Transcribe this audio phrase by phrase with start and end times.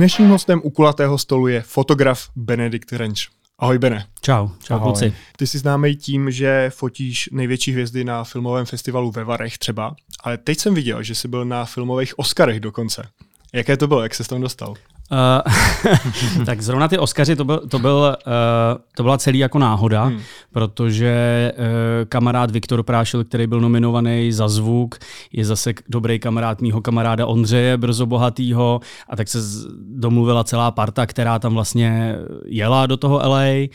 [0.00, 3.28] Dnešním hostem u kulatého stolu je fotograf Benedikt Renč.
[3.58, 4.06] Ahoj Bene.
[4.20, 4.82] Čau, čau Ahoj.
[4.82, 5.14] kluci.
[5.36, 10.38] Ty jsi známý tím, že fotíš největší hvězdy na filmovém festivalu ve Varech třeba, ale
[10.38, 13.08] teď jsem viděl, že jsi byl na filmových Oscarech dokonce.
[13.52, 14.74] Jaké to bylo, jak se tam dostal?
[15.12, 18.32] Uh, tak zrovna ty Oscaři, to, byl, to, byl, uh,
[18.96, 20.20] to byla celý jako náhoda, hmm.
[20.52, 21.64] protože uh,
[22.08, 24.98] kamarád Viktor Prášil, který byl nominovaný za zvuk,
[25.32, 29.38] je zase dobrý kamarád mýho kamaráda Ondřeje Brzo Bohatýho a tak se
[29.88, 32.16] domluvila celá parta, která tam vlastně
[32.46, 33.68] jela do toho LA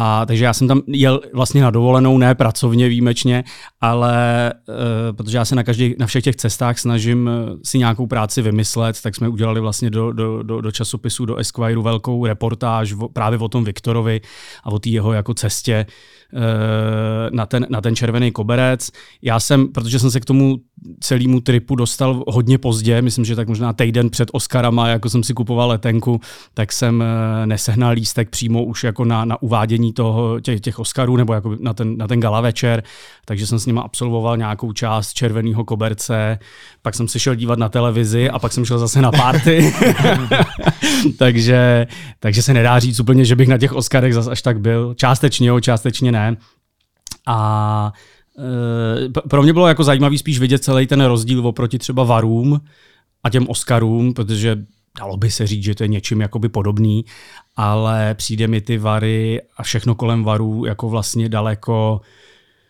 [0.00, 3.44] a takže já jsem tam jel vlastně na dovolenou, ne pracovně výjimečně,
[3.80, 8.06] ale uh, protože já se na, každý, na všech těch cestách snažím eh, si nějakou
[8.06, 12.92] práci vymyslet, tak jsme udělali vlastně do, do, do, do časopisu, do Esquire velkou reportáž
[12.92, 14.20] o, právě o tom Viktorovi
[14.64, 15.86] a o té jeho jako cestě
[17.30, 18.90] na, ten, na ten červený koberec.
[19.22, 20.56] Já jsem, protože jsem se k tomu
[21.00, 25.34] celému tripu dostal hodně pozdě, myslím, že tak možná týden před Oscarama, jako jsem si
[25.34, 26.20] kupoval letenku,
[26.54, 31.16] tak jsem uh, nesehnal lístek přímo už jako na, na uvádění toho, těch, těch Oscarů
[31.16, 32.82] nebo jako na ten, na ten gala večer,
[33.24, 36.38] takže jsem s nima absolvoval nějakou část červeného koberce,
[36.82, 39.74] pak jsem se šel dívat na televizi a pak jsem šel zase na party.
[41.18, 41.86] takže,
[42.20, 44.94] takže se nedá říct úplně, že bych na těch Oscarech zase až tak byl.
[44.94, 46.17] Částečně jo, částečně ne.
[47.26, 47.92] A
[48.38, 52.60] e, pro mě bylo jako zajímavý spíš vidět celý ten rozdíl oproti třeba varům
[53.24, 54.64] a těm Oscarům, protože
[54.98, 57.04] dalo by se říct, že to je něčím jakoby podobný,
[57.56, 62.00] ale přijde mi ty vary a všechno kolem varů jako vlastně daleko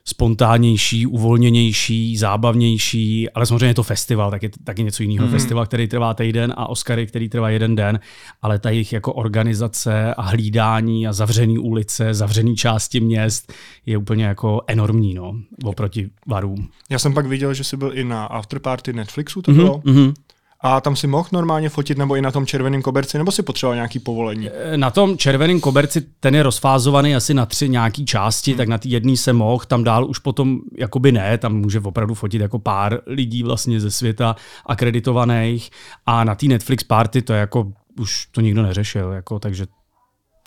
[0.08, 5.26] spontánnější, uvolněnější, zábavnější, ale samozřejmě je to festival, tak je taky něco jiného.
[5.26, 5.34] Hmm.
[5.34, 8.00] Festival, který trvá týden a Oscary, který trvá jeden den,
[8.42, 13.52] ale ta jejich jako organizace a hlídání a zavřený ulice, zavřený části měst
[13.86, 16.68] je úplně jako enormní, no, oproti varům.
[16.90, 19.78] Já jsem pak viděl, že jsi byl i na afterparty Netflixu, to mm-hmm, bylo?
[19.78, 20.14] Mm-hmm.
[20.60, 23.74] A tam si mohl normálně fotit nebo i na tom červeném koberci, nebo si potřeboval
[23.74, 24.50] nějaký povolení?
[24.50, 28.58] E, na tom červeném koberci ten je rozfázovaný asi na tři nějaký části, hmm.
[28.58, 32.14] tak na té jedné se mohl, tam dál už potom jakoby ne, tam může opravdu
[32.14, 34.36] fotit jako pár lidí vlastně ze světa
[34.66, 35.70] akreditovaných
[36.06, 39.66] a na té Netflix party to je jako už to nikdo neřešil, jako, takže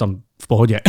[0.01, 0.79] tam v pohodě.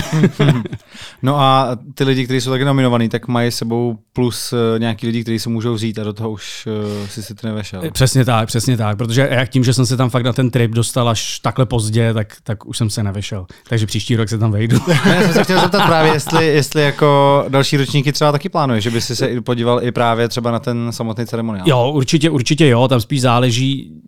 [1.23, 5.23] no a ty lidi, kteří jsou taky nominovaní, tak mají sebou plus uh, nějaký lidi,
[5.23, 6.69] kteří se můžou vzít a do toho už
[7.03, 7.83] uh, si si to nevešel.
[7.93, 10.71] Přesně tak, přesně tak, protože jak tím, že jsem se tam fakt na ten trip
[10.71, 13.47] dostal až takhle pozdě, tak, tak už jsem se nevešel.
[13.69, 14.79] Takže příští rok se tam vejdu.
[14.89, 18.81] ne, já jsem se chtěl zeptat právě, jestli, jestli jako další ročníky třeba taky plánuje,
[18.81, 21.69] že by si se podíval i právě třeba na ten samotný ceremoniál.
[21.69, 24.03] Jo, určitě, určitě jo, tam spíš záleží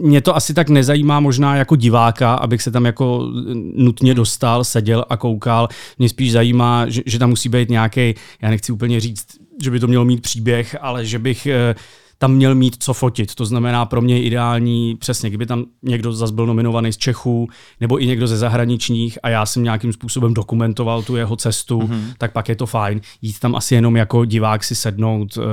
[0.00, 3.30] mě to asi tak nezajímá možná jako diváka, abych se tam jako
[3.74, 5.68] nutně dostal, seděl a koukal.
[5.98, 9.26] Mě spíš zajímá, že, že tam musí být nějaký, já nechci úplně říct,
[9.62, 11.74] že by to mělo mít příběh, ale že bych eh,
[12.18, 13.34] tam měl mít co fotit.
[13.34, 17.48] To znamená pro mě ideální, přesně, kdyby tam někdo zase byl nominovaný z Čechů,
[17.80, 22.14] nebo i někdo ze zahraničních a já jsem nějakým způsobem dokumentoval tu jeho cestu, mm-hmm.
[22.18, 23.00] tak pak je to fajn.
[23.22, 25.44] Jít tam asi jenom jako divák si sednout, uh,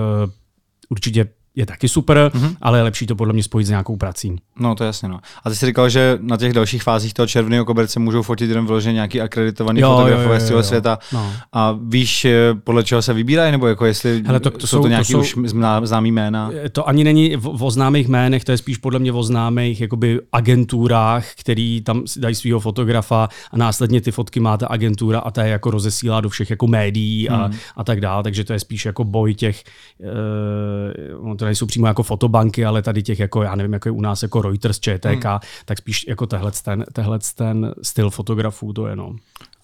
[0.89, 2.55] určitě je taky super, mm-hmm.
[2.61, 4.35] ale je lepší to podle mě spojit s nějakou prací.
[4.59, 5.09] No to jasně.
[5.09, 5.19] No.
[5.43, 8.65] A ty jsi říkal, že na těch dalších fázích toho červeného koberce můžou fotit jenom
[8.65, 10.99] vyloženě nějaký akreditovaný jo, fotografové z celého světa.
[11.13, 11.33] No.
[11.53, 14.87] A víš, eh, podle čeho se vybírají, nebo jako jestli Hele, to, to jsou to
[14.87, 15.49] nějaký to jsou, už
[15.83, 16.51] známý jména?
[16.65, 19.81] Eh, to ani není v, o známých jménech, to je spíš podle mě o známých
[19.81, 25.31] jakoby agenturách, který tam dají svého fotografa a následně ty fotky má ta agentura a
[25.31, 27.55] ta je jako rozesílá do všech jako médií a, hmm.
[27.75, 29.63] a tak dále, takže to je spíš jako boj těch,
[29.99, 34.23] uh, nejsou přímo jako fotobanky, ale tady těch jako, já nevím, jako je u nás
[34.23, 35.39] jako Reuters, ČTK, hmm.
[35.65, 39.15] tak spíš jako tehle ten, tehle ten styl fotografů to je, no.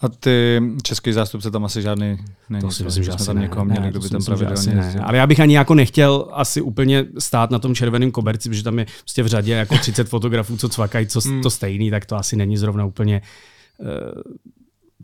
[0.02, 2.18] A ty český zástupce tam asi žádný
[2.50, 2.62] není.
[2.62, 5.02] To si myslím, že asi tam někoho měli, kdo by tam pravidelně ne.
[5.04, 8.80] Ale já bych ani jako nechtěl asi úplně stát na tom červeném koberci, protože tam
[8.80, 11.42] je prostě v řadě jako 30 fotografů, co cvakají, co hmm.
[11.42, 13.22] to stejný, tak to asi není zrovna úplně
[13.78, 13.88] uh,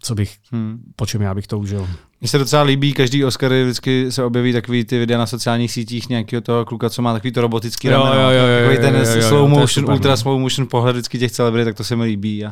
[0.01, 0.79] co bych, hmm.
[0.95, 1.87] po čem já bych to užil.
[2.21, 6.09] Mně se docela líbí, každý Oscar vždycky se objeví takový ty videa na sociálních sítích
[6.09, 8.95] nějakého toho kluka, co má takový to robotický jo, rameno, jo, jo, jo, takový ten
[8.95, 10.17] jo, jo, slow motion, super, ultra no.
[10.17, 12.45] slow motion pohled vždycky těch celebrit, tak to se mi líbí.
[12.45, 12.51] A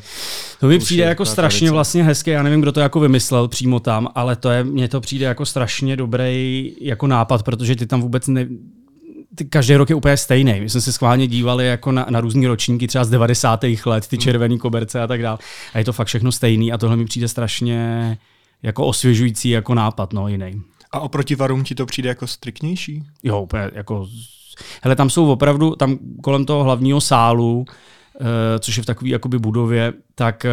[0.60, 1.74] to mi přijde jako strašně tradice.
[1.74, 5.02] vlastně hezké, já nevím, kdo to jako vymyslel přímo tam, ale to je, mně to
[5.02, 8.48] přijde jako strašně dobrý jako nápad, protože ty tam vůbec ne,
[9.36, 10.60] ty každý rok je úplně stejný.
[10.60, 13.64] My jsme se schválně dívali jako na, na různé ročníky, třeba z 90.
[13.86, 14.22] let, ty hmm.
[14.22, 15.38] červené koberce a tak dále.
[15.74, 18.18] A je to fakt všechno stejný a tohle mi přijde strašně
[18.64, 20.62] jako osvěžující jako nápad, no jiný.
[20.92, 23.04] A oproti varům ti to přijde jako striktnější?
[23.24, 24.08] Jo, úplně jako...
[24.84, 27.66] Hele, tam jsou opravdu, tam kolem toho hlavního sálu
[28.60, 30.46] což je v takové jakoby budově, tak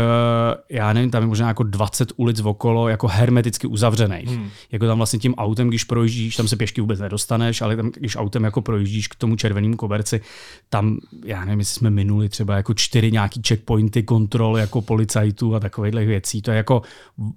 [0.71, 4.29] já nevím, tam je možná jako 20 ulic okolo, jako hermeticky uzavřených.
[4.29, 4.49] Hmm.
[4.73, 8.17] Jako tam vlastně tím autem, když projíždíš, tam se pěšky vůbec nedostaneš, ale tam, když
[8.17, 10.21] autem jako projíždíš k tomu červenému koberci,
[10.69, 15.61] tam, já nevím, jestli jsme minuli třeba jako čtyři nějaký checkpointy kontrol jako policajtů a
[15.61, 16.43] takovýchhle věcí.
[16.43, 16.83] To je jako,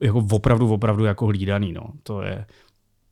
[0.02, 1.74] jako opravdu, opravdu jako hlídaný.
[1.74, 1.84] No.
[2.04, 2.46] To je,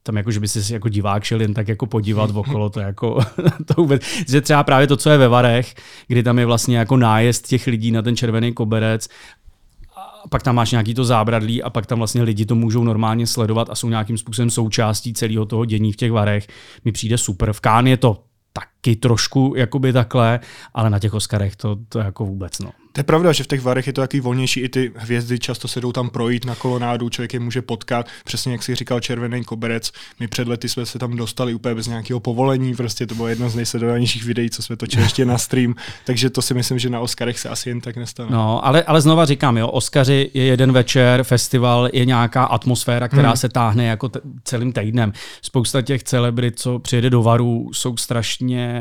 [0.05, 3.19] tam jako, že by si jako divák šel jen tak jako podívat okolo, to jako,
[3.65, 5.75] to vůbec, že třeba právě to, co je ve Varech,
[6.07, 9.07] kdy tam je vlastně jako nájezd těch lidí na ten červený koberec
[9.95, 13.27] a pak tam máš nějaký to zábradlí a pak tam vlastně lidi to můžou normálně
[13.27, 16.47] sledovat a jsou nějakým způsobem součástí celého toho dění v těch varech.
[16.85, 17.53] Mi přijde super.
[17.53, 18.23] V Kán je to
[18.85, 20.39] taky trošku jakoby takhle,
[20.73, 22.59] ale na těch Oscarech to, to jako vůbec.
[22.59, 22.71] No.
[22.93, 25.67] To je pravda, že v těch varech je to takový volnější, i ty hvězdy často
[25.67, 29.43] se jdou tam projít na kolonádu, člověk je může potkat, přesně jak si říkal červený
[29.43, 33.27] koberec, my před lety jsme se tam dostali úplně bez nějakého povolení, prostě to bylo
[33.27, 36.89] jedno z nejsledovanějších videí, co jsme točili ještě na stream, takže to si myslím, že
[36.89, 38.29] na Oscarech se asi jen tak nestane.
[38.31, 43.29] No, ale, ale znova říkám, jo, Oscary je jeden večer, festival je nějaká atmosféra, která
[43.29, 43.37] hmm.
[43.37, 45.13] se táhne jako t- celým týdnem.
[45.41, 48.74] Spousta těch celebrit, co přijede do varu, jsou strašně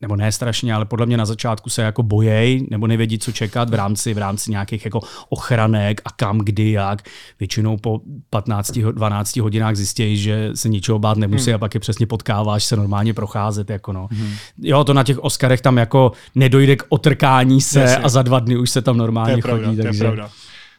[0.00, 3.70] nebo ne strašně, ale podle mě na začátku se jako bojej, nebo nevědí, co čekat
[3.70, 7.02] v rámci, v rámci nějakých jako ochranek a kam, kdy, jak.
[7.40, 8.00] Většinou po
[8.32, 11.54] 15-12 hodinách zjistějí, že se ničeho bát nemusí hmm.
[11.54, 13.70] a pak je přesně potkáváš se normálně procházet.
[13.70, 14.08] Jako no.
[14.12, 14.34] hmm.
[14.58, 17.96] Jo, to na těch Oscarech tam jako nedojde k otrkání se Jasně.
[17.96, 19.76] a za dva dny už se tam normálně to je pravda, chodí.
[19.76, 19.98] Takže...
[19.98, 20.30] To je pravda.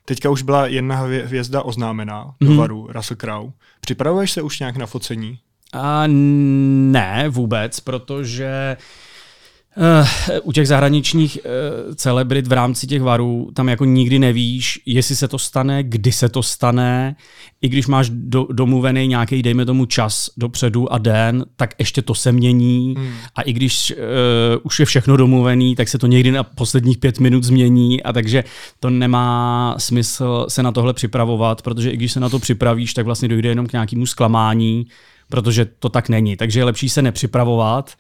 [0.06, 0.96] Teďka už byla jedna
[1.26, 2.58] hvězda oznámená do hmm.
[2.58, 3.52] varu, Russell Crowe.
[3.82, 5.40] Připravuješ se už nějak na focení?
[5.74, 8.78] A ne, vůbec, protože
[9.78, 10.08] Uh,
[10.44, 15.28] u těch zahraničních uh, celebrit v rámci těch varů tam jako nikdy nevíš, jestli se
[15.28, 17.16] to stane, kdy se to stane.
[17.62, 22.16] I když máš do, domluvený nějaký, dejme tomu, čas dopředu a den, tak ještě to
[22.16, 22.96] se mění.
[22.98, 23.14] Hmm.
[23.36, 27.20] A i když uh, už je všechno domluvený, tak se to někdy na posledních pět
[27.20, 28.04] minut změní.
[28.04, 28.44] A takže
[28.80, 33.06] to nemá smysl se na tohle připravovat, protože i když se na to připravíš, tak
[33.06, 34.88] vlastně dojde jenom k nějakému zklamání,
[35.30, 36.38] protože to tak není.
[36.38, 37.94] Takže je lepší se nepřipravovat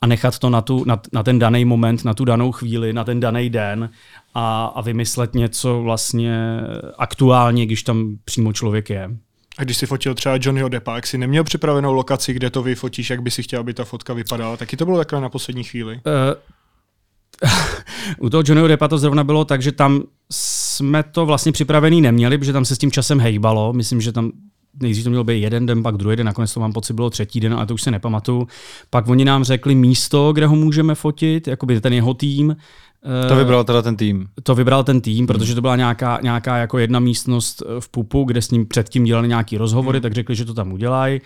[0.00, 3.04] a nechat to na, tu, na, na ten daný moment, na tu danou chvíli, na
[3.04, 3.90] ten daný den
[4.34, 6.60] a, a vymyslet něco vlastně
[6.98, 9.10] aktuálně, když tam přímo člověk je.
[9.58, 13.10] A když si fotil třeba Johnnyho Deppa, jak si neměl připravenou lokaci, kde to vyfotíš,
[13.10, 16.00] jak by si chtěl, aby ta fotka vypadala, taky to bylo takhle na poslední chvíli?
[16.06, 17.50] Uh,
[18.18, 20.02] u toho Johnnyho Deppa to zrovna bylo tak, že tam
[20.32, 23.72] jsme to vlastně připravený neměli, protože tam se s tím časem hejbalo.
[23.72, 24.32] Myslím, že tam
[24.82, 27.40] nejdřív to mělo být jeden den, pak druhý den, nakonec to mám pocit bylo třetí
[27.40, 28.48] den, ale to už se nepamatuju.
[28.90, 32.56] Pak oni nám řekli místo, kde ho můžeme fotit, jakoby ten jeho tým.
[33.28, 34.28] To vybral teda ten tým.
[34.42, 38.42] To vybral ten tým, protože to byla nějaká, nějaká jako jedna místnost v Pupu, kde
[38.42, 40.02] s ním předtím dělali nějaký rozhovory, hmm.
[40.02, 41.20] tak řekli, že to tam udělají.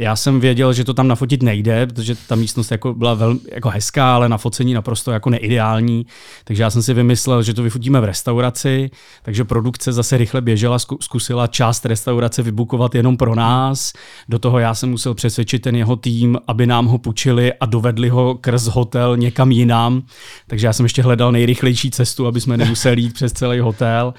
[0.00, 3.70] Já jsem věděl, že to tam nafotit nejde, protože ta místnost jako byla velmi jako
[3.70, 6.06] hezká, ale na focení naprosto jako neideální.
[6.44, 8.90] Takže já jsem si vymyslel, že to vyfotíme v restauraci,
[9.22, 13.92] takže produkce zase rychle běžela, zkusila část restaurace vybukovat jenom pro nás.
[14.28, 18.08] Do toho já jsem musel přesvědčit ten jeho tým, aby nám ho půjčili a dovedli
[18.08, 20.02] ho krz hotel někam jinam.
[20.46, 24.14] Takže já jsem ještě hledal nejrychlejší cestu, aby jsme nemuseli jít přes celý hotel.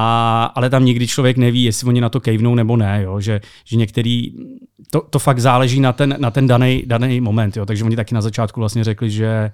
[0.00, 3.20] A, ale tam nikdy člověk neví, jestli oni na to kejvnou nebo ne, jo?
[3.20, 4.32] Že, že některý,
[4.90, 7.66] to, to fakt záleží na ten, na ten daný, daný moment, jo?
[7.66, 9.50] takže oni taky na začátku vlastně řekli, že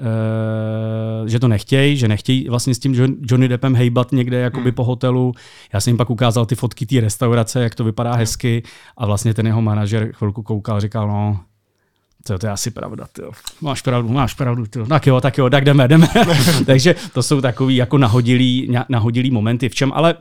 [0.00, 4.74] Uh, že to nechtějí, že nechtějí vlastně s tím Johnny Deppem hejbat někde jakoby hmm.
[4.74, 5.32] po hotelu.
[5.72, 8.18] Já jsem jim pak ukázal ty fotky té restaurace, jak to vypadá hmm.
[8.18, 8.62] hezky
[8.96, 11.40] a vlastně ten jeho manažer chvilku koukal, říkal, no,
[12.26, 13.30] to, to je asi pravda, tyjo.
[13.60, 14.86] máš pravdu, máš pravdu, tyjo.
[14.86, 16.08] tak jo, tak jo, tak jdeme, jdeme.
[16.66, 20.14] Takže to jsou takový jako nahodilý, nahodilý momenty, v čem ale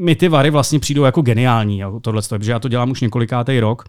[0.00, 3.60] mi ty vary vlastně přijdou jako geniální, jako tohle, protože já to dělám už několikátý
[3.60, 3.84] rok,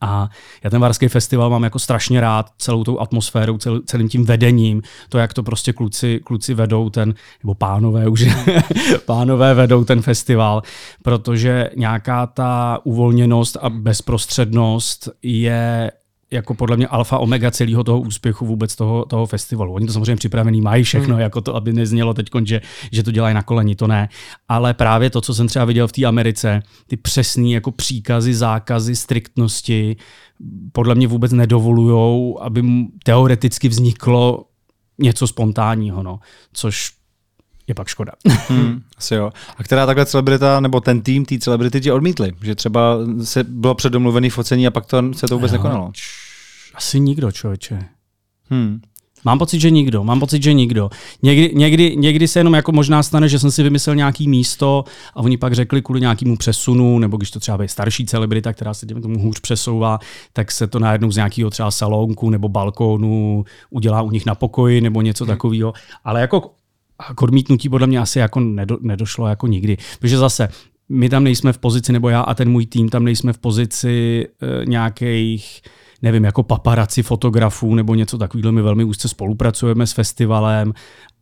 [0.00, 0.28] a
[0.64, 4.82] já ten Varský festival mám jako strašně rád celou tou atmosférou, cel, celým tím vedením,
[5.08, 8.24] to, jak to prostě kluci, kluci vedou ten, nebo pánové už,
[9.06, 10.62] pánové vedou ten festival,
[11.02, 15.90] protože nějaká ta uvolněnost a bezprostřednost je
[16.34, 19.72] jako podle mě alfa omega celého toho úspěchu vůbec toho, toho festivalu.
[19.72, 21.22] Oni to samozřejmě připravený mají všechno, hmm.
[21.22, 22.60] jako to, aby neznělo teď, že,
[22.92, 24.08] že to dělají na koleni, to ne.
[24.48, 28.96] Ale právě to, co jsem třeba viděl v té Americe, ty přesné jako příkazy, zákazy,
[28.96, 29.96] striktnosti,
[30.72, 32.62] podle mě vůbec nedovolují, aby
[33.04, 34.44] teoreticky vzniklo
[34.98, 36.20] něco spontánního, no.
[36.52, 36.90] což
[37.66, 38.12] je pak škoda.
[38.48, 39.32] Hmm, asi jo.
[39.56, 42.32] A která takhle celebrita, nebo ten tým té celebrity ti odmítli?
[42.42, 45.92] Že třeba se bylo předomluvený focení a pak to, se to vůbec jo, nekonalo?
[46.74, 47.84] Asi nikdo, člověče.
[48.50, 48.80] Hmm.
[49.24, 50.04] Mám pocit, že nikdo.
[50.04, 50.90] Mám pocit, že nikdo.
[51.22, 55.16] Někdy, někdy, někdy se jenom jako možná stane, že jsem si vymyslel nějaký místo a
[55.16, 58.86] oni pak řekli kvůli nějakému přesunu, nebo když to třeba je starší celebrita, která se
[58.86, 59.98] tomu hůř přesouvá,
[60.32, 64.80] tak se to najednou z nějakého třeba salonku nebo balkónu udělá u nich na pokoji
[64.80, 65.34] nebo něco hmm.
[65.34, 65.72] takového.
[66.04, 66.50] Ale jako
[67.14, 69.76] k odmítnutí podle mě asi jako nedo, nedošlo jako nikdy.
[70.00, 70.48] Protože zase
[70.88, 74.26] my tam nejsme v pozici, nebo já a ten můj tým tam nejsme v pozici
[74.42, 75.62] e, nějakých
[76.04, 78.52] nevím, jako paparaci fotografů nebo něco takového.
[78.52, 80.72] My velmi úzce spolupracujeme s festivalem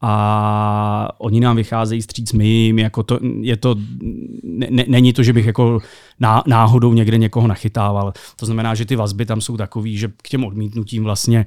[0.01, 3.77] a oni nám vycházejí stříc my jim, jako to, je to,
[4.71, 5.79] ne, není to, že bych jako
[6.47, 8.13] náhodou někde někoho nachytával.
[8.37, 11.47] To znamená, že ty vazby tam jsou takový, že k těm odmítnutím vlastně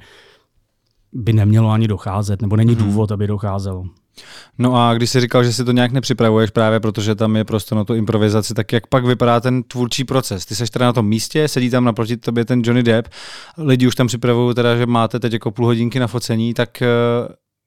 [1.12, 2.84] by nemělo ani docházet, nebo není mm-hmm.
[2.84, 3.84] důvod, aby docházelo.
[4.58, 7.74] No a když jsi říkal, že si to nějak nepřipravuješ právě protože tam je prostě
[7.74, 10.46] na tu improvizaci, tak jak pak vypadá ten tvůrčí proces?
[10.46, 13.08] Ty seš teda na tom místě, sedí tam naproti tobě ten Johnny Depp,
[13.58, 16.86] lidi už tam připravují teda, že máte teď jako půl hodinky na focení, tak eh,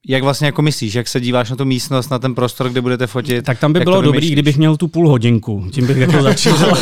[0.08, 3.08] jak vlastně jako myslíš, jak se díváš na tu místnost, na ten prostor, kde budete
[3.08, 3.46] fotit?
[3.46, 6.58] Tak tam by bylo dobrý, kdybych měl tu půl hodinku, tím bych jako začal.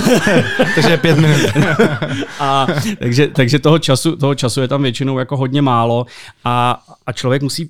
[0.76, 1.42] takže pět minut.
[2.40, 2.68] a,
[3.00, 6.06] takže, takže toho, času, toho času je tam většinou jako hodně málo
[6.46, 7.70] a, a člověk musí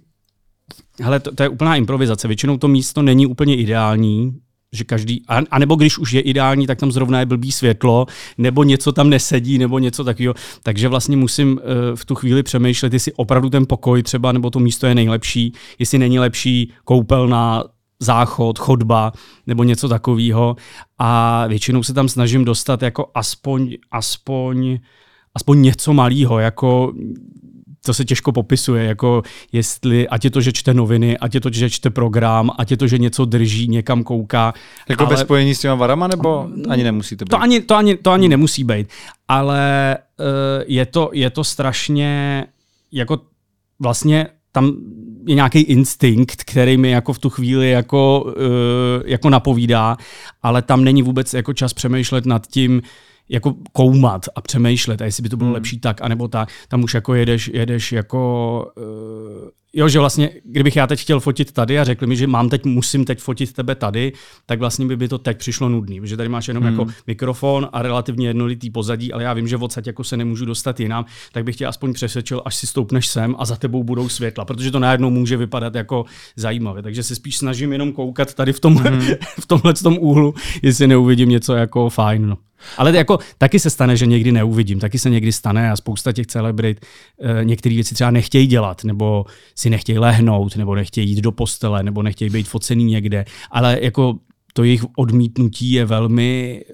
[1.02, 2.28] Hele, to, to je úplná improvizace.
[2.28, 4.34] Většinou to místo není úplně ideální,
[4.72, 8.06] že každý, a, nebo když už je ideální, tak tam zrovna je blbý světlo,
[8.38, 10.34] nebo něco tam nesedí, nebo něco takového.
[10.64, 11.60] Takže vlastně musím uh,
[11.96, 15.98] v tu chvíli přemýšlet, jestli opravdu ten pokoj třeba, nebo to místo je nejlepší, jestli
[15.98, 17.64] není lepší koupelna,
[18.00, 19.12] záchod, chodba
[19.48, 20.56] nebo něco takového.
[20.98, 24.80] A většinou se tam snažím dostat jako aspoň, aspoň,
[25.36, 26.94] aspoň něco malého, jako
[27.88, 31.50] to se těžko popisuje, jako jestli, ať je to, že čte noviny, ať je to,
[31.52, 34.54] že čte program, ať je to, že něco drží, někam kouká.
[34.90, 35.10] Jako ale...
[35.10, 37.30] bez spojení s těma varama, nebo ani nemusí to být?
[37.30, 38.88] To ani, to ani, to ani nemusí být,
[39.28, 40.26] ale uh,
[40.68, 42.46] je, to, je to strašně,
[42.92, 43.20] jako
[43.80, 44.72] vlastně tam
[45.28, 48.34] je nějaký instinkt, který mi jako v tu chvíli jako, uh,
[49.06, 49.98] jako napovídá,
[50.44, 52.82] ale tam není vůbec jako čas přemýšlet nad tím,
[53.30, 55.54] jako koumat a přemýšlet, a jestli by to bylo hmm.
[55.54, 60.76] lepší tak, anebo tak, tam už jako jedeš, jedeš jako, uh, jo, že vlastně, kdybych
[60.76, 63.76] já teď chtěl fotit tady a řekl mi, že mám teď, musím teď fotit tebe
[63.76, 64.14] tady,
[64.46, 66.72] tak vlastně by, by to teď přišlo nudný, protože tady máš jenom hmm.
[66.72, 70.80] jako mikrofon a relativně jednolitý pozadí, ale já vím, že odsaď jako se nemůžu dostat
[70.80, 74.46] jinam, tak bych tě aspoň přesvědčil, až si stoupneš sem a za tebou budou světla,
[74.46, 76.06] protože to najednou může vypadat jako
[76.36, 76.84] zajímavě.
[76.84, 79.02] Takže se spíš snažím jenom koukat tady v tomhle, hmm.
[79.40, 82.28] v tomhle tom úhlu, jestli neuvidím něco jako fajn.
[82.28, 82.38] No.
[82.78, 86.28] Ale jako taky se stane, že někdy neuvidím, taky se někdy stane a spousta těch
[86.28, 86.86] celebrit
[87.22, 91.84] e, některé věci třeba nechtějí dělat, nebo si nechtějí lehnout, nebo nechtějí jít do postele,
[91.84, 94.16] nebo nechtějí být focený někde, ale jako
[94.58, 96.74] to jejich odmítnutí je velmi eh,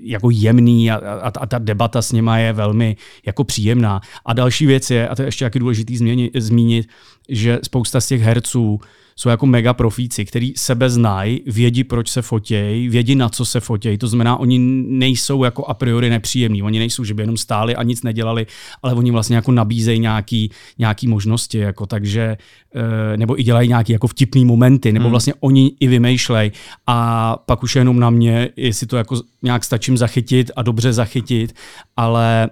[0.00, 4.00] jako jemný a, a, a ta debata s nima je velmi jako příjemná.
[4.24, 5.96] A další věc je, a to je ještě jaký důležitý
[6.34, 6.88] zmínit,
[7.28, 8.80] že spousta z těch herců
[9.18, 13.60] jsou jako mega profíci, který sebe znají, vědí, proč se fotějí, vědí, na co se
[13.60, 13.98] fotějí.
[13.98, 14.58] To znamená, oni
[14.88, 16.62] nejsou jako a priori nepříjemní.
[16.62, 18.46] Oni nejsou, že by jenom stáli a nic nedělali,
[18.82, 22.36] ale oni vlastně jako nabízejí nějaký, nějaký možnosti, jako takže,
[22.74, 25.10] eh, nebo i dělají nějaké jako vtipné momenty, nebo hmm.
[25.10, 26.52] vlastně oni i vymýšlejí.
[26.86, 30.92] A pak už je jenom na mě, jestli to jako nějak stačím zachytit a dobře
[30.92, 31.54] zachytit,
[31.96, 32.50] ale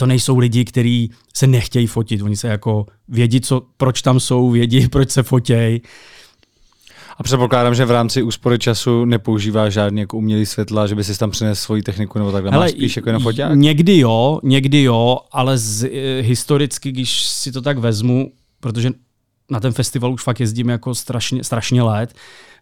[0.00, 2.22] to nejsou lidi, kteří se nechtějí fotit.
[2.22, 5.82] Oni se jako vědí, co, proč tam jsou, vědí, proč se fotějí.
[7.18, 11.18] A předpokládám, že v rámci úspory času nepoužívá žádný jako umělý světla, že by si
[11.18, 12.50] tam přinesl svoji techniku nebo takhle.
[12.50, 13.52] Hele, Máš spíš jako jenom foťák?
[13.54, 18.90] Někdy jo, někdy jo, ale z, eh, historicky, když si to tak vezmu, protože
[19.50, 22.14] na ten festival už fakt jezdím jako strašně, strašně let,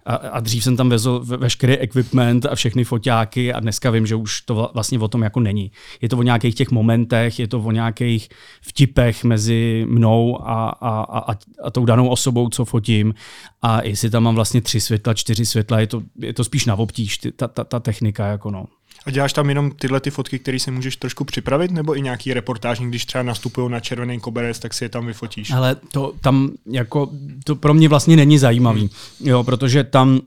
[0.09, 4.15] a, a dřív jsem tam vezl veškerý equipment a všechny foťáky a dneska vím, že
[4.15, 5.73] už to vlastně o tom jako není.
[6.01, 8.29] Je to o nějakých těch momentech, je to o nějakých
[8.63, 11.35] vtipech mezi mnou a, a, a,
[11.65, 13.15] a tou danou osobou, co fotím.
[13.63, 16.77] A jestli tam mám vlastně tři světla, čtyři světla, je to, je to spíš na
[16.77, 18.27] obtíž, ta, ta, ta technika.
[18.27, 18.67] Jako no.
[19.07, 22.35] A děláš tam jenom tyhle ty fotky, které si můžeš trošku připravit, nebo i nějaký
[22.35, 25.51] reportáž, když třeba nastupují na červený koberec, tak si je tam vyfotíš?
[25.51, 27.11] Ale to tam jako,
[27.45, 28.91] to pro mě vlastně není zajímavý, hmm.
[29.29, 30.21] jo, protože tam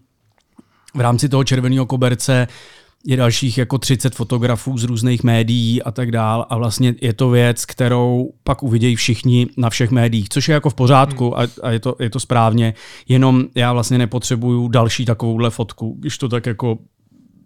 [0.93, 2.47] v rámci toho červeného koberce
[3.05, 7.29] je dalších jako 30 fotografů z různých médií a tak dál a vlastně je to
[7.29, 11.33] věc, kterou pak uvidějí všichni na všech médiích, což je jako v pořádku hmm.
[11.33, 12.73] a, a je, to, je to správně,
[13.07, 16.77] jenom já vlastně nepotřebuju další takovouhle fotku, když to tak jako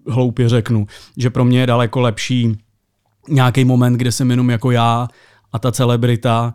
[0.07, 2.57] hloupě řeknu, že pro mě je daleko lepší
[3.29, 5.07] nějaký moment, kde jsem jenom jako já
[5.53, 6.53] a ta celebrita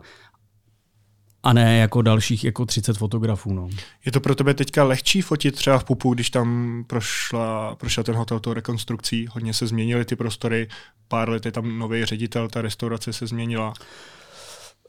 [1.43, 3.53] a ne jako dalších jako 30 fotografů.
[3.53, 3.69] No.
[4.05, 8.15] Je to pro tebe teďka lehčí fotit třeba v Pupu, když tam prošla, prošel ten
[8.15, 10.67] hotel tou rekonstrukcí, hodně se změnily ty prostory,
[11.07, 13.73] pár let je tam nový ředitel, ta restaurace se změnila.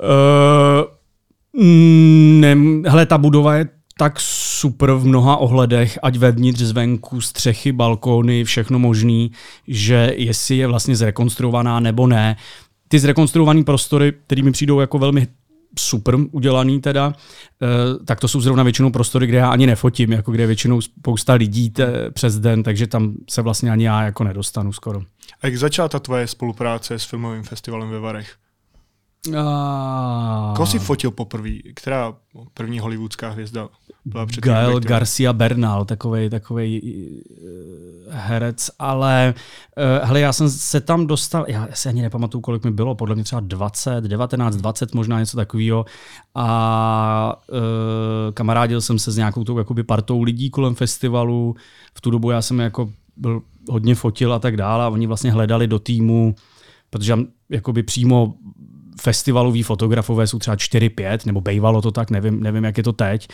[0.00, 0.84] Uh,
[2.40, 8.44] ne, hele, ta budova je tak super v mnoha ohledech, ať vevnitř, zvenku, střechy, balkóny,
[8.44, 9.32] všechno možný,
[9.68, 12.36] že jestli je vlastně zrekonstruovaná nebo ne.
[12.88, 15.26] Ty zrekonstruované prostory, které mi přijdou jako velmi
[15.78, 17.12] super udělaný teda,
[17.62, 20.80] eh, tak to jsou zrovna většinou prostory, kde já ani nefotím, jako kde je většinou
[20.80, 25.02] spousta lidí te, přes den, takže tam se vlastně ani já jako nedostanu skoro.
[25.42, 28.36] A jak začala ta tvoje spolupráce s filmovým festivalem ve Varech?
[29.38, 30.52] A...
[30.56, 31.50] Koho jsi fotil poprvé?
[31.74, 32.14] Která
[32.54, 33.68] první hollywoodská hvězda
[34.04, 39.34] byla před Gael Garcia Bernal, takový takový uh, herec, ale
[39.76, 43.14] uh, hele, já jsem se tam dostal, já si ani nepamatuju, kolik mi bylo, podle
[43.14, 45.84] mě třeba 20, 19, 20, možná něco takového.
[46.34, 47.58] A uh,
[48.34, 51.56] kamarádil jsem se s nějakou tou jakoby partou lidí kolem festivalu.
[51.94, 55.32] V tu dobu já jsem jako byl hodně fotil a tak dále a oni vlastně
[55.32, 56.34] hledali do týmu,
[56.90, 57.18] protože
[57.50, 58.34] jakoby přímo
[59.00, 63.28] festivalový fotografové jsou třeba 4-5, nebo bejvalo to tak, nevím, nevím, jak je to teď.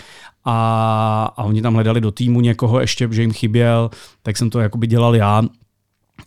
[0.44, 3.90] A, a oni tam hledali do týmu někoho ještě, že jim chyběl,
[4.22, 5.42] tak jsem to jakoby dělal já.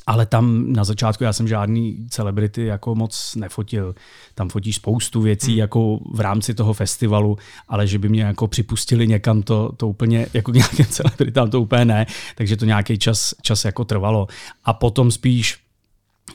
[0.08, 3.96] Ale tam na začátku já jsem žádný celebrity jako moc nefotil.
[4.36, 5.60] Tam fotíš spoustu věcí hmm.
[5.60, 10.28] jako v rámci toho festivalu, ale že by mě jako připustili někam, to, to úplně,
[10.34, 14.28] jako nějakým celebritám to úplně ne, takže to nějaký čas, čas jako trvalo.
[14.64, 15.58] A potom spíš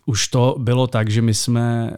[0.07, 1.97] už to bylo tak, že my jsme,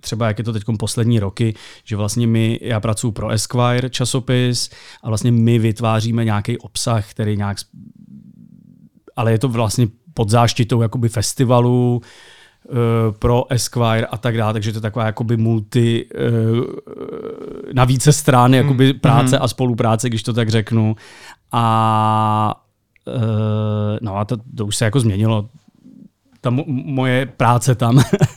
[0.00, 4.70] třeba jak je to teď poslední roky, že vlastně my, já pracuji pro Esquire časopis
[5.02, 7.56] a vlastně my vytváříme nějaký obsah, který nějak,
[9.16, 14.72] ale je to vlastně pod záštitou jakoby festivalu, eh, pro Esquire a tak dále, takže
[14.72, 19.00] to je taková jakoby multi eh, na více strany jakoby mm.
[19.00, 19.42] práce mm.
[19.42, 20.96] a spolupráce, když to tak řeknu.
[21.52, 22.62] A
[23.08, 25.48] eh, no a to, to už se jako změnilo
[26.46, 27.98] ta mo- moje práce tam.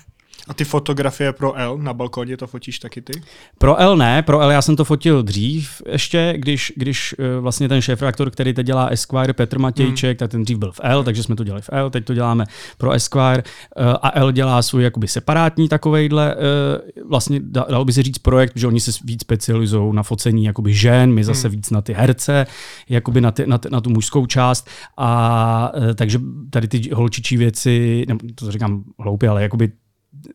[0.49, 3.21] A ty fotografie pro L na balkoně to fotíš taky ty?
[3.57, 7.69] Pro L ne, pro L já jsem to fotil dřív ještě, když, když eh, vlastně
[7.69, 10.17] ten šéf reaktor, který teď dělá Esquire, Petr Matějček, hmm.
[10.17, 12.45] tak ten dřív byl v L, takže jsme to dělali v L, teď to děláme
[12.77, 13.43] pro Esquire
[13.77, 18.53] eh, a L dělá svůj jakoby separátní takovejhle, eh, vlastně dalo by se říct projekt,
[18.55, 21.55] že oni se víc specializují na focení jakoby žen, my zase hmm.
[21.55, 22.45] víc na ty herce,
[22.89, 28.05] jakoby na, ty, na, ty, na tu mužskou část a takže tady ty holčičí věci,
[28.07, 29.71] nebo to říkám hloupě, ale jakoby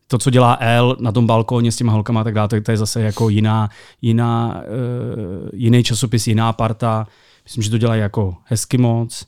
[0.07, 2.77] to, co dělá L na tom balkóně s těma holkama a tak dále, to je
[2.77, 3.69] zase jako jiná,
[4.03, 7.07] jiná, uh, jiný časopis, jiná parta.
[7.45, 9.27] Myslím, že to dělají jako hezky moc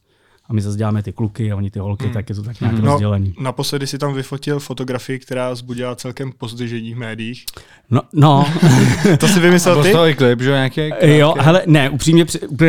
[0.48, 2.14] a my zase děláme ty kluky a oni ty holky, hmm.
[2.14, 2.84] tak je to tak nějak hmm.
[2.84, 7.44] No, naposledy si tam vyfotil fotografii, která zbudila celkem pozdvižení v médiích.
[7.90, 8.46] No, no.
[9.18, 9.92] to si vymyslel ty?
[9.92, 10.80] To klip, že nějaký?
[11.00, 12.26] Jo, hele, ne, upřímně,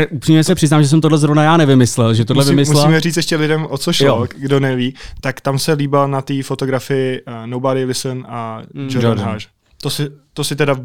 [0.10, 2.78] upřímně se přiznám, že jsem tohle zrovna já nevymyslel, že tohle Musím, vymyslel.
[2.78, 4.28] Musíme říct ještě lidem, o co šlo, jo.
[4.38, 4.94] kdo neví.
[5.22, 8.82] Tak tam se líbal na té fotografii uh, Nobody Listen a mm.
[8.82, 9.30] Jordan, Jordan.
[9.30, 9.46] Hodge.
[9.82, 10.76] To si, to si teda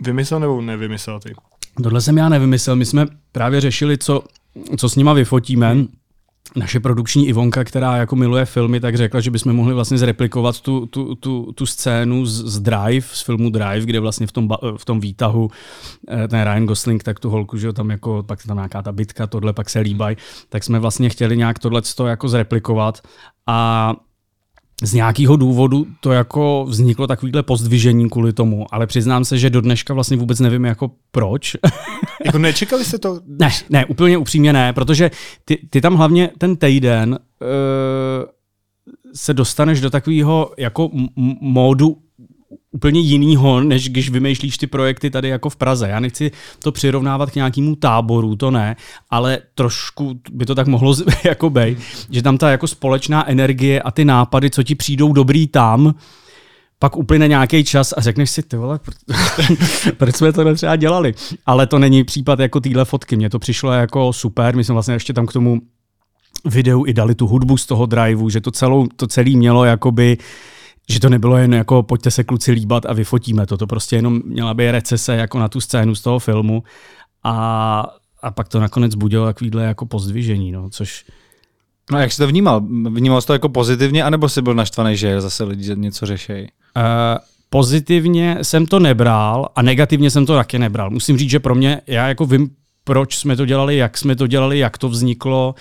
[0.00, 1.34] vymyslel nebo nevymyslel ty?
[1.82, 2.76] Tohle jsem já nevymyslel.
[2.76, 4.22] My jsme právě řešili, co,
[4.76, 5.72] co s nima vyfotíme.
[5.72, 5.88] Hmm
[6.56, 10.86] naše produkční Ivonka, která jako miluje filmy, tak řekla, že bychom mohli vlastně zreplikovat tu,
[10.86, 14.84] tu, tu, tu scénu z, z Drive, z filmu Drive, kde vlastně v tom, v
[14.84, 15.50] tom výtahu
[16.08, 19.26] eh, ten Ryan Gosling, tak tu holku, že tam jako, pak tam nějaká ta bitka,
[19.26, 20.16] tohle pak se líbají,
[20.48, 23.00] tak jsme vlastně chtěli nějak tohle jako zreplikovat.
[23.46, 23.92] A
[24.82, 29.60] z nějakého důvodu to jako vzniklo takovýhle pozdvižení kvůli tomu, ale přiznám se, že do
[29.60, 31.56] dneška vlastně vůbec nevím jako proč.
[32.24, 33.20] jako nečekali jste to?
[33.26, 35.10] Ne, ne, úplně upřímně ne, protože
[35.44, 37.48] ty, ty tam hlavně ten týden uh,
[39.14, 40.90] se dostaneš do takového jako
[41.40, 41.96] módu
[42.70, 45.88] úplně jinýho, než když vymýšlíš ty projekty tady jako v Praze.
[45.88, 48.76] Já nechci to přirovnávat k nějakému táboru, to ne,
[49.10, 51.78] ale trošku by to tak mohlo jako být,
[52.10, 55.94] že tam ta jako společná energie a ty nápady, co ti přijdou dobrý tam,
[56.78, 58.80] pak uplyne nějaký čas a řekneš si, ty vole,
[59.96, 61.14] proč jsme to třeba dělali?
[61.46, 63.16] Ale to není případ jako téhle fotky.
[63.16, 65.60] Mně to přišlo jako super, my jsme vlastně ještě tam k tomu
[66.44, 70.18] videu i dali tu hudbu z toho driveu, že to, celou, to celý mělo jakoby
[70.90, 73.56] že to nebylo jen jako pojďte se kluci líbat a vyfotíme to.
[73.56, 76.62] To prostě jenom měla být recese jako na tu scénu z toho filmu
[77.24, 77.86] a,
[78.22, 81.04] a pak to nakonec budilo takovýhle jako pozdvižení, no, což
[81.90, 82.60] No jak jsi to vnímal?
[82.90, 86.48] Vnímal jsi to jako pozitivně, anebo jsi byl naštvaný, že zase lidi něco řešejí?
[86.76, 86.82] Uh,
[87.50, 90.90] pozitivně jsem to nebral a negativně jsem to taky nebral.
[90.90, 92.50] Musím říct, že pro mě, já jako vím,
[92.84, 95.54] proč jsme to dělali, jak jsme to dělali, jak to vzniklo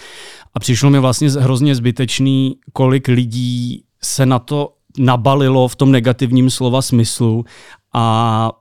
[0.54, 6.50] a přišlo mi vlastně hrozně zbytečný, kolik lidí se na to nabalilo v tom negativním
[6.50, 7.46] slova smyslu
[7.94, 8.52] a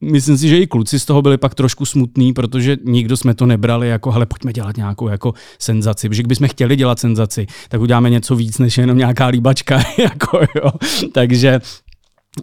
[0.00, 3.46] myslím si, že i kluci z toho byli pak trošku smutní, protože nikdo jsme to
[3.46, 8.10] nebrali jako, hele, pojďme dělat nějakou jako senzaci, protože kdybychom chtěli dělat senzaci, tak uděláme
[8.10, 10.70] něco víc než jenom nějaká líbačka, jako jo.
[11.12, 11.60] Takže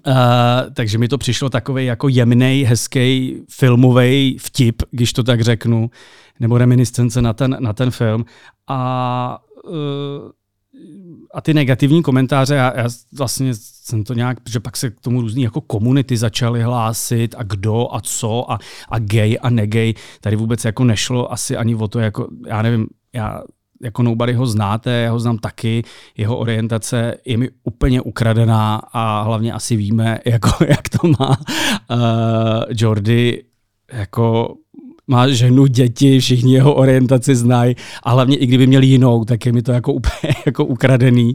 [0.08, 5.90] Uh, takže mi to přišlo takový jako jemný, hezký filmový vtip, když to tak řeknu,
[6.40, 8.26] nebo reminiscence na ten, na ten film.
[8.68, 9.74] A, uh,
[11.34, 15.22] a ty negativní komentáře, já, já vlastně jsem to nějak, že pak se k tomu
[15.22, 19.94] různý jako komunity začaly hlásit a kdo a co a, a gay a negay.
[20.22, 23.44] Tady vůbec jako nešlo asi ani o to, jako, já nevím, já
[23.84, 25.84] jako Nobody ho znáte, já ho znám taky,
[26.18, 32.64] jeho orientace je mi úplně ukradená a hlavně asi víme, jako, jak to má uh,
[32.70, 33.44] Jordy
[33.92, 34.56] jako
[35.08, 39.52] má ženu, děti, všichni jeho orientaci znají a hlavně i kdyby měli jinou, tak je
[39.52, 41.34] mi to jako úplně jako ukradený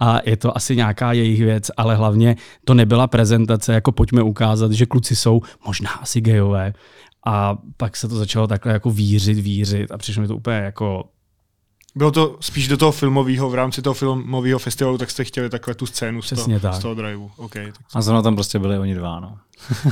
[0.00, 4.72] a je to asi nějaká jejich věc, ale hlavně to nebyla prezentace, jako pojďme ukázat,
[4.72, 6.72] že kluci jsou možná asi gejové
[7.26, 11.04] a pak se to začalo takhle jako vířit, vířit a přišlo mi to úplně jako
[11.96, 15.74] bylo to spíš do toho filmového, v rámci toho filmového festivalu, tak jste chtěli takhle
[15.74, 16.74] tu scénu z toho, tak.
[16.74, 17.30] z toho driveu.
[17.36, 19.38] Okay, tak a zrovna tam prostě byli oni dva, no.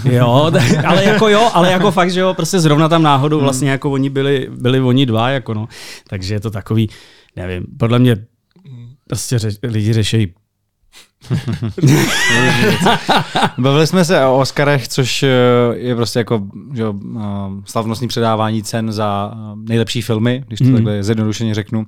[0.12, 0.50] jo,
[0.86, 3.44] ale jako jo, ale jako fakt, že jo, prostě zrovna tam náhodou hmm.
[3.44, 5.68] vlastně jako oni byli, byli oni dva, jako no.
[6.08, 6.90] Takže je to takový,
[7.36, 8.26] nevím, podle mě
[8.68, 8.88] hmm.
[9.08, 10.34] prostě řeč, lidi řeší
[13.58, 15.28] Bavili jsme se o Oscarech, což eh,
[15.74, 16.42] je prostě jako
[16.74, 17.20] že, eh,
[17.64, 19.37] slavnostní předávání cen za eh,
[19.68, 20.74] nejlepší filmy, když to mm.
[20.74, 21.87] takhle zjednodušeně řeknu.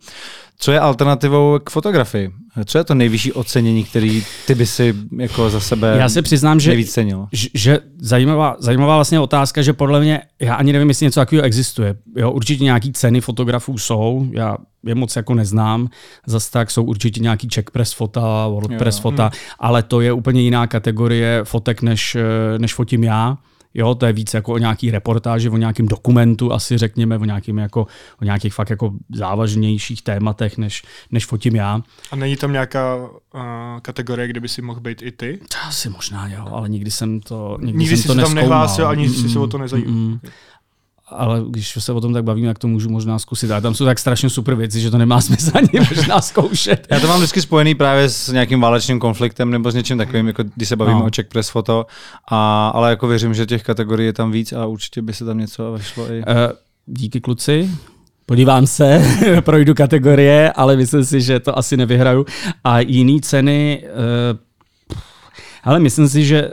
[0.59, 2.31] Co je alternativou k fotografii?
[2.65, 6.61] Co je to nejvyšší ocenění, který ty by si jako za sebe Já se přiznám,
[6.61, 7.27] že, nejvíc cenil?
[7.55, 11.97] že zajímavá, zajímavá vlastně otázka, že podle mě, já ani nevím, jestli něco takového existuje.
[12.17, 15.89] Jo, určitě nějaký ceny fotografů jsou, já je moc jako neznám,
[16.27, 19.33] zase tak jsou určitě nějaký check press fota, WordPress fota, hmm.
[19.59, 22.17] ale to je úplně jiná kategorie fotek, než,
[22.59, 23.39] než fotím já.
[23.79, 27.59] Jo, to je víc jako o nějaký reportáži, o nějakém dokumentu, asi řekněme, o, nějakým
[27.59, 27.87] jako,
[28.21, 31.81] o nějakých fakt jako závažnějších tématech, než, než fotím já.
[32.11, 33.11] A není tam nějaká uh,
[33.83, 35.41] kategorie, kde by si mohl být i ty?
[35.69, 39.07] Asi možná, jo, ale nikdy jsem to Nikdy, nikdy jsem jsi to tam nehlásil, ani
[39.07, 39.95] mm, si se o to nezajímal.
[39.95, 40.21] Mm,
[41.09, 43.51] ale když se o tom tak bavím, jak to můžu možná zkusit.
[43.51, 46.87] Ale tam jsou tak strašně super věci, že to nemá smysl ani možná zkoušet.
[46.91, 50.45] Já to mám vždycky spojený právě s nějakým válečným konfliktem nebo s něčím takovým, jako
[50.57, 51.07] když se bavíme no.
[51.07, 51.87] o check press foto.
[52.31, 55.39] A, ale jako věřím, že těch kategorií je tam víc a určitě by se tam
[55.39, 56.19] něco vešlo i.
[56.19, 56.25] Uh,
[56.87, 57.71] díky kluci.
[58.27, 59.03] Podívám se,
[59.41, 62.27] projdu kategorie, ale myslím si, že to asi nevyhraju.
[62.65, 63.85] A jiný ceny,
[64.33, 64.39] uh,
[65.65, 66.51] ale myslím si, že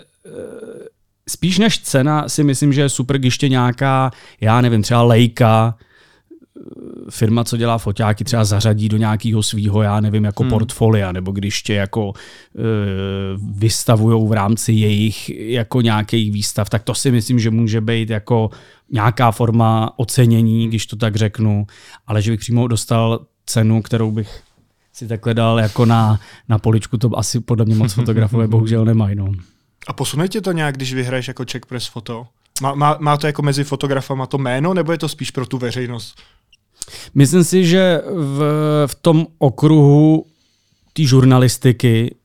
[1.29, 5.75] spíš než cena si myslím, že je super, když tě nějaká, já nevím, třeba Leica,
[7.09, 10.49] firma, co dělá foťáky, třeba zařadí do nějakého svého, já nevím, jako hmm.
[10.49, 12.13] portfolia, nebo když tě jako uh,
[13.57, 18.49] vystavujou v rámci jejich jako nějakých výstav, tak to si myslím, že může být jako
[18.91, 21.67] nějaká forma ocenění, když to tak řeknu,
[22.07, 24.41] ale že bych přímo dostal cenu, kterou bych
[24.93, 29.15] si takhle dal jako na, na poličku, to asi podle mě moc fotografové bohužel nemají.
[29.15, 29.31] No.
[29.87, 32.27] A posune tě to nějak, když vyhraješ jako check press foto?
[32.61, 35.57] Má, má, má to jako mezi fotografama to jméno, nebo je to spíš pro tu
[35.57, 36.15] veřejnost?
[37.13, 38.43] Myslím si, že v,
[38.87, 40.25] v tom okruhu
[40.93, 42.15] té žurnalistiky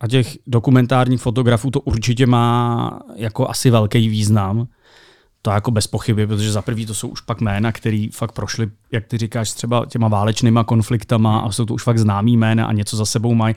[0.00, 4.68] a těch dokumentárních fotografů to určitě má jako asi velký význam.
[5.42, 8.70] To jako bez pochyby, protože za prvý to jsou už pak jména, který fakt prošly,
[8.92, 12.72] jak ty říkáš, třeba těma válečnýma konfliktama a jsou to už fakt známý jména a
[12.72, 13.54] něco za sebou mají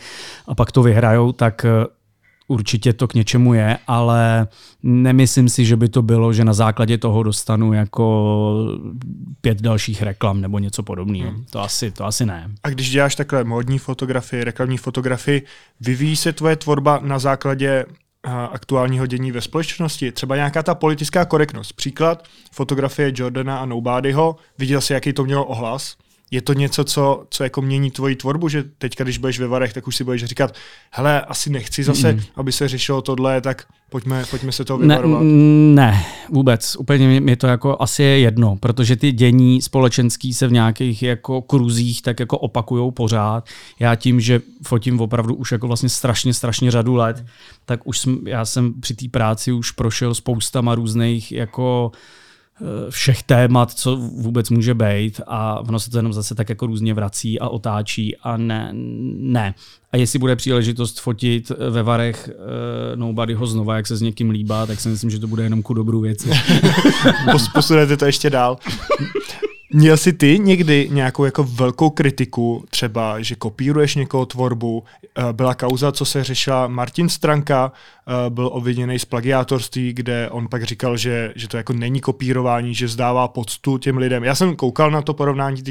[0.47, 1.65] a pak to vyhrajou, tak
[2.51, 4.47] určitě to k něčemu je, ale
[4.83, 8.77] nemyslím si, že by to bylo, že na základě toho dostanu jako
[9.41, 11.31] pět dalších reklam nebo něco podobného.
[11.31, 11.45] Hmm.
[11.49, 12.51] To, asi, to asi ne.
[12.63, 15.41] A když děláš takhle modní fotografii, reklamní fotografii,
[15.79, 17.85] vyvíjí se tvoje tvorba na základě
[18.51, 20.11] aktuálního dění ve společnosti.
[20.11, 21.73] Třeba nějaká ta politická korektnost.
[21.73, 25.95] Příklad, fotografie Jordana a Nobodyho, viděl jsi, jaký to mělo ohlas?
[26.31, 29.73] Je to něco, co, co jako mění tvoji tvorbu, že teďka, když budeš ve Varech,
[29.73, 30.55] tak už si budeš říkat,
[30.91, 32.19] hele, asi nechci zase, mm.
[32.35, 35.21] aby se řešilo tohle, tak pojďme, pojďme se toho vyvarovat.
[35.21, 35.27] Ne,
[35.75, 36.75] ne, vůbec.
[36.75, 41.41] Úplně mi to jako asi je jedno, protože ty dění společenský se v nějakých jako
[41.41, 43.45] kruzích tak jako opakujou pořád.
[43.79, 47.25] Já tím, že fotím opravdu už jako vlastně strašně, strašně řadu let,
[47.65, 51.91] tak už jsem, já jsem při té práci už prošel spoustama různých jako
[52.89, 56.93] všech témat, co vůbec může být a ono se to jenom zase tak jako různě
[56.93, 58.69] vrací a otáčí a ne,
[59.17, 59.53] ne.
[59.91, 64.65] A jestli bude příležitost fotit ve Varech uh, Nobodyho znova, jak se s někým líbá,
[64.65, 66.29] tak si myslím, že to bude jenom ku dobrou věci.
[67.53, 68.57] Posunete to ještě dál.
[69.73, 74.83] Měl jsi ty někdy nějakou jako velkou kritiku, třeba, že kopíruješ někoho tvorbu?
[75.03, 80.47] Eh, byla kauza, co se řešila Martin Stranka, eh, byl obviněný z plagiátorství, kde on
[80.47, 84.23] pak říkal, že, že to jako není kopírování, že zdává poctu těm lidem.
[84.23, 85.61] Já jsem koukal na to porovnání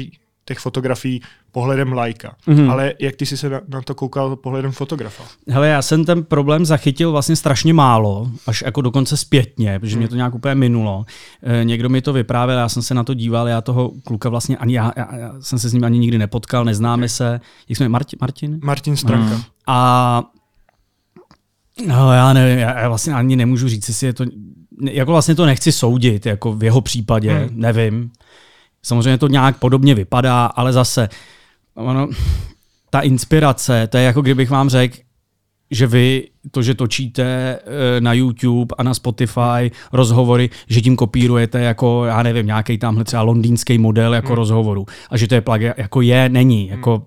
[0.45, 2.35] těch fotografií pohledem lajka.
[2.47, 2.71] Mm-hmm.
[2.71, 5.23] Ale jak ty jsi se na, na to koukal pohledem fotografa?
[5.47, 9.99] Hele, já jsem ten problém zachytil vlastně strašně málo, až jako dokonce zpětně, protože mm.
[9.99, 11.05] mě to nějak úplně minulo.
[11.43, 14.57] E, někdo mi to vyprávěl, já jsem se na to díval, já toho kluka vlastně
[14.57, 17.09] ani já, já, já jsem se s ním ani nikdy nepotkal, neznáme okay.
[17.09, 17.41] se.
[17.69, 18.19] Jak jsme Martin?
[18.21, 19.35] Martin, Martin Stranka.
[19.35, 19.41] Mm.
[19.67, 20.23] A
[21.87, 24.25] No, já nevím, já, já vlastně ani nemůžu říct, jestli je to,
[24.91, 27.49] jako vlastně to nechci soudit, jako v jeho případě, hmm.
[27.53, 28.11] nevím.
[28.83, 31.09] Samozřejmě to nějak podobně vypadá, ale zase,
[31.75, 32.07] ono,
[32.89, 34.97] ta inspirace, to je jako kdybych vám řekl,
[35.71, 41.61] že vy to, že točíte eh, na YouTube a na Spotify rozhovory, že tím kopírujete
[41.61, 44.35] jako, já nevím, nějaký tamhle třeba londýnský model jako hmm.
[44.35, 46.71] rozhovoru a že to je plagě, jako je, není, hmm.
[46.71, 47.05] jako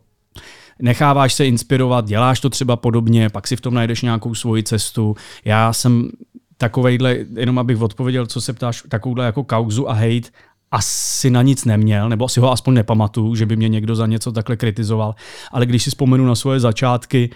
[0.83, 5.17] necháváš se inspirovat, děláš to třeba podobně, pak si v tom najdeš nějakou svoji cestu.
[5.45, 6.11] Já jsem
[6.59, 10.31] takovejhle, jenom abych odpověděl, co se ptáš, takovouhle jako kauzu a hate
[10.75, 14.33] asi na nic neměl, nebo si ho aspoň nepamatuju, že by mě někdo za něco
[14.33, 15.15] takhle kritizoval.
[15.53, 17.31] Ale když si vzpomenu na svoje začátky,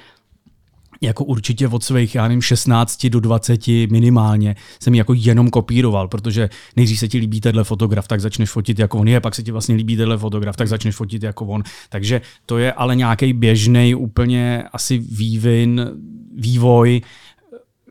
[1.00, 6.50] jako určitě od svých, já nevím, 16 do 20 minimálně jsem jako jenom kopíroval, protože
[6.76, 9.52] nejdřív se ti líbí tenhle fotograf, tak začneš fotit jako on je, pak se ti
[9.52, 11.62] vlastně líbí tenhle fotograf, tak začneš fotit jako on.
[11.88, 15.90] Takže to je ale nějaký běžný úplně asi vývin,
[16.36, 17.00] vývoj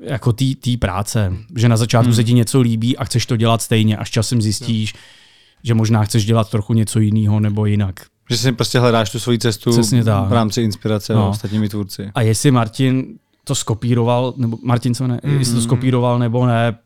[0.01, 2.15] jako té práce, že na začátku hmm.
[2.15, 4.99] se ti něco líbí a chceš to dělat stejně, až časem zjistíš, no.
[5.63, 7.95] Že možná chceš dělat trochu něco jiného nebo jinak.
[8.29, 10.29] Že si prostě hledáš tu svoji cestu Přesně tak.
[10.29, 11.29] v rámci inspirace no.
[11.29, 12.11] ostatními tvůrci.
[12.15, 13.05] A jestli Martin
[13.43, 15.39] to skopíroval, nebo Martin co ne, mm-hmm.
[15.39, 16.77] jestli to skopíroval nebo ne,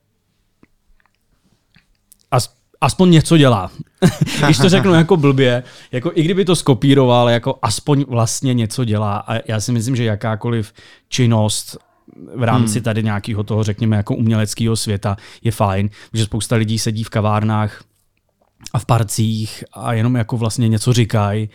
[2.31, 3.71] as, aspoň něco dělá.
[4.45, 9.17] Když to řeknu jako blbě, jako i kdyby to skopíroval, jako aspoň vlastně něco dělá.
[9.17, 10.73] A já si myslím, že jakákoliv
[11.09, 11.77] činnost
[12.35, 12.83] v rámci hmm.
[12.83, 17.83] tady nějakého toho, řekněme, jako uměleckého světa je fajn, že spousta lidí sedí v kavárnách
[18.73, 21.49] a v parcích a jenom jako vlastně něco říkají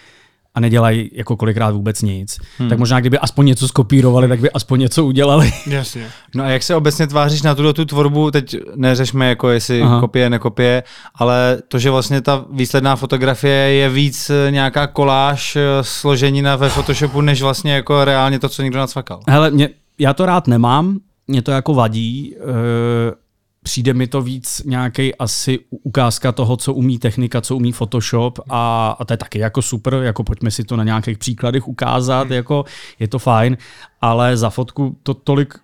[0.56, 2.38] a nedělají jako kolikrát vůbec nic.
[2.58, 2.68] Hmm.
[2.68, 5.52] Tak možná kdyby aspoň něco skopírovali, tak by aspoň něco udělali.
[5.66, 6.06] Jasně.
[6.34, 10.00] No a jak se obecně tváříš na tuto tu tvorbu, teď neřešme jako jestli Aha.
[10.00, 10.82] kopie, nekopie,
[11.14, 16.68] ale to, že vlastně ta výsledná fotografie je víc eh, nějaká koláž eh, složenina ve
[16.68, 19.20] Photoshopu, než vlastně jako reálně to, co někdo nacvakal.
[19.28, 22.34] Hele, mě, já to rád nemám, mě to jako vadí.
[22.36, 23.25] Uh
[23.66, 28.96] přijde mi to víc nějaký asi ukázka toho, co umí technika, co umí Photoshop a,
[28.98, 32.32] a to je taky jako super, jako pojďme si to na nějakých příkladech ukázat, hmm.
[32.32, 32.64] jako
[32.98, 33.56] je to fajn,
[34.00, 35.54] ale za fotku to tolik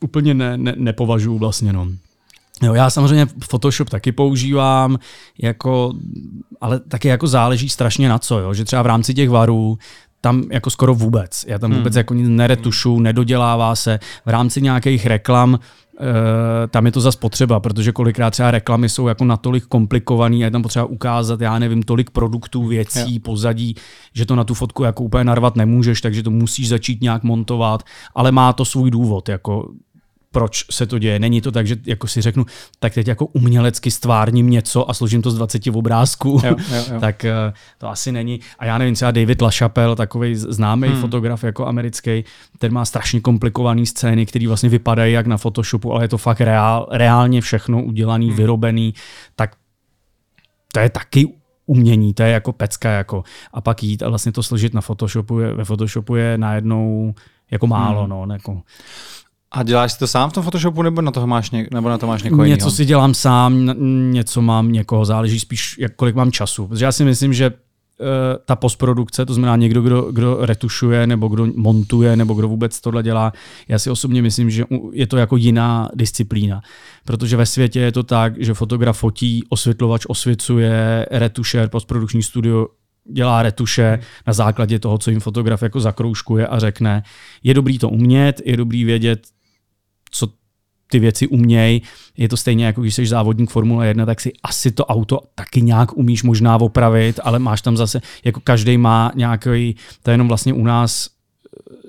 [0.00, 1.72] úplně ne, ne, nepovažuji vlastně.
[1.72, 1.88] No.
[2.62, 4.98] Jo, já samozřejmě Photoshop taky používám,
[5.42, 5.92] jako,
[6.60, 8.54] ale taky jako záleží strašně na co, jo?
[8.54, 9.78] že třeba v rámci těch varů
[10.20, 11.44] tam jako skoro vůbec.
[11.48, 11.98] Já tam vůbec hmm.
[11.98, 13.98] jako nic neretušu, nedodělává se.
[14.26, 15.58] V rámci nějakých reklam
[16.68, 20.50] tam je to zase potřeba, protože kolikrát třeba reklamy jsou jako natolik komplikovaný a je
[20.50, 23.20] tam potřeba ukázat, já nevím, tolik produktů, věcí, jo.
[23.24, 23.74] pozadí,
[24.14, 27.82] že to na tu fotku jako úplně narvat nemůžeš, takže to musíš začít nějak montovat,
[28.14, 29.68] ale má to svůj důvod, jako
[30.36, 31.18] proč se to děje.
[31.18, 32.46] Není to tak, že jako si řeknu,
[32.78, 36.40] tak teď jako umělecky stvárním něco a složím to z 20 obrázků.
[36.44, 37.00] Jo, jo, jo.
[37.00, 38.40] tak uh, to asi není.
[38.58, 41.00] A já nevím, třeba David LaChapelle, takový známý hmm.
[41.00, 42.24] fotograf jako americký,
[42.58, 46.40] ten má strašně komplikované scény, které vlastně vypadají jak na Photoshopu, ale je to fakt
[46.40, 48.36] reál, reálně všechno udělaný, hmm.
[48.36, 48.94] vyrobený.
[49.36, 49.56] Tak
[50.72, 51.32] to je taky
[51.66, 52.90] umění, to je jako pecka.
[52.90, 53.24] Jako.
[53.52, 57.14] A pak jít a vlastně to složit na Photoshopu, je, ve Photoshopu je najednou
[57.50, 58.00] jako málo.
[58.00, 58.10] Hmm.
[58.10, 58.62] No, jako.
[59.52, 61.98] A děláš si to sám v tom Photoshopu, nebo na, toho máš ně, nebo na
[61.98, 63.74] to máš někoho Něco si dělám sám,
[64.12, 66.66] něco mám někoho, záleží spíš, jak, kolik mám času.
[66.66, 67.56] Protože já si myslím, že uh,
[68.44, 73.02] ta postprodukce, to znamená někdo, kdo, kdo retušuje, nebo kdo montuje, nebo kdo vůbec tohle
[73.02, 73.32] dělá,
[73.68, 76.60] já si osobně myslím, že je to jako jiná disciplína.
[77.04, 82.66] Protože ve světě je to tak, že fotograf fotí, osvětlovač osvěcuje, retušer, postprodukční studio
[83.12, 87.02] dělá retuše na základě toho, co jim fotograf jako zakroužkuje a řekne.
[87.42, 89.26] Je dobrý to umět, je dobrý vědět,
[90.10, 90.28] co
[90.90, 91.80] ty věci uměj.
[92.16, 95.62] Je to stejně jako když jsi závodník Formule 1, tak si asi to auto taky
[95.62, 100.28] nějak umíš možná opravit, ale máš tam zase, jako každý má nějaký, to je jenom
[100.28, 101.15] vlastně u nás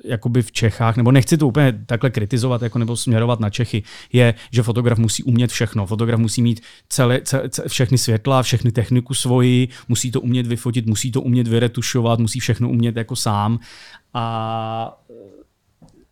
[0.04, 4.34] jakoby v Čechách, nebo nechci to úplně takhle kritizovat jako nebo směrovat na Čechy, je,
[4.52, 5.86] že fotograf musí umět všechno.
[5.86, 11.12] Fotograf musí mít celé, celé, všechny světla, všechny techniku svoji, musí to umět vyfotit, musí
[11.12, 13.60] to umět vyretušovat, musí všechno umět jako sám.
[14.14, 15.04] A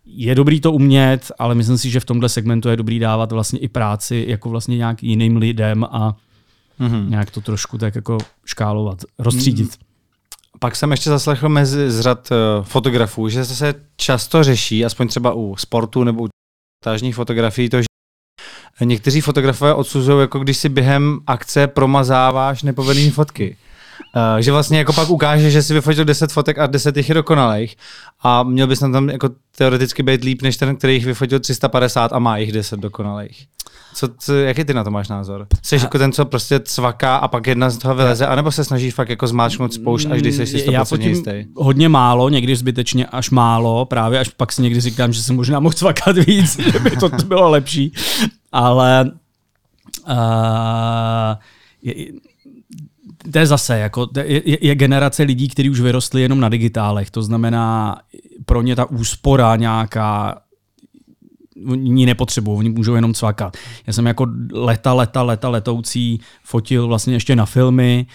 [0.06, 3.60] je dobrý to umět, ale myslím si, že v tomhle segmentu je dobrý dávat vlastně
[3.60, 6.16] i práci jako vlastně nějak jiným lidem a
[6.80, 7.10] mm-hmm.
[7.10, 9.68] nějak to trošku tak jako škálovat, rozstřídit.
[9.68, 9.95] Mm.
[10.60, 15.34] Pak jsem ještě zaslechl mezi z řad uh, fotografů, že se často řeší, aspoň třeba
[15.34, 16.28] u sportu nebo u
[16.84, 17.86] tážních fotografií, to, že
[18.82, 23.58] někteří fotografové odsuzují, jako když si během akce promazáváš nepovedené fotky.
[24.16, 27.16] Uh, že vlastně jako pak ukáže, že si vyfotil 10 fotek a 10 jich je
[27.16, 27.76] dokonalých
[28.24, 32.20] a měl bys tam jako teoreticky být líp než ten, který jich vyfotil 350 a
[32.20, 33.48] má jich 10 dokonalých.
[33.94, 35.48] Co, co, jaký ty na to máš názor?
[35.62, 38.94] Jsi jako ten, co prostě cvaká a pak jedna z toho vyleze, anebo se snažíš
[38.94, 41.32] fakt jako zmáčknout spoušť, až když jsi si 100% jistý?
[41.56, 45.60] hodně málo, někdy zbytečně až málo, právě až pak si někdy říkám, že jsem možná
[45.60, 47.94] mohl cvakat víc, že by to bylo lepší,
[48.52, 49.12] ale
[50.08, 50.16] uh,
[51.82, 51.94] je,
[53.32, 57.22] to je zase, jako, je, je generace lidí, kteří už vyrostli jenom na digitálech, to
[57.22, 57.98] znamená
[58.46, 60.42] pro ně ta úspora nějaká
[61.76, 63.58] ní nepotřebují, oni můžou jenom cvakat.
[63.88, 68.06] Já jsem jako leta, leta, leta letoucí fotil vlastně ještě na filmy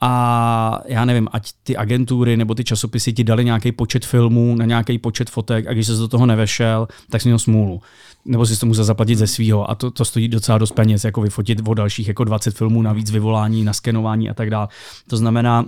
[0.00, 4.64] a já nevím, ať ty agentury nebo ty časopisy ti dali nějaký počet filmů na
[4.64, 7.80] nějaký počet fotek a když se do toho nevešel, tak jsi měl smůlu.
[8.24, 11.20] Nebo si to musel zaplatit ze svého a to, to stojí docela dost peněz, jako
[11.20, 14.68] vyfotit o dalších jako 20 filmů, navíc vyvolání, naskenování a tak dále.
[15.08, 15.64] To znamená,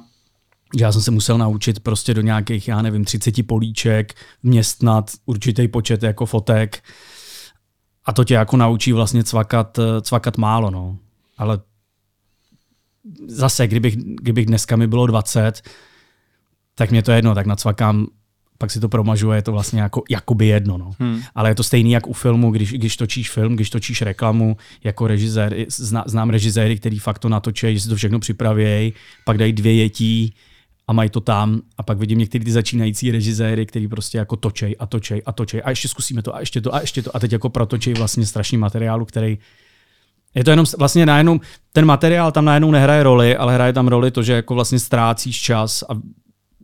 [0.75, 6.03] já jsem se musel naučit prostě do nějakých, já nevím, 30 políček městnat určitý počet
[6.03, 6.83] jako fotek
[8.05, 10.99] a to tě jako naučí vlastně cvakat, cvakat málo, no.
[11.39, 11.59] Ale
[13.27, 15.63] zase, kdybych, kdybych dneska mi bylo 20,
[16.75, 18.07] tak mě to jedno, tak nacvakám
[18.59, 20.79] pak si to promažuje, je to vlastně jako, jakoby jedno.
[20.79, 20.93] No.
[20.99, 21.23] Hmm.
[21.35, 25.07] Ale je to stejný jak u filmu, když, když točíš film, když točíš reklamu jako
[25.07, 25.57] režisér.
[25.69, 28.93] Zna, znám režiséry, který fakt to natočí, že si to všechno připravějí,
[29.25, 30.35] pak dají dvě jetí,
[30.87, 31.61] a mají to tam.
[31.79, 35.63] A pak vidím některé ty začínající režiséry, který prostě jako točej a točej a točej.
[35.65, 37.17] A ještě zkusíme to a ještě to a ještě to.
[37.17, 39.39] A teď jako protočej vlastně strašný materiálu, který
[40.35, 41.41] je to jenom vlastně najednou,
[41.73, 45.41] ten materiál tam najednou nehraje roli, ale hraje tam roli to, že jako vlastně ztrácíš
[45.41, 46.01] čas a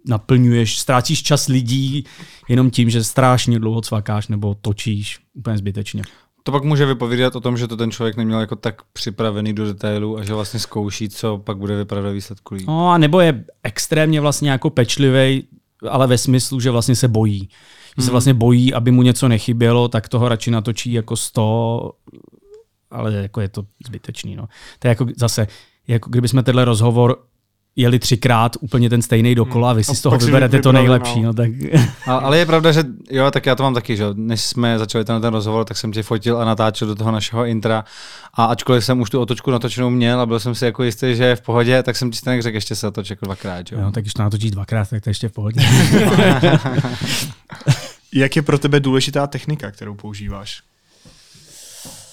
[0.09, 2.05] naplňuješ, ztrácíš čas lidí
[2.49, 6.03] jenom tím, že strašně dlouho cvakáš nebo točíš úplně zbytečně.
[6.43, 9.65] To pak může vypovídat o tom, že to ten člověk neměl jako tak připravený do
[9.65, 12.67] detailu a že vlastně zkouší, co pak bude vypadat ve výsledku líp.
[12.67, 15.45] No a nebo je extrémně vlastně jako pečlivý,
[15.91, 17.41] ale ve smyslu, že vlastně se bojí.
[17.41, 17.49] Že
[17.97, 18.05] hmm.
[18.05, 21.93] se vlastně bojí, aby mu něco nechybělo, tak toho radši natočí jako 100,
[22.91, 24.37] ale jako je to zbytečný.
[24.37, 24.49] No.
[24.79, 25.47] To je jako zase,
[25.89, 27.19] jako kdybychom tenhle rozhovor
[27.77, 31.23] jeli třikrát úplně ten stejný dokola a vy si z toho vyberete to nejlepší.
[31.23, 31.27] No.
[31.27, 31.51] no tak.
[32.07, 35.05] A, ale je pravda, že jo, tak já to mám taky, že než jsme začali
[35.05, 37.85] ten, ten rozhovor, tak jsem tě fotil a natáčel do toho našeho intra
[38.35, 41.25] a ačkoliv jsem už tu otočku natočenou měl a byl jsem si jako jistý, že
[41.25, 43.73] je v pohodě, tak jsem ti stejně řekl, ještě se otoč jako dvakrát.
[43.73, 43.81] Jo?
[43.81, 45.61] jo tak když to natočíš dvakrát, tak to ještě v pohodě.
[48.15, 50.63] Jak je pro tebe důležitá technika, kterou používáš?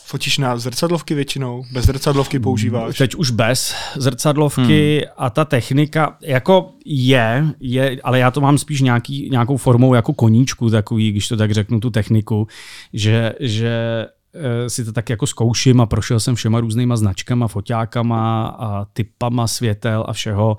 [0.10, 1.63] Fotíš na zrcadlovky většinou?
[1.72, 2.98] Bez zrcadlovky používáš?
[2.98, 5.13] Teď už bez zrcadlovky hmm.
[5.17, 10.13] a ta technika jako je, je, ale já to mám spíš nějaký, nějakou formou jako
[10.13, 12.48] koníčku takový, když to tak řeknu, tu techniku,
[12.93, 18.48] že, že eh, si to tak jako zkouším a prošel jsem všema různýma značkama, foťákama
[18.48, 20.58] a typama světel a všeho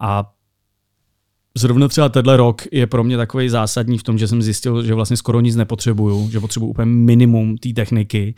[0.00, 0.30] a
[1.56, 4.94] Zrovna třeba tenhle rok je pro mě takový zásadní v tom, že jsem zjistil, že
[4.94, 8.34] vlastně skoro nic nepotřebuju, že potřebuju úplně minimum té techniky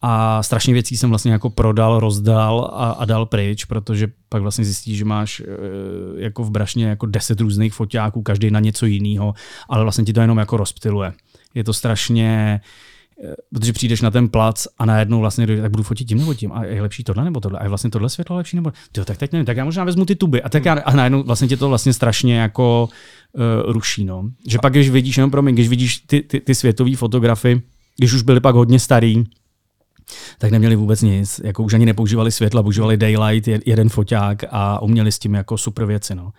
[0.00, 4.64] a strašně věcí jsem vlastně jako prodal, rozdal a, a dal pryč, protože pak vlastně
[4.64, 5.44] zjistíš, že máš e,
[6.16, 9.34] jako v brašně jako deset různých foťáků, každý na něco jiného,
[9.68, 11.12] ale vlastně ti to jenom jako rozptiluje.
[11.54, 12.60] Je to strašně,
[13.24, 16.34] e, protože přijdeš na ten plac a najednou vlastně dojde, tak budu fotit tím nebo
[16.34, 19.04] tím, a je lepší tohle nebo tohle, a je vlastně tohle světlo lepší nebo jo,
[19.04, 21.48] tak teď nevím, tak já možná vezmu ty tuby a tak já, a najednou vlastně
[21.48, 22.88] tě to vlastně strašně jako
[23.32, 24.30] uh, ruší, no.
[24.48, 27.62] Že pak, když vidíš, jenom pro mě, když vidíš ty, ty, ty světové fotografy,
[27.96, 29.24] když už byly pak hodně starý,
[30.38, 31.40] tak neměli vůbec nic.
[31.44, 35.84] Jako už ani nepoužívali světla, používali daylight, jeden foťák a uměli s tím jako super
[35.84, 36.14] věci.
[36.14, 36.32] No.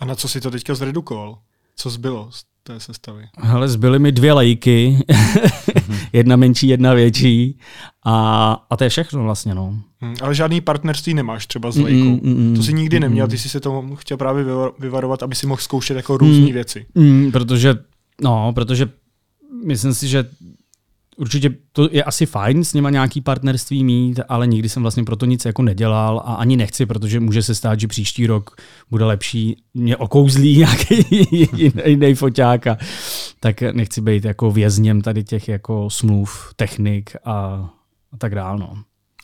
[0.00, 1.38] A na co si to teďka zredukoval?
[1.76, 3.28] Co zbylo z té sestavy?
[3.36, 4.98] Ale zbyly mi dvě lejky,
[6.12, 7.58] jedna menší, jedna větší
[8.04, 9.54] a, a to je všechno vlastně.
[9.54, 9.80] No.
[10.00, 12.08] Hmm, ale žádný partnerství nemáš třeba s lejkou.
[12.08, 14.44] Mm, mm, to si nikdy mm, neměl, ty jsi se to chtěl právě
[14.78, 16.86] vyvarovat, aby si mohl zkoušet jako různé mm, věci.
[16.94, 17.74] Mm, protože,
[18.22, 18.88] no, protože
[19.64, 20.24] myslím si, že
[21.20, 25.26] určitě to je asi fajn s nima nějaký partnerství mít, ale nikdy jsem vlastně proto
[25.26, 28.56] nic jako nedělal a ani nechci, protože může se stát, že příští rok
[28.90, 31.06] bude lepší, mě okouzlí nějaký
[31.86, 32.78] jiný foťák a
[33.40, 37.34] tak nechci být jako vězněm tady těch jako smluv, technik a,
[38.12, 38.58] a tak dále.
[38.58, 38.76] No.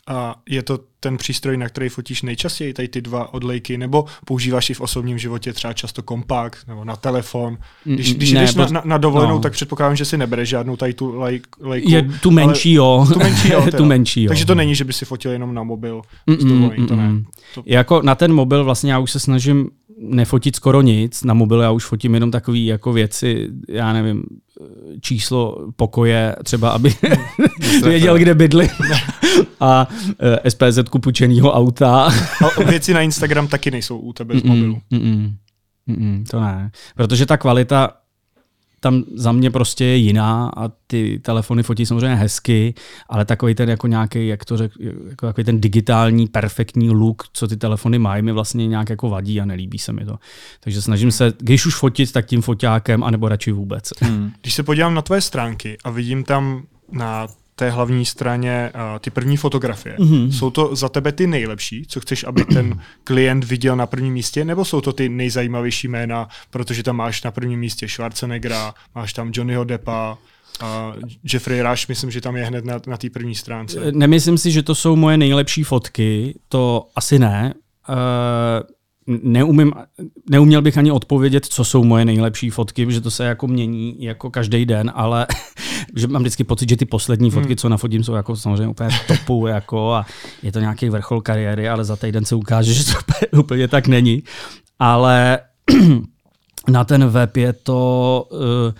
[0.07, 4.69] A je to ten přístroj, na který fotíš nejčastěji, tady ty dva odlejky, nebo používáš
[4.69, 7.57] i v osobním životě třeba často kompakt, nebo na telefon.
[7.83, 9.39] Když, když ne, jdeš na, na, na dovolenou, no.
[9.39, 11.91] tak předpokládám, že si nebereš žádnou tady tu lejk, lejku.
[11.91, 13.07] Je tu menší, jo.
[13.13, 13.67] Tu menší, jo.
[13.77, 14.27] tu menší, jo.
[14.27, 17.23] Takže to není, že by si fotil jenom na mobil mm, z dovolení, to ne.
[17.55, 17.63] To...
[17.65, 21.23] Jako na ten mobil vlastně já už se snažím nefotit skoro nic.
[21.23, 24.23] Na mobil já už fotím jenom takové jako věci, já nevím,
[25.01, 26.93] číslo pokoje, třeba aby
[27.83, 28.69] věděl, kde bydli.
[29.59, 29.87] A
[30.43, 32.09] e, SPZ půjčenýho auta.
[32.57, 34.81] A věci na Instagram taky nejsou u tebe z mobilu.
[34.91, 35.35] Mm, mm,
[35.87, 36.71] mm, mm, to ne.
[36.95, 37.93] Protože ta kvalita
[38.79, 42.73] tam za mě prostě je jiná a ty telefony fotí samozřejmě hezky,
[43.09, 44.71] ale takový ten jako nějaký, jak to řek,
[45.09, 49.41] jako takový ten digitální perfektní look, co ty telefony mají, mi vlastně nějak jako vadí
[49.41, 50.19] a nelíbí se mi to.
[50.59, 53.89] Takže snažím se, když už fotit, tak tím foťákem, anebo radši vůbec.
[53.99, 54.31] Hmm.
[54.41, 57.27] Když se podívám na tvoje stránky a vidím tam na
[57.59, 59.95] té hlavní straně uh, ty první fotografie.
[59.97, 60.29] Mm-hmm.
[60.29, 64.45] Jsou to za tebe ty nejlepší, co chceš, aby ten klient viděl na prvním místě,
[64.45, 69.31] nebo jsou to ty nejzajímavější jména, protože tam máš na prvním místě Schwarzeneggera, máš tam
[69.33, 70.17] Johnnyho Deppa,
[70.61, 70.93] a
[71.33, 73.91] Jeffrey Rush, myslím, že tam je hned na, na té první stránce.
[73.91, 77.53] Nemyslím si, že to jsou moje nejlepší fotky, to asi ne.
[77.89, 77.95] Uh,
[79.07, 79.73] neumím,
[80.29, 84.29] neuměl bych ani odpovědět, co jsou moje nejlepší fotky, protože to se jako mění jako
[84.31, 85.27] každý den, ale
[85.95, 87.57] že mám vždycky pocit, že ty poslední fotky, hmm.
[87.57, 90.05] co nafotím, jsou jako samozřejmě úplně topu jako a
[90.43, 92.93] je to nějaký vrchol kariéry, ale za týden se ukáže, že to
[93.39, 94.23] úplně, tak není.
[94.79, 95.39] Ale
[96.67, 98.27] na ten web je to...
[98.31, 98.73] Uh,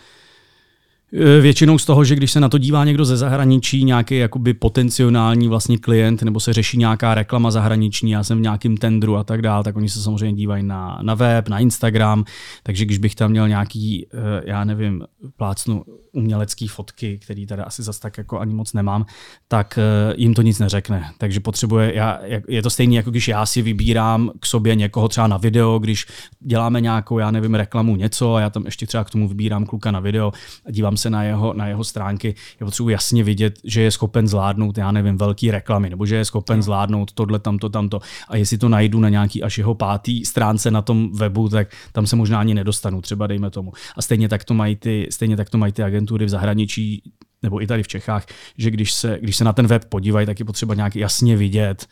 [1.42, 5.48] většinou z toho, že když se na to dívá někdo ze zahraničí, nějaký jakoby potenciální
[5.48, 9.42] vlastně klient, nebo se řeší nějaká reklama zahraniční, já jsem v nějakém tendru a tak
[9.42, 12.24] dále, tak oni se samozřejmě dívají na, na web, na Instagram,
[12.64, 15.04] takže když bych tam měl nějaký, eh, já nevím,
[15.38, 15.84] plácnu
[16.18, 19.06] umělecký fotky, který tady asi zas tak jako ani moc nemám,
[19.48, 21.12] tak eh, jim to nic neřekne.
[21.18, 25.28] Takže potřebuje, já, je to stejné, jako když já si vybírám k sobě někoho třeba
[25.28, 26.06] na video, když
[26.40, 29.92] děláme nějakou, já nevím, reklamu něco a já tam ještě třeba k tomu vybírám kluka
[29.92, 30.32] na video
[30.66, 34.28] a dívám se na jeho, na jeho stránky, já potřebuji jasně vidět, že je schopen
[34.28, 38.00] zvládnout, já nevím, velký reklamy, nebo že je schopen zvládnout tohle, tamto, tamto.
[38.28, 42.08] A jestli to najdu na nějaký až jeho pátý stránce na tom webu, tak tam
[42.08, 43.72] se možná ani nedostanu, třeba dejme tomu.
[43.98, 47.02] A stejně tak to mají ty, stejně tak to mají ty agentury v zahraničí,
[47.44, 48.26] nebo i tady v Čechách,
[48.58, 51.88] že když se, když se na ten web podívají, tak je potřeba nějak jasně vidět,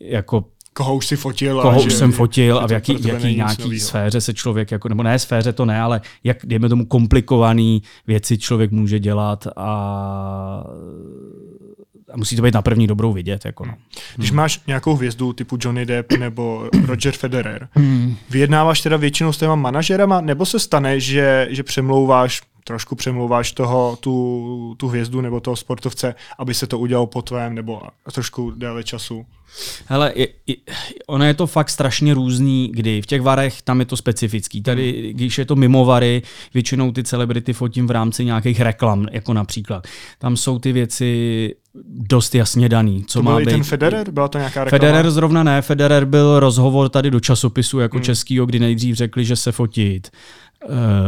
[0.00, 0.44] jako
[0.78, 1.62] koho už si fotil.
[1.62, 5.02] Koho už že, jsem fotil a v jaký, jaký nějaký sféře se člověk, jako, nebo
[5.02, 9.68] ne sféře to ne, ale jak, dejme tomu, komplikovaný věci člověk může dělat a,
[12.12, 13.44] a musí to být na první dobrou vidět.
[13.44, 13.74] Jako no.
[14.16, 18.16] Když máš nějakou hvězdu typu Johnny Depp nebo Roger Federer, hmm.
[18.30, 23.98] vyjednáváš teda většinou s těma manažerama, nebo se stane, že, že přemlouváš trošku přemlouváš toho,
[24.00, 28.84] tu, tu hvězdu nebo toho sportovce, aby se to udělalo po tvém nebo trošku déle
[28.84, 29.26] času?
[29.86, 30.56] Hele, je, je,
[31.06, 34.62] ono je to fakt strašně různý, kdy v těch varech tam je to specifický.
[34.62, 36.22] Tady, když je to mimo vary,
[36.54, 39.86] většinou ty celebrity fotím v rámci nějakých reklam, jako například.
[40.18, 41.54] Tam jsou ty věci
[41.84, 43.04] dost jasně daný.
[43.06, 43.52] Co to má byl být.
[43.52, 44.10] ten Federer?
[44.10, 44.80] Byla to nějaká reklama?
[44.80, 45.62] Federer zrovna ne.
[45.62, 48.04] Federer byl rozhovor tady do časopisu jako hmm.
[48.04, 50.08] českýho, kdy nejdřív řekli, že se fotit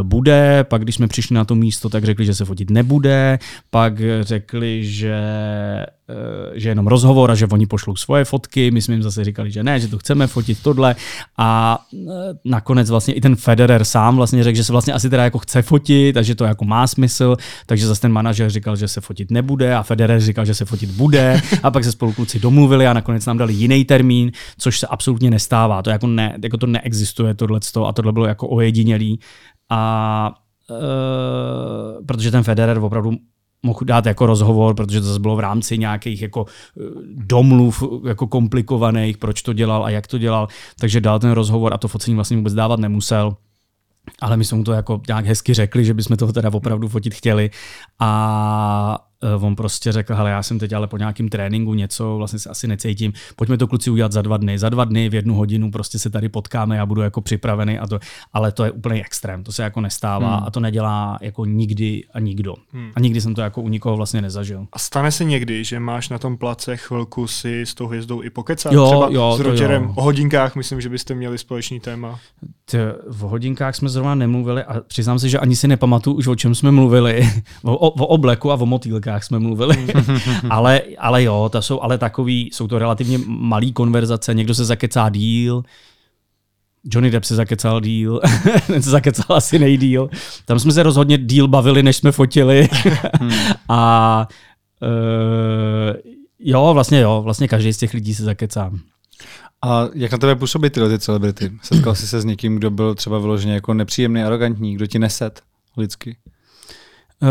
[0.02, 3.38] bude, pak když jsme přišli na to místo, tak řekli, že se fotit nebude,
[3.70, 5.20] pak řekli, že
[5.82, 5.99] Eh,
[6.54, 9.62] že jenom rozhovor a že oni pošlou svoje fotky, my jsme jim zase říkali, že
[9.62, 10.94] ne, že to chceme fotit tohle.
[11.38, 12.06] A eh,
[12.44, 15.62] nakonec vlastně i ten Federer sám vlastně řekl, že se vlastně asi teda jako chce
[15.62, 17.36] fotit a že to jako má smysl,
[17.66, 20.90] takže zase ten manažer říkal, že se fotit nebude a Federer říkal, že se fotit
[20.90, 21.42] bude.
[21.62, 25.30] A pak se spolu kluci domluvili a nakonec nám dali jiný termín, což se absolutně
[25.30, 29.20] nestává, to jako, ne, jako to neexistuje tohle a tohle bylo jako ojedinělý.
[29.70, 30.34] A
[30.70, 33.12] Uh, protože ten Federer opravdu
[33.62, 36.82] mohl dát jako rozhovor, protože to zase bylo v rámci nějakých jako eh,
[37.14, 40.48] domluv jako komplikovaných, proč to dělal a jak to dělal,
[40.78, 43.36] takže dal ten rozhovor a to focení vlastně vůbec dávat nemusel.
[44.20, 47.14] Ale my jsme mu to jako nějak hezky řekli, že bychom to teda opravdu fotit
[47.14, 47.50] chtěli
[47.98, 49.09] a
[49.40, 52.66] on prostě řekl, hele, já jsem teď ale po nějakém tréninku něco, vlastně se asi
[52.66, 54.58] necítím, pojďme to kluci udělat za dva dny.
[54.58, 57.86] Za dva dny v jednu hodinu prostě se tady potkáme, já budu jako připravený a
[57.86, 57.98] to,
[58.32, 60.46] ale to je úplně extrém, to se jako nestává hmm.
[60.46, 62.54] a to nedělá jako nikdy a nikdo.
[62.72, 62.90] Hmm.
[62.96, 64.66] A nikdy jsem to jako u nikoho vlastně nezažil.
[64.72, 68.30] A stane se někdy, že máš na tom place chvilku si s tou hvězdou i
[68.30, 68.72] pokecat?
[68.72, 72.18] Jo, Třeba jo, s Rogerem o hodinkách, myslím, že byste měli společný téma.
[72.64, 76.34] Ty, v hodinkách jsme zrovna nemluvili a přiznám se, že ani si nepamatuju už o
[76.34, 77.30] čem jsme mluvili.
[77.62, 79.86] o, o, o obleku a o motýlkách otázkách jsme mluvili.
[80.50, 85.08] ale, ale jo, to jsou ale takový, jsou to relativně malý konverzace, někdo se zakecá
[85.08, 85.62] díl,
[86.84, 88.20] Johnny Depp se zakecal díl,
[88.66, 90.10] ten se zakecal asi nejdíl.
[90.44, 92.68] Tam jsme se rozhodně díl bavili, než jsme fotili.
[93.68, 94.28] a
[94.82, 95.96] uh,
[96.38, 98.72] jo, vlastně jo, vlastně každý z těch lidí se zakecá.
[99.64, 101.52] A jak na tebe působí tyhle ty celebrity?
[101.62, 105.42] Setkal jsi se s někým, kdo byl třeba vyloženě jako nepříjemný, arrogantní, kdo ti neset
[105.76, 106.16] lidsky?
[107.22, 107.28] Uh,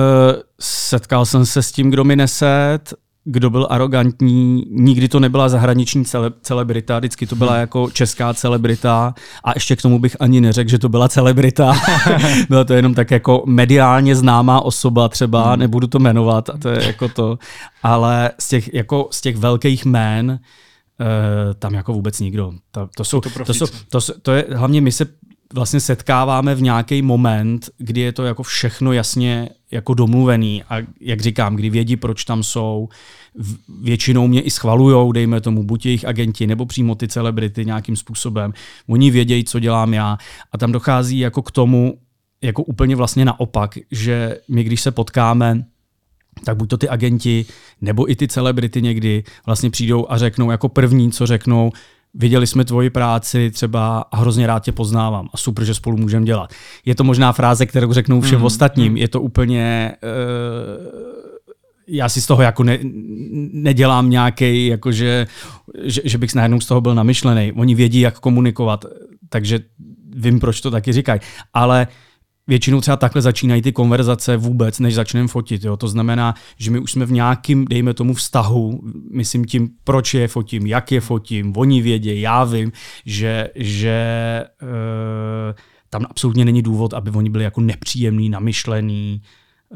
[0.60, 2.80] setkal jsem se s tím, kdo mi neset.
[3.26, 7.60] kdo byl arrogantní, nikdy to nebyla zahraniční cele, celebrita, vždycky to byla hmm.
[7.60, 9.14] jako česká celebrita
[9.44, 11.74] a ještě k tomu bych ani neřekl, že to byla celebrita.
[12.50, 15.60] byla to jenom tak jako mediálně známá osoba třeba, hmm.
[15.60, 17.40] nebudu to jmenovat, a to je jako to,
[17.84, 20.40] ale z těch, jako z těch velkých jmén
[21.02, 22.54] Uh, tam jako vůbec nikdo.
[22.72, 25.06] To, to, jsou, to, to, jsou, to, to je, hlavně my se
[25.54, 31.22] vlastně setkáváme v nějaký moment, kdy je to jako všechno jasně jako domluvený a jak
[31.22, 32.90] říkám, kdy vědí, proč tam jsou,
[33.82, 38.54] většinou mě i schvalujou, dejme tomu, buď jejich agenti nebo přímo ty celebrity nějakým způsobem.
[38.88, 40.18] Oni vědějí, co dělám já
[40.52, 41.98] a tam dochází jako k tomu,
[42.42, 45.66] jako úplně vlastně naopak, že my když se potkáme,
[46.46, 47.46] tak buď to ty agenti,
[47.82, 51.72] nebo i ty celebrity někdy vlastně přijdou a řeknou jako první, co řeknou,
[52.14, 56.26] viděli jsme tvoji práci třeba a hrozně rád tě poznávám a super, že spolu můžeme
[56.26, 56.54] dělat.
[56.86, 58.92] Je to možná fráze, kterou řeknou všem mm, ostatním.
[58.92, 58.98] Mm.
[58.98, 59.94] Je to úplně...
[60.04, 61.10] Uh,
[61.92, 62.80] já si z toho jako ne,
[63.54, 65.28] nedělám nějaký, jakože,
[65.84, 67.52] že, že bych najednou z toho byl namyšlený.
[67.52, 68.86] Oni vědí, jak komunikovat,
[69.30, 69.60] takže
[70.16, 71.20] vím, proč to taky říkají.
[71.54, 72.09] Ale uh,
[72.50, 75.64] většinou třeba takhle začínají ty konverzace vůbec, než začneme fotit.
[75.64, 75.78] Jo?
[75.78, 78.82] To znamená, že my už jsme v nějakým, dejme tomu, vztahu,
[79.12, 82.72] myslím tím, proč je fotím, jak je fotím, oni vědí, já vím,
[83.06, 84.46] že, že e,
[85.90, 89.76] tam absolutně není důvod, aby oni byli jako nepříjemný, namyšlený, e,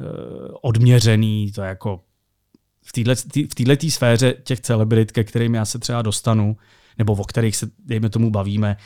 [0.61, 1.99] odměřený, to je jako
[2.85, 6.57] v této sféře těch celebrit, ke kterým já se třeba dostanu,
[6.97, 8.77] nebo o kterých se, dejme tomu, bavíme,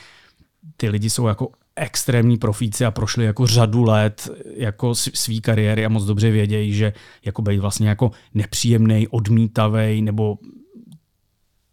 [0.77, 5.89] ty lidi jsou jako extrémní profíci a prošli jako řadu let jako svý kariéry a
[5.89, 6.93] moc dobře vědějí, že
[7.25, 10.37] jako být vlastně jako nepříjemný, odmítavý nebo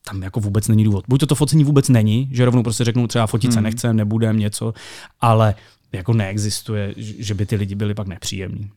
[0.09, 1.05] tam jako vůbec není důvod.
[1.09, 3.65] Buď to to focení vůbec není, že rovnou prostě řeknou třeba fotit se hmm.
[3.65, 4.75] nechcem, nebudem něco,
[5.21, 5.55] ale
[5.93, 8.71] jako neexistuje, že by ty lidi byli pak nepříjemní.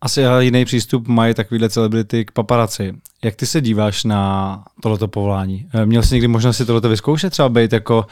[0.00, 2.94] Asi jiný přístup mají takovýhle celebrity k paparaci.
[3.24, 5.66] Jak ty se díváš na tohleto povolání?
[5.84, 8.06] Měl jsi někdy možnost si tohleto vyzkoušet, třeba být jako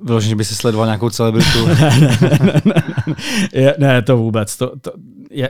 [0.00, 1.66] Vyloženě by si sledoval nějakou celebritu?
[1.80, 2.82] ne, ne, ne, ne,
[3.54, 4.56] ne, ne, to vůbec.
[4.56, 4.92] To, to,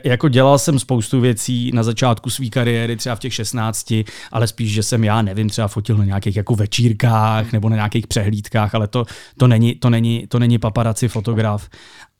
[0.04, 3.94] jako dělal jsem spoustu věcí na začátku své kariéry, třeba v těch 16,
[4.32, 8.06] ale spíš, že jsem já, nevím, třeba fotil na nějakých jako večírkách nebo na nějakých
[8.06, 9.04] přehlídkách, ale to,
[9.38, 11.68] to, není, to, není, to není paparaci fotograf.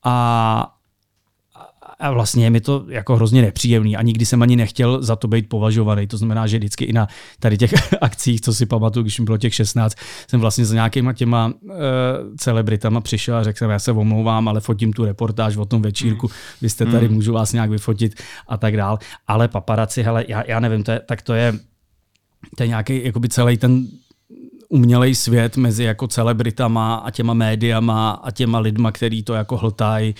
[0.03, 0.74] A,
[1.99, 5.27] a vlastně je mi to jako hrozně nepříjemný a nikdy jsem ani nechtěl za to
[5.27, 6.07] být považovaný.
[6.07, 7.07] To znamená, že vždycky i na
[7.39, 9.95] tady těch akcích, co si pamatuju, když mi bylo těch 16,
[10.29, 11.71] jsem vlastně za nějakýma těma uh,
[12.37, 16.27] celebritama přišel a řekl jsem, já se omlouvám, ale fotím tu reportáž o tom večírku,
[16.27, 16.35] hmm.
[16.61, 17.15] vy jste tady, hmm.
[17.15, 18.99] můžu vás nějak vyfotit a tak dál.
[19.27, 21.53] Ale paparaci, hele, já, já nevím, to je, tak to je,
[22.57, 23.87] to je nějaký jakoby celý ten
[24.69, 30.15] umělej svět mezi jako celebritama a těma médiama a těma lidma, který to jako hltají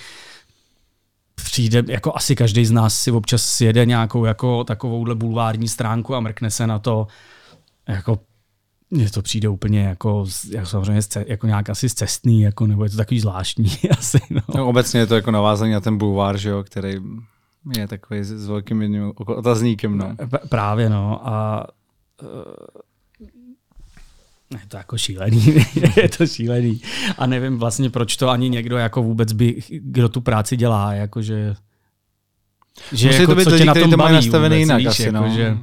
[1.44, 6.20] přijde, jako asi každý z nás si občas sjede nějakou jako takovouhle bulvární stránku a
[6.20, 7.06] mrkne se na to,
[7.88, 8.18] jako
[8.90, 12.96] mně to přijde úplně jako, jako samozřejmě jako nějak asi cestný, jako, nebo je to
[12.96, 14.18] takový zvláštní asi.
[14.30, 14.40] No.
[14.54, 16.94] No, obecně je to jako navázaný na ten bulvár, že jo, který
[17.78, 19.98] je takový s, s velkým jedním otazníkem.
[19.98, 20.16] No.
[20.48, 21.66] Právě no a
[24.52, 25.54] je to jako šílený,
[25.96, 26.80] je to šílený.
[27.18, 31.54] A nevím vlastně, proč to ani někdo jako vůbec by, kdo tu práci dělá, jakože
[32.92, 35.18] že Musí jako, to být co lidi, tom to baví nastavený jinak víš, asi, jako,
[35.18, 35.34] no.
[35.34, 35.58] že,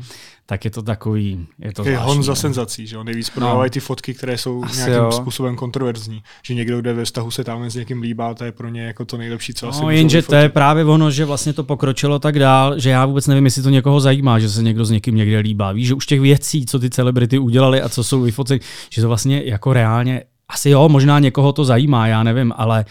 [0.45, 2.05] tak je to takový, je to zvláštní.
[2.05, 3.03] Hon za senzací, že jo?
[3.03, 3.73] Nejvíc prodávají no.
[3.73, 5.11] ty fotky, které jsou asi nějakým jo.
[5.11, 6.23] způsobem kontroverzní.
[6.43, 9.05] Že někdo, kde ve vztahu se tam s někým líbá, to je pro ně jako
[9.05, 12.39] to nejlepší, co no, asi jenže to je právě ono, že vlastně to pokročilo tak
[12.39, 15.39] dál, že já vůbec nevím, jestli to někoho zajímá, že se někdo s někým někde
[15.39, 15.71] líbá.
[15.71, 19.07] Víš, že už těch věcí, co ty celebrity udělali a co jsou vyfoceny, že to
[19.07, 22.85] vlastně jako reálně, asi jo, možná někoho to zajímá, já nevím, ale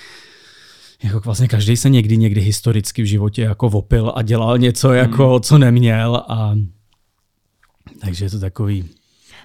[1.03, 5.31] jako vlastně každý se někdy, někdy historicky v životě jako vopil a dělal něco, jako,
[5.31, 5.41] hmm.
[5.41, 6.55] co neměl a
[8.01, 8.91] takže je to takový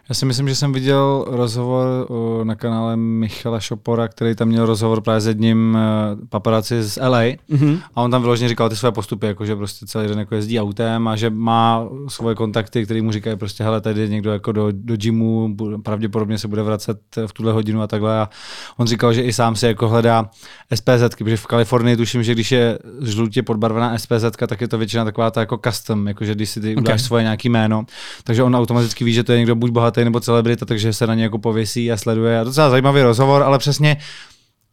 [0.10, 2.08] já si myslím, že jsem viděl rozhovor
[2.44, 7.22] na kanále Michala Šopora, který tam měl rozhovor právě s jedním e, paparazzi z LA
[7.22, 7.82] mm-hmm.
[7.96, 10.60] a on tam vyloženě říkal ty své postupy, jako že prostě celý den jako jezdí
[10.60, 14.52] autem a že má svoje kontakty, který mu říkají prostě hele, tady je někdo jako
[14.52, 18.30] do, do gymu, pravděpodobně se bude vracet v tuhle hodinu a takhle a
[18.78, 20.30] on říkal, že i sám si jako hledá
[20.76, 25.06] SPZ, protože v Kalifornii tuším, že když je žlutě podbarvená SPZ, tak je to většina
[25.06, 26.82] taková ta jako custom, jako že když si ty okay.
[26.82, 27.86] udáš svoje nějaký jméno,
[28.24, 31.16] takže on automaticky ví, že to je někdo buď bohatý nebo celebrita, takže se na
[31.16, 32.40] ně jako pověsí a sleduje.
[32.40, 33.98] A docela zajímavý rozhovor, ale přesně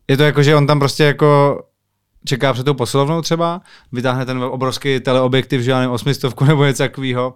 [0.08, 1.60] je to jako, že on tam prostě jako
[2.24, 3.60] čeká před tou posilovnou třeba,
[3.92, 7.34] vytáhne ten obrovský teleobjektiv, že já nevím, osmistovku nebo něco takového,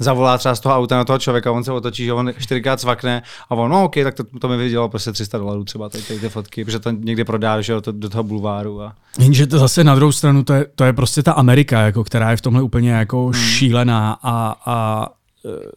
[0.00, 3.22] zavolá třeba z toho auta na toho člověka, on se otočí, že on čtyřikrát svakne
[3.50, 6.20] a on, no OK, tak to, to mi vydělalo prostě 300 dolarů třeba tady, tady
[6.20, 8.82] ty fotky, protože to někde prodá, že jo, to, do toho bulváru.
[8.82, 8.94] A...
[9.18, 12.30] Jenže to zase na druhou stranu, to je, to je prostě ta Amerika, jako, která
[12.30, 13.32] je v tomhle úplně jako hmm.
[13.32, 15.06] šílená a, a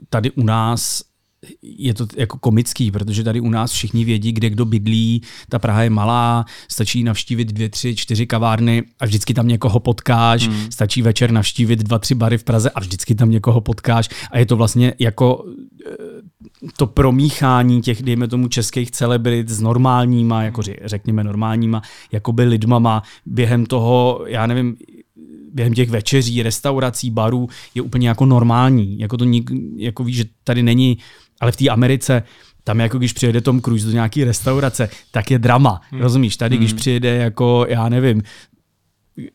[0.09, 1.01] tady u nás
[1.61, 5.83] je to jako komický, protože tady u nás všichni vědí, kde kdo bydlí, ta Praha
[5.83, 10.71] je malá, stačí navštívit dvě, tři, čtyři kavárny a vždycky tam někoho potkáš, hmm.
[10.71, 14.45] stačí večer navštívit dva, tři bary v Praze a vždycky tam někoho potkáš a je
[14.45, 15.45] to vlastně jako
[15.85, 15.95] eh,
[16.77, 21.81] to promíchání těch, dejme tomu, českých celebrit s normálníma, jako řekněme normálníma,
[22.11, 24.77] jakoby lidmama během toho, já nevím,
[25.53, 28.99] během těch večeří, restaurací, barů je úplně jako normální.
[28.99, 30.97] Jako to nik, jako víš, že tady není
[31.41, 32.23] ale v té Americe,
[32.63, 35.81] tam jako když přijede Tom Cruise do nějaké restaurace, tak je drama.
[35.91, 36.01] Hmm.
[36.01, 36.37] Rozumíš?
[36.37, 36.77] Tady, když hmm.
[36.77, 38.23] přijede jako, já nevím,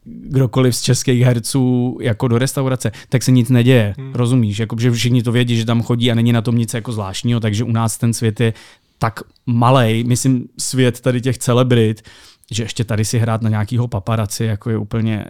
[0.04, 3.94] kdokoliv z českých herců jako do restaurace, tak se nic neděje.
[3.98, 4.12] Hmm.
[4.14, 4.58] Rozumíš?
[4.58, 7.40] Jako, že všichni to vědí, že tam chodí a není na tom nic jako zvláštního,
[7.40, 8.52] takže u nás ten svět je
[8.98, 12.02] tak malý, myslím svět tady těch celebrit,
[12.50, 15.24] že ještě tady si hrát na nějakýho paparaci jako je úplně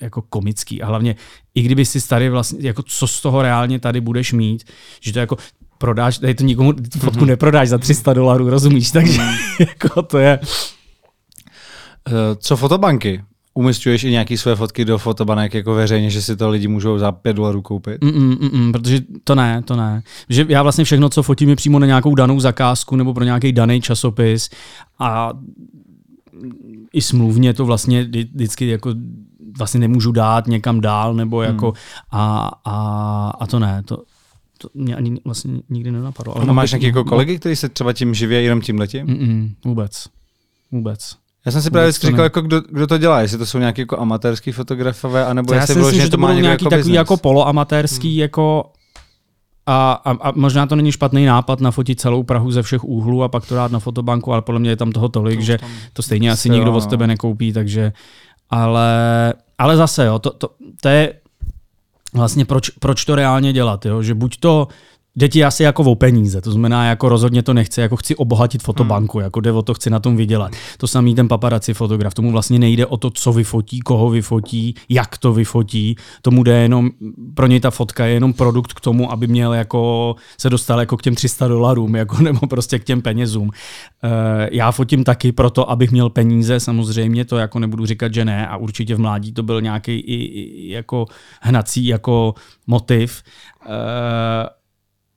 [0.00, 0.82] jako komický.
[0.82, 1.16] A hlavně,
[1.54, 4.64] i kdyby si tady vlastně, jako co z toho reálně tady budeš mít,
[5.00, 5.36] že to jako,
[5.82, 7.26] prodáš, tady to nikomu fotku mm-hmm.
[7.26, 8.90] neprodáš za 300 dolarů, rozumíš?
[8.90, 9.28] Takže mm.
[9.58, 10.38] jako to je...
[12.08, 13.22] Eh, co fotobanky?
[13.54, 17.12] Umistuješ i nějaké své fotky do fotobanek jako veřejně, že si to lidi můžou za
[17.12, 18.04] 5 dolarů koupit?
[18.04, 20.02] Mm, mm, mm, mm, protože to ne, to ne.
[20.28, 23.52] Že já vlastně všechno, co fotím, je přímo na nějakou danou zakázku nebo pro nějaký
[23.52, 24.50] daný časopis
[24.98, 25.32] a
[26.92, 28.94] i smluvně to vlastně vždycky jako
[29.58, 31.72] vlastně nemůžu dát někam dál nebo jako mm.
[32.10, 32.76] a, a,
[33.40, 34.02] a to ne, to,
[34.62, 36.36] to mě ani vlastně nikdy nenapadlo.
[36.36, 39.06] Ale máš nějaký jako kolegy, kteří se třeba tím živí jenom tím letím?
[39.06, 40.04] Mm-mm, vůbec.
[40.72, 41.16] Vůbec.
[41.46, 43.98] Já jsem si právě říkal, jako kdo, kdo, to dělá, jestli to jsou nějaký jako
[43.98, 46.96] amatérský fotografové, anebo jestli bylo, že to má nějaký jako takový business.
[46.96, 48.20] jako poloamatérský, hmm.
[48.20, 48.64] jako
[49.66, 53.28] a, a, a možná to není špatný nápad nafotit celou Prahu ze všech úhlů a
[53.28, 55.58] pak to dát na fotobanku, ale podle mě je tam toho tolik, to, že
[55.92, 57.92] to stejně asi nikdo od tebe nekoupí, takže
[58.50, 60.48] ale, ale zase, jo, to, to,
[60.80, 61.14] to je
[62.12, 64.02] vlastně proč, proč to reálně dělat, jo?
[64.02, 64.68] že buď to
[65.16, 68.62] jde ti asi jako o peníze, to znamená, jako rozhodně to nechce, jako chci obohatit
[68.62, 69.24] fotobanku, hmm.
[69.24, 70.52] jako jde o to, chci na tom vydělat.
[70.78, 75.18] To samý ten paparaci fotograf, tomu vlastně nejde o to, co vyfotí, koho vyfotí, jak
[75.18, 76.90] to vyfotí, tomu jde jenom,
[77.34, 80.96] pro něj ta fotka je jenom produkt k tomu, aby měl jako, se dostal jako
[80.96, 83.48] k těm 300 dolarům, jako, nebo prostě k těm penězům.
[83.48, 84.10] Uh,
[84.50, 88.56] já fotím taky proto, abych měl peníze, samozřejmě, to jako nebudu říkat, že ne, a
[88.56, 91.06] určitě v mládí to byl nějaký i, i jako
[91.40, 92.34] hnací jako
[92.66, 93.22] motiv.
[93.66, 94.61] Uh,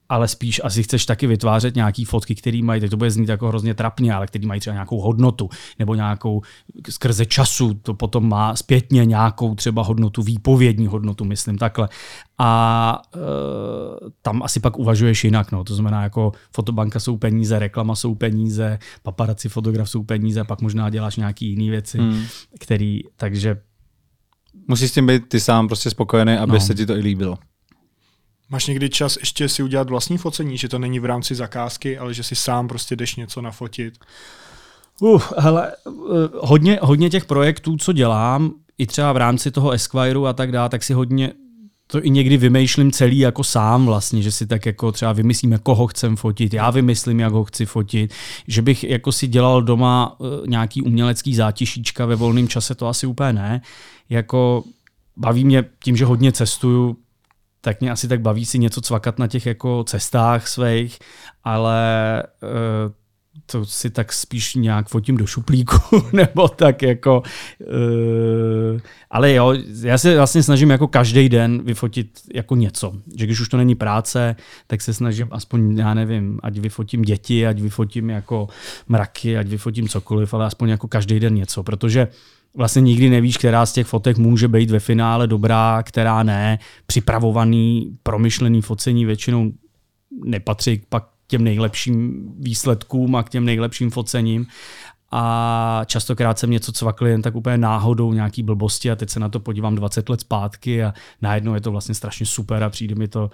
[0.08, 3.48] ale spíš asi chceš taky vytvářet nějaký fotky, které mají, teď to bude znít jako
[3.48, 6.42] hrozně trapně, ale které mají třeba nějakou hodnotu, nebo nějakou
[6.90, 11.88] skrze času, to potom má zpětně nějakou třeba hodnotu, výpovědní hodnotu, myslím takhle.
[12.38, 13.18] A e,
[14.22, 15.64] tam asi pak uvažuješ jinak, no.
[15.64, 20.90] to znamená jako fotobanka jsou peníze, reklama jsou peníze, paparaci fotograf jsou peníze, pak možná
[20.90, 22.24] děláš nějaký jiné věci, hmm.
[22.58, 23.56] který, takže
[24.68, 26.60] Musíš s tím být ty sám prostě spokojený, aby no.
[26.60, 27.38] se ti to i líbilo.
[28.48, 32.14] Máš někdy čas ještě si udělat vlastní focení, že to není v rámci zakázky, ale
[32.14, 33.94] že si sám prostě jdeš něco nafotit?
[35.00, 35.90] Uh, hele, eh,
[36.40, 40.68] hodně, hodně těch projektů, co dělám, i třeba v rámci toho Esquireu a tak dále,
[40.68, 41.32] tak si hodně
[41.86, 45.86] to i někdy vymýšlím celý jako sám vlastně, že si tak jako třeba vymyslíme, koho
[45.86, 48.14] chcem fotit, já vymyslím, jak ho chci fotit,
[48.48, 53.06] že bych jako si dělal doma uh, nějaký umělecký zátišíčka ve volném čase, to asi
[53.06, 53.60] úplně ne.
[54.10, 54.64] Jako
[55.16, 56.96] baví mě tím, že hodně cestuju,
[57.66, 60.98] tak mě asi tak baví si něco cvakat na těch jako cestách svých,
[61.44, 62.92] ale uh,
[63.46, 65.76] to si tak spíš nějak fotím do šuplíku,
[66.12, 67.22] nebo tak jako,
[67.60, 73.40] uh, ale jo, já se vlastně snažím jako každý den vyfotit jako něco, že když
[73.40, 74.36] už to není práce,
[74.66, 78.48] tak se snažím aspoň, já nevím, ať vyfotím děti, ať vyfotím jako
[78.88, 82.08] mraky, ať vyfotím cokoliv, ale aspoň jako každý den něco, protože
[82.56, 86.58] vlastně nikdy nevíš, která z těch fotek může být ve finále dobrá, která ne.
[86.86, 89.52] Připravovaný, promyšlený focení většinou
[90.24, 94.46] nepatří pak těm nejlepším výsledkům a k těm nejlepším focením.
[95.12, 99.28] A častokrát jsem něco cvakl jen tak úplně náhodou, nějaký blbosti a teď se na
[99.28, 103.08] to podívám 20 let zpátky a najednou je to vlastně strašně super a přijde mi
[103.08, 103.30] to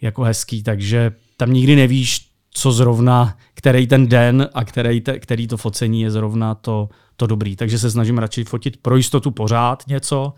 [0.00, 5.46] jako hezký, takže tam nikdy nevíš, co zrovna, který ten den a který, te, který
[5.46, 7.56] to focení je zrovna to, to dobrý.
[7.56, 10.34] Takže se snažím radši fotit pro jistotu pořád něco,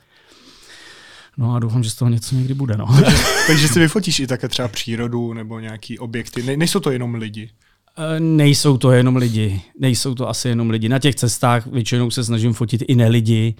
[1.38, 2.76] No a doufám, že z toho něco někdy bude.
[2.76, 2.86] No.
[3.04, 6.42] takže, takže si vyfotíš i také třeba přírodu nebo nějaký objekty.
[6.42, 7.50] Ne, nejsou to jenom lidi.
[7.96, 9.62] E, nejsou to jenom lidi.
[9.78, 10.88] Nejsou to asi jenom lidi.
[10.88, 13.54] Na těch cestách většinou se snažím fotit i ne lidi,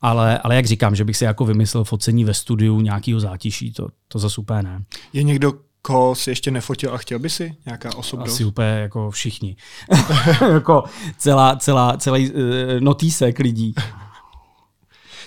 [0.00, 3.88] ale, ale jak říkám, že bych si jako vymyslel focení ve studiu nějakého zátiší, to,
[4.08, 4.84] to za super ne.
[5.12, 5.52] Je někdo,
[5.82, 7.56] koho si ještě nefotil a chtěl by si?
[7.66, 8.32] Nějaká osobnost?
[8.32, 9.56] Asi úplně jako všichni.
[10.52, 10.84] jako
[11.18, 12.40] celá, celá, celý uh,
[12.80, 13.74] notýsek lidí.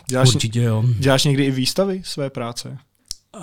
[0.09, 0.83] Děláš, Určitě jo.
[0.99, 2.77] Děláš někdy i výstavy své práce?
[3.37, 3.41] Uh,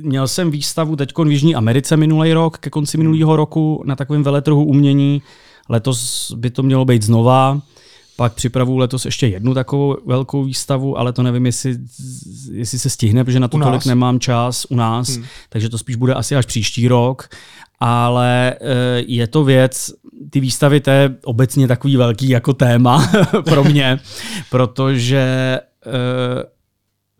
[0.00, 4.22] měl jsem výstavu teď v Jižní Americe minulý rok, ke konci minulého roku na takovém
[4.22, 5.22] veletrhu umění.
[5.68, 7.60] Letos by to mělo být znova.
[8.20, 11.78] Pak připravu letos ještě jednu takovou velkou výstavu, ale to nevím, jestli,
[12.52, 15.24] jestli se stihne, protože na to tolik nemám čas u nás, hmm.
[15.48, 17.28] takže to spíš bude asi až příští rok.
[17.80, 19.90] Ale eh, je to věc,
[20.30, 23.12] ty výstavy, to je obecně takový velký jako téma
[23.44, 23.98] pro mě,
[24.50, 25.90] protože eh,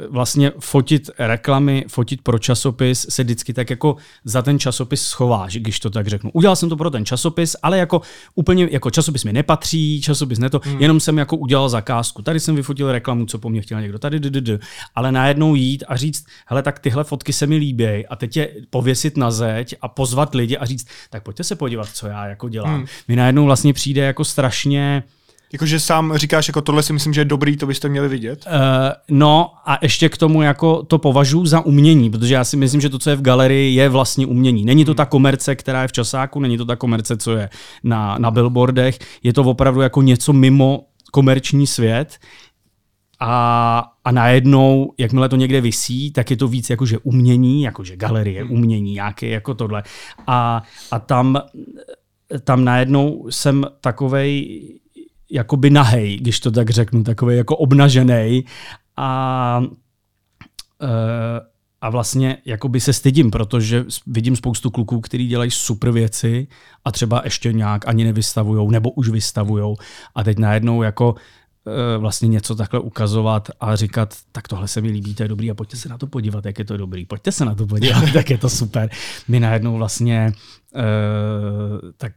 [0.08, 5.80] vlastně fotit reklamy, fotit pro časopis se vždycky tak jako za ten časopis schováš, když
[5.80, 6.30] to tak řeknu.
[6.34, 8.00] Udělal jsem to pro ten časopis, ale jako
[8.34, 10.80] úplně jako časopis mi nepatří, časopis ne to, hmm.
[10.80, 12.22] jenom jsem jako udělal zakázku.
[12.22, 14.58] Tady jsem vyfotil reklamu, co po mně chtěl někdo, tady d,
[14.94, 18.54] ale najednou jít a říct, hele, tak tyhle fotky se mi líbí a teď je
[18.70, 22.48] pověsit na zeď a pozvat lidi a říct, tak pojďte se podívat, co já jako
[22.48, 22.76] dělám.
[22.76, 22.86] Hmm.
[23.08, 25.02] Mi najednou vlastně přijde jako strašně
[25.52, 28.46] Jakože sám říkáš, jako tohle si myslím, že je dobrý, to byste měli vidět?
[28.46, 28.52] Uh,
[29.18, 32.88] no a ještě k tomu jako to považuji za umění, protože já si myslím, že
[32.88, 34.64] to, co je v galerii, je vlastně umění.
[34.64, 37.48] Není to ta komerce, která je v časáku, není to ta komerce, co je
[37.84, 42.18] na, na billboardech, je to opravdu jako něco mimo komerční svět,
[43.22, 48.42] a, a najednou, jakmile to někde visí, tak je to víc jakože umění, jakože galerie,
[48.44, 48.52] hmm.
[48.52, 49.82] umění, nějaké jako tohle.
[50.26, 51.42] A, a tam,
[52.44, 54.79] tam najednou jsem takovej
[55.30, 58.44] jakoby nahej, když to tak řeknu, takový jako obnažený
[58.96, 59.62] a
[60.82, 60.88] uh,
[61.80, 66.48] a vlastně jakoby se stydím, protože vidím spoustu kluků, kteří dělají super věci
[66.84, 69.76] a třeba ještě nějak ani nevystavujou, nebo už vystavujou
[70.14, 71.14] a teď najednou jako
[71.66, 75.50] e, vlastně něco takhle ukazovat a říkat, tak tohle se mi líbí, to je dobrý
[75.50, 77.06] a pojďte se na to podívat, jak je to dobrý.
[77.06, 78.90] Pojďte se na to podívat, tak je to super.
[79.28, 80.32] My najednou vlastně
[80.74, 80.82] e,
[81.96, 82.12] tak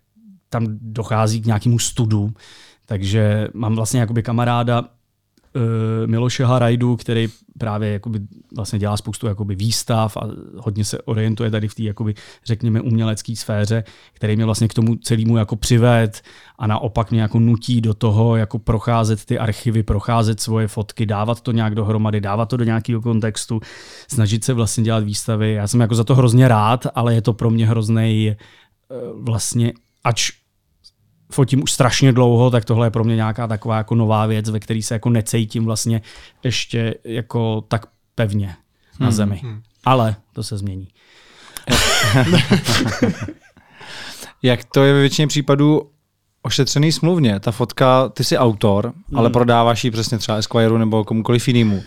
[0.49, 2.34] tam dochází k nějakému studu,
[2.86, 4.88] takže mám vlastně jakoby kamaráda uh,
[6.05, 7.27] Miloše Harajdu, který
[7.57, 8.19] právě jakoby
[8.55, 10.27] vlastně dělá spoustu jakoby výstav a
[10.57, 12.13] hodně se orientuje tady v té jakoby,
[12.45, 16.21] řekněme umělecké sféře, který mě vlastně k tomu celému jako přived
[16.59, 21.41] a naopak mě jako nutí do toho jako procházet ty archivy, procházet svoje fotky, dávat
[21.41, 23.59] to nějak dohromady, dávat to do nějakého kontextu,
[24.07, 25.53] snažit se vlastně dělat výstavy.
[25.53, 28.36] Já jsem jako za to hrozně rád, ale je to pro mě hrozný
[28.89, 29.73] uh, vlastně,
[30.03, 30.31] ač
[31.34, 34.59] fotím už strašně dlouho, tak tohle je pro mě nějaká taková jako nová věc, ve
[34.59, 36.01] které se jako necítím vlastně
[36.43, 38.55] ještě jako tak pevně
[38.99, 39.39] na hmm, zemi.
[39.43, 39.61] Hmm.
[39.86, 40.88] Ale to se změní.
[44.43, 45.89] Jak to je ve většině případů
[46.43, 47.39] ošetřený smluvně.
[47.39, 49.19] Ta fotka, ty jsi autor, hmm.
[49.19, 51.83] ale prodáváš ji přesně třeba Esquire nebo komukoliv jinému.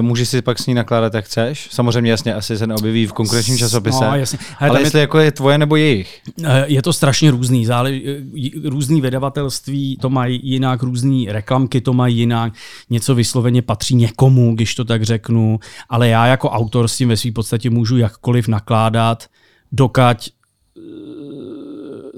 [0.00, 1.68] Můžeš si pak s ní nakládat, jak chceš.
[1.70, 4.04] Samozřejmě, jasně, asi se neobjeví v konkurenčním časopise.
[4.04, 4.38] No, jasně.
[4.58, 5.00] Ale, ale jestli je...
[5.00, 6.20] jako je tvoje nebo jejich.
[6.44, 7.66] Eh, je to strašně různý.
[7.66, 7.92] Zále...
[7.92, 12.52] Eh, různý vydavatelství to mají jinak, různý reklamky to mají jinak.
[12.90, 15.60] Něco vysloveně patří někomu, když to tak řeknu.
[15.88, 19.26] Ale já jako autor s tím ve své podstatě můžu jakkoliv nakládat,
[19.72, 20.30] dokať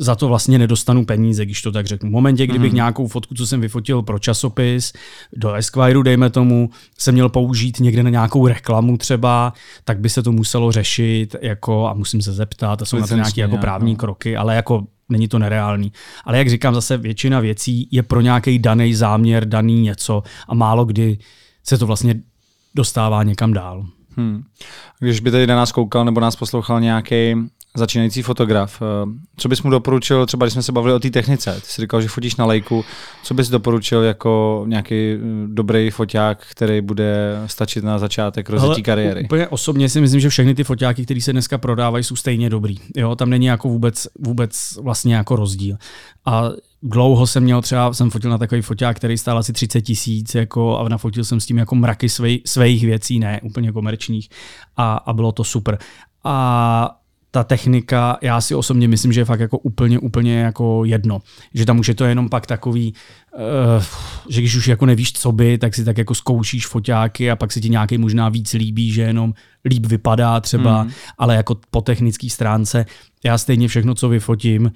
[0.00, 2.08] za to vlastně nedostanu peníze, když to tak řeknu.
[2.08, 2.76] V momentě, kdybych mm.
[2.76, 4.92] nějakou fotku, co jsem vyfotil pro časopis,
[5.36, 9.52] do Esquire, dejme tomu, jsem měl použít někde na nějakou reklamu třeba,
[9.84, 13.14] tak by se to muselo řešit jako, a musím se zeptat, a jsou na to
[13.14, 13.96] nějaké jako právní no.
[13.96, 15.92] kroky, ale jako není to nereálný.
[16.24, 20.84] Ale jak říkám, zase většina věcí je pro nějaký daný záměr, daný něco a málo
[20.84, 21.18] kdy
[21.64, 22.14] se to vlastně
[22.74, 23.86] dostává někam dál.
[24.16, 24.42] Hmm.
[25.00, 27.34] Když by tady na nás koukal nebo nás poslouchal nějaký
[27.76, 28.82] začínající fotograf.
[28.82, 28.86] Eh,
[29.36, 32.02] co bys mu doporučil, třeba když jsme se bavili o té technice, ty jsi říkal,
[32.02, 32.84] že fotíš na lejku,
[33.22, 39.24] co bys doporučil jako nějaký eh, dobrý foťák, který bude stačit na začátek rozjetí kariéry?
[39.24, 42.76] Úplně osobně si myslím, že všechny ty foťáky, které se dneska prodávají, jsou stejně dobrý.
[42.96, 45.76] Jo, tam není jako vůbec, vůbec vlastně jako rozdíl.
[46.26, 46.50] A
[46.82, 50.78] dlouho jsem měl třeba, jsem fotil na takový foťák, který stál asi 30 tisíc jako,
[50.78, 54.28] a nafotil jsem s tím jako mraky svej, svých věcí, ne úplně komerčních
[54.76, 55.78] a, a bylo to super.
[56.24, 56.99] A
[57.30, 61.22] ta technika, já si osobně myslím, že je fakt jako úplně, úplně jako jedno.
[61.54, 62.94] Že tam už je to jenom pak takový,
[63.34, 63.84] uh,
[64.28, 67.52] že když už jako nevíš, co by, tak si tak jako zkoušíš foťáky a pak
[67.52, 70.90] se ti nějaký možná víc líbí, že jenom líp vypadá třeba, hmm.
[71.18, 72.86] ale jako po technické stránce
[73.24, 74.72] já stejně všechno, co vyfotím,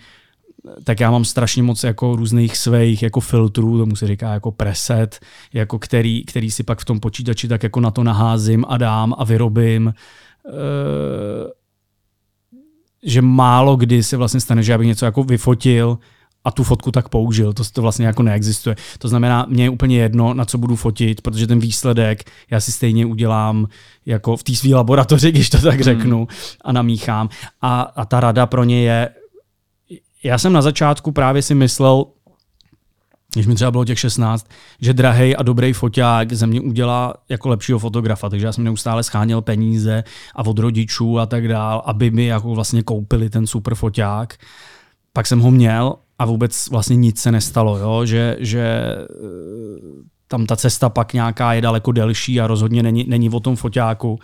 [0.84, 5.20] tak já mám strašně moc jako různých svých jako filtrů, tomu se říká jako preset,
[5.52, 9.14] jako který, který si pak v tom počítači tak jako na to naházím a dám
[9.18, 9.94] a vyrobím.
[10.44, 11.50] Uh,
[13.04, 15.98] že málo kdy se vlastně stane, že já bych něco jako vyfotil
[16.44, 17.52] a tu fotku tak použil.
[17.52, 18.76] To, to vlastně jako neexistuje.
[18.98, 22.72] To znamená, mě je úplně jedno, na co budu fotit, protože ten výsledek já si
[22.72, 23.66] stejně udělám
[24.06, 25.82] jako v té své laboratoři, když to tak hmm.
[25.82, 26.28] řeknu,
[26.64, 27.28] a namíchám.
[27.62, 29.08] A, a ta rada pro ně je,
[30.22, 32.04] já jsem na začátku právě si myslel,
[33.34, 34.46] když mi třeba bylo těch 16,
[34.80, 38.30] že drahej a dobrý foťák ze mě udělá jako lepšího fotografa.
[38.30, 40.04] Takže já jsem neustále scháněl peníze
[40.34, 44.34] a od rodičů a tak dál, aby mi jako vlastně koupili ten super foťák.
[45.12, 48.06] Pak jsem ho měl a vůbec vlastně nic se nestalo, jo?
[48.06, 53.30] Že, že eh, tam ta cesta pak nějaká je daleko delší a rozhodně není, není
[53.30, 54.18] o tom foťáku.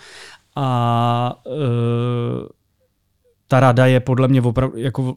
[0.56, 1.50] A e,
[3.50, 5.16] ta rada je podle mě opravdu jako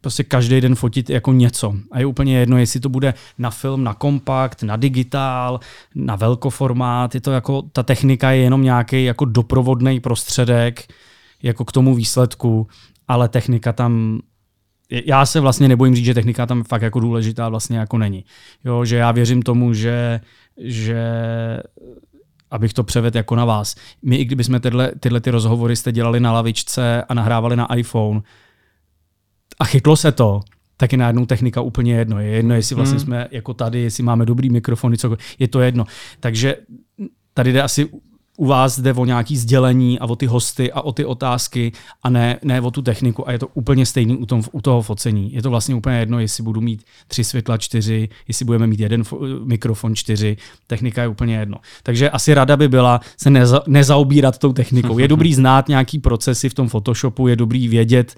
[0.00, 1.74] prostě každý den fotit jako něco.
[1.90, 5.60] A je úplně jedno, jestli to bude na film, na kompakt, na digitál,
[5.94, 7.14] na velkoformát.
[7.14, 10.92] Je to jako, ta technika je jenom nějaký jako doprovodný prostředek
[11.42, 12.66] jako k tomu výsledku,
[13.08, 14.20] ale technika tam
[14.90, 18.24] já se vlastně nebojím říct, že technika tam fakt jako důležitá vlastně jako není.
[18.64, 20.20] Jo, že já věřím tomu, že,
[20.58, 21.02] že
[22.52, 23.74] abych to převedl jako na vás.
[24.02, 28.20] My, i kdybychom tyhle, tyhle ty rozhovory jste dělali na lavičce a nahrávali na iPhone
[29.60, 30.40] a chytlo se to,
[30.76, 32.20] tak je najednou technika úplně jedno.
[32.20, 33.06] Je jedno, jestli vlastně hmm.
[33.06, 35.84] jsme jako tady, jestli máme dobrý mikrofony, co, je to jedno.
[36.20, 36.56] Takže
[37.34, 37.90] tady jde asi
[38.42, 41.72] u vás jde o nějaký sdělení a o ty hosty a o ty otázky
[42.02, 44.82] a ne, ne o tu techniku a je to úplně stejný u, tom, u toho
[44.82, 45.32] focení.
[45.32, 49.02] Je to vlastně úplně jedno, jestli budu mít tři světla čtyři, jestli budeme mít jeden
[49.02, 50.36] fo- mikrofon čtyři,
[50.66, 51.56] technika je úplně jedno.
[51.82, 54.98] Takže asi rada by byla se neza, nezaobírat tou technikou.
[54.98, 58.16] Je dobrý znát nějaký procesy v tom Photoshopu, je dobrý vědět,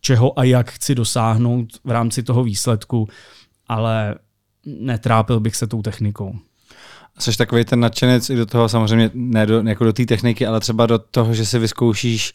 [0.00, 3.08] čeho a jak chci dosáhnout v rámci toho výsledku,
[3.66, 4.14] ale
[4.66, 6.34] netrápil bych se tou technikou.
[7.18, 10.60] Jsi takový ten nadšenec i do toho samozřejmě, ne do, jako do té techniky, ale
[10.60, 12.34] třeba do toho, že si vyzkoušíš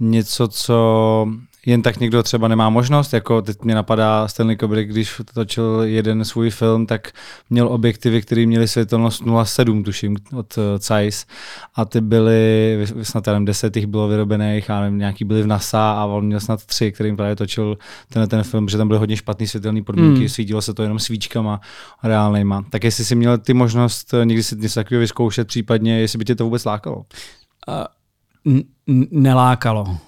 [0.00, 1.26] něco, co
[1.66, 6.24] jen tak někdo třeba nemá možnost, jako teď mě napadá Stanley Kubrick, když točil jeden
[6.24, 7.12] svůj film, tak
[7.50, 11.26] měl objektivy, které měly světelnost 0,7, tuším, od uh, Zeiss
[11.74, 15.92] a ty byly, snad nevím, deset jich bylo vyrobených, a nevím, nějaký byly v NASA
[15.92, 17.78] a on měl snad tři, kterým právě točil
[18.12, 20.28] ten, ten film, že tam byly hodně špatný světelný podmínky, mm.
[20.28, 21.60] svítilo se to jenom svíčkama
[22.02, 22.64] reálnejma.
[22.70, 26.34] Tak jestli jsi měl ty možnost někdy si něco takového vyzkoušet, případně jestli by tě
[26.34, 26.96] to vůbec lákalo?
[26.96, 28.54] Uh,
[28.86, 29.98] n- nelákalo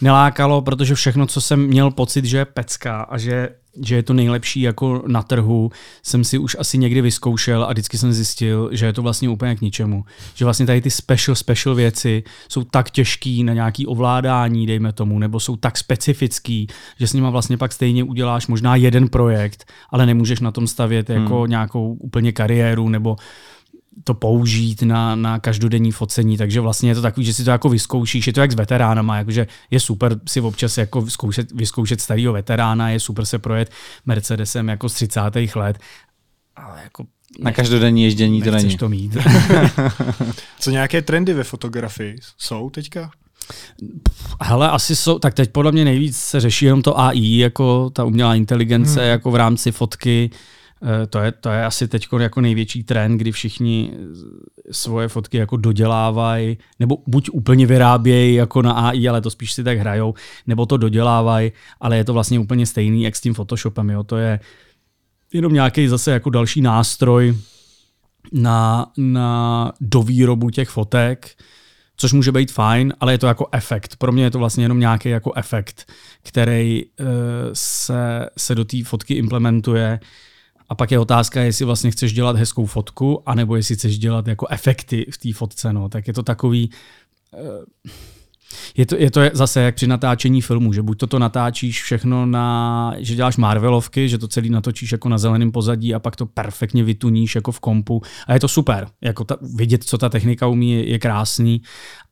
[0.00, 3.48] nelákalo, protože všechno, co jsem měl pocit, že je pecka a že,
[3.82, 5.70] že je to nejlepší jako na trhu,
[6.02, 9.56] jsem si už asi někdy vyzkoušel a vždycky jsem zjistil, že je to vlastně úplně
[9.56, 10.04] k ničemu.
[10.34, 15.18] Že vlastně tady ty special, special věci jsou tak těžký na nějaký ovládání, dejme tomu,
[15.18, 16.66] nebo jsou tak specifický,
[16.98, 21.10] že s nima vlastně pak stejně uděláš možná jeden projekt, ale nemůžeš na tom stavět
[21.10, 21.50] jako hmm.
[21.50, 23.16] nějakou úplně kariéru nebo
[24.04, 27.68] to použít na, na každodenní focení, takže vlastně je to takový, že si to jako
[27.68, 32.32] vyzkoušíš, je to jak s veteránama, jakože je super si občas jako vyzkoušet, vyzkoušet starého
[32.32, 33.70] veterána, je super se projet
[34.06, 35.20] Mercedesem jako z 30.
[35.54, 35.78] let,
[36.56, 37.04] ale jako
[37.38, 38.76] na každodenní ježdění to není.
[38.76, 39.16] to mít.
[40.60, 43.10] Co nějaké trendy ve fotografii jsou teďka?
[44.42, 48.04] Hele, asi jsou, tak teď podle mě nejvíc se řeší jenom to AI, jako ta
[48.04, 49.10] umělá inteligence, hmm.
[49.10, 50.30] jako v rámci fotky.
[50.32, 50.38] Eh,
[51.10, 53.92] to je, to je asi teď jako největší trend, kdy všichni
[54.70, 59.64] svoje fotky jako dodělávají, nebo buď úplně vyrábějí jako na AI, ale to spíš si
[59.64, 60.14] tak hrajou,
[60.46, 63.90] nebo to dodělávají, ale je to vlastně úplně stejný, jak s tím Photoshopem.
[63.90, 64.02] Jo?
[64.02, 64.40] To je
[65.32, 67.34] jenom nějaký zase jako další nástroj
[68.32, 71.30] na, na dovýrobu těch fotek,
[71.96, 73.96] což může být fajn, ale je to jako efekt.
[73.96, 77.06] Pro mě je to vlastně jenom nějaký jako efekt, který uh,
[77.52, 80.00] se, se do té fotky implementuje
[80.68, 84.46] a pak je otázka, jestli vlastně chceš dělat hezkou fotku, anebo jestli chceš dělat jako
[84.50, 85.72] efekty v té fotce.
[85.72, 85.88] No.
[85.88, 86.70] Tak je to takový...
[87.32, 87.92] Uh,
[88.76, 92.94] je to, je to zase jak při natáčení filmu, že buď toto natáčíš všechno na,
[92.98, 96.84] že děláš Marvelovky, že to celý natočíš jako na zeleném pozadí a pak to perfektně
[96.84, 98.86] vytuníš jako v kompu a je to super.
[99.00, 101.62] Jako ta, vidět, co ta technika umí, je, je krásný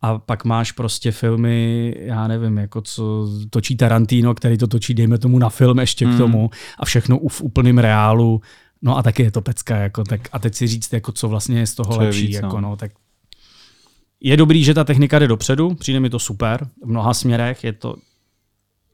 [0.03, 5.19] a pak máš prostě filmy, já nevím, jako co točí Tarantino, který to točí, dejme
[5.19, 6.15] tomu na film ještě hmm.
[6.15, 8.41] k tomu a všechno v úplném reálu.
[8.85, 11.59] No a taky je to pecka, jako, tak a teď si říct, jako, co vlastně
[11.59, 12.69] je z toho co lepší, víc, jako, no.
[12.69, 12.93] no, tak
[14.23, 17.73] je dobrý, že ta technika jde dopředu, přijde mi to super v mnoha směrech, je
[17.73, 17.97] to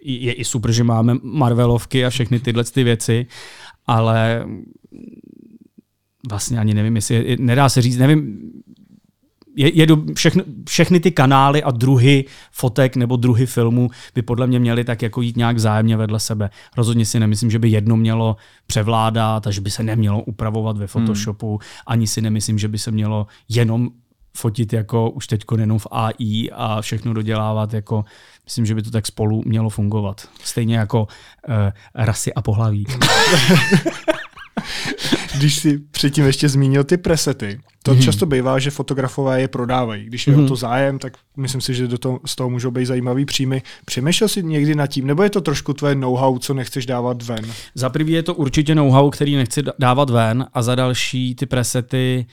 [0.03, 3.27] je i super, že máme Marvelovky a všechny tyhle ty věci,
[3.87, 4.47] ale
[6.31, 8.39] vlastně ani nevím, jestli je, nedá se říct, nevím,
[9.57, 14.47] je, je do, všechny, všechny ty kanály a druhy fotek nebo druhy filmů by podle
[14.47, 16.51] mě měly tak jako jít nějak zájemně vedle sebe.
[16.77, 20.87] Rozhodně si nemyslím, že by jedno mělo převládat a že by se nemělo upravovat ve
[20.87, 21.51] Photoshopu.
[21.51, 21.59] Hmm.
[21.87, 23.91] Ani si nemyslím, že by se mělo jenom
[24.39, 28.05] fotit jako už teď jenom v AI a všechno dodělávat jako
[28.45, 30.29] myslím, že by to tak spolu mělo fungovat.
[30.45, 31.55] Stejně jako uh,
[31.95, 32.87] rasy a pohlaví.
[35.39, 38.03] když si předtím ještě zmínil ty presety, to hmm.
[38.03, 40.05] často bývá, že fotografové je prodávají.
[40.05, 40.41] Když je hmm.
[40.41, 40.49] o mhm.
[40.49, 43.63] to zájem, tak myslím si, že do toho, z toho můžou být zajímavý příjmy.
[43.85, 47.45] Přemýšlel jsi někdy nad tím, nebo je to trošku tvoje know-how, co nechceš dávat ven?
[47.75, 52.27] Za prvý je to určitě know-how, který nechci dávat ven a za další ty presety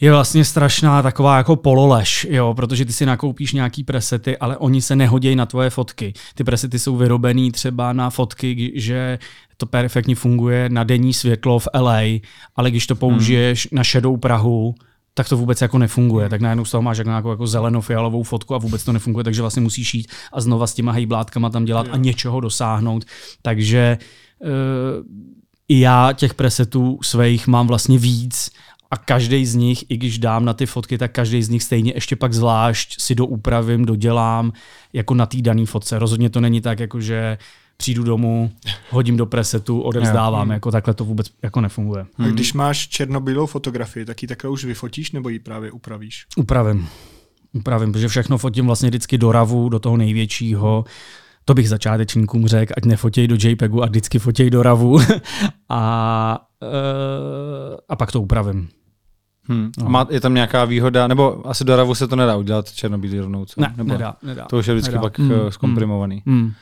[0.00, 4.82] je vlastně strašná taková jako pololež, jo, protože ty si nakoupíš nějaký presety, ale oni
[4.82, 6.12] se nehodí na tvoje fotky.
[6.34, 9.18] Ty presety jsou vyrobený třeba na fotky, že
[9.56, 12.00] to perfektně funguje na denní světlo v LA,
[12.56, 13.76] ale když to použiješ hmm.
[13.76, 14.74] na šedou Prahu,
[15.14, 16.28] tak to vůbec jako nefunguje.
[16.28, 19.40] Tak najednou z toho máš jako nějakou jako zelenofialovou fotku a vůbec to nefunguje, takže
[19.40, 23.04] vlastně musíš jít a znova s těma hejblátkama tam dělat a něčeho dosáhnout.
[23.42, 23.98] Takže
[24.40, 24.48] uh,
[25.68, 28.50] i já těch presetů svých mám vlastně víc
[28.90, 31.92] a každý z nich, i když dám na ty fotky, tak každý z nich stejně
[31.94, 34.52] ještě pak zvlášť si doupravím, dodělám
[34.92, 35.98] jako na té dané fotce.
[35.98, 37.38] Rozhodně to není tak, jako že
[37.76, 38.52] přijdu domů,
[38.90, 40.50] hodím do presetu, odevzdávám, hmm.
[40.50, 42.06] jako takhle to vůbec jako nefunguje.
[42.18, 46.26] A když máš černobílou fotografii, tak ji takhle už vyfotíš nebo ji právě upravíš?
[46.36, 46.88] Upravím.
[47.52, 50.84] Upravím, protože všechno fotím vlastně vždycky do ravu, do toho největšího.
[51.44, 54.98] To bych začátečníkům řekl, ať nefotěj do JPEGu a vždycky fotěj do ravu.
[55.68, 56.45] a,
[57.88, 58.68] a pak to upravím.
[59.48, 59.70] Hmm.
[59.78, 59.88] No.
[59.88, 63.44] Má, je tam nějaká výhoda, nebo asi do RAVu se to nedá udělat černobílý rovnou,
[63.44, 63.60] co?
[63.60, 64.44] Ne, nebo nedá, nedá.
[64.44, 65.02] To už je vždycky nedá.
[65.02, 65.32] pak hmm.
[65.32, 66.22] Eh, zkomprimovaný.
[66.26, 66.52] Hmm.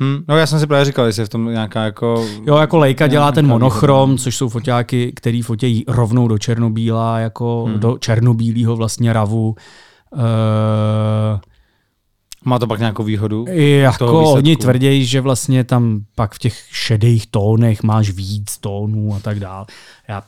[0.00, 0.24] Hmm.
[0.28, 2.26] No já jsem si právě říkal, jestli je v tom nějaká jako...
[2.46, 4.22] Jo, jako Leica dělá ten monochrom, výhoda.
[4.22, 7.80] což jsou foťáky, který fotějí rovnou do černobíla, jako hmm.
[7.80, 9.56] do černobílého vlastně ravu.
[10.10, 10.22] Uh,
[12.46, 13.44] má to pak nějakou výhodu?
[13.48, 19.20] Jako oni tvrdí, že vlastně tam pak v těch šedých tónech máš víc tónů a
[19.20, 19.66] tak dále.
[20.08, 20.22] Já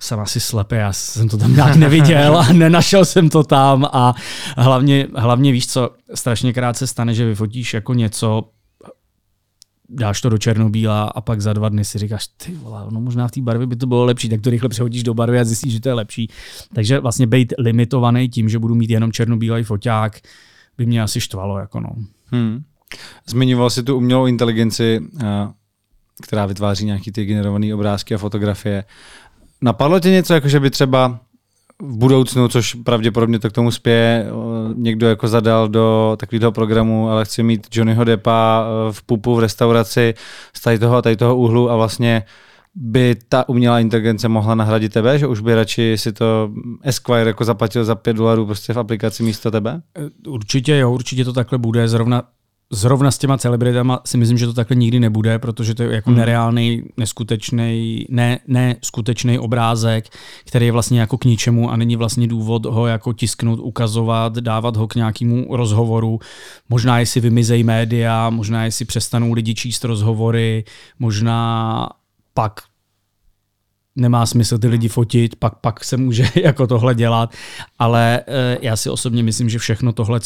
[0.00, 4.14] jsem asi slepý, já jsem to tam nějak neviděl a nenašel jsem to tam a
[4.56, 8.48] hlavně, hlavně víš co, strašně krát se stane, že vyfotíš jako něco,
[9.88, 13.28] dáš to do černobíla a pak za dva dny si říkáš, ty vole, no možná
[13.28, 15.72] v té barvě by to bylo lepší, tak to rychle přehodíš do barvy a zjistíš,
[15.72, 16.28] že to je lepší.
[16.74, 20.20] Takže vlastně být limitovaný tím, že budu mít jenom černobílý foťák,
[20.78, 21.58] by mě asi štvalo.
[21.58, 21.90] Jako no.
[22.26, 22.62] hmm.
[23.26, 25.24] Zmiňoval si tu umělou inteligenci, eh,
[26.22, 28.84] která vytváří nějaký ty generované obrázky a fotografie.
[29.60, 31.20] Napadlo tě něco, jako že by třeba
[31.82, 34.26] v budoucnu, což pravděpodobně to k tomu spěje,
[34.74, 39.38] někdo jako zadal do takového programu, ale chci mít Johnnyho Deppa e, v pupu v
[39.38, 40.14] restauraci
[40.52, 42.22] z tady toho a tady toho úhlu a vlastně
[42.74, 46.50] by ta umělá inteligence mohla nahradit tebe, že už by radši si to
[46.82, 49.82] Esquire jako zaplatil za 5 dolarů prostě v aplikaci místo tebe?
[50.26, 51.88] Určitě jo, určitě to takhle bude.
[51.88, 52.22] Zrovna
[52.72, 56.10] zrovna s těma celebritama si myslím, že to takhle nikdy nebude, protože to je jako
[56.10, 56.18] hmm.
[56.18, 60.08] nereálný, neskutečný, ne, ne skutečný obrázek,
[60.44, 64.76] který je vlastně jako k ničemu a není vlastně důvod ho jako tisknout, ukazovat, dávat
[64.76, 66.18] ho k nějakému rozhovoru.
[66.68, 70.64] Možná jestli vymizejí média, možná jestli přestanou lidi číst rozhovory,
[70.98, 71.88] možná
[72.34, 72.60] pak
[73.96, 77.34] nemá smysl ty lidi fotit, pak, pak se může jako tohle dělat,
[77.78, 80.20] ale e, já si osobně myslím, že všechno tohle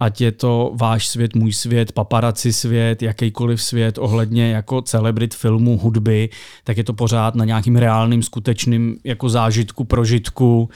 [0.00, 5.78] ať je to váš svět, můj svět, paparaci svět, jakýkoliv svět ohledně jako celebrit filmu,
[5.78, 6.28] hudby,
[6.64, 10.68] tak je to pořád na nějakým reálným, skutečným jako zážitku, prožitku.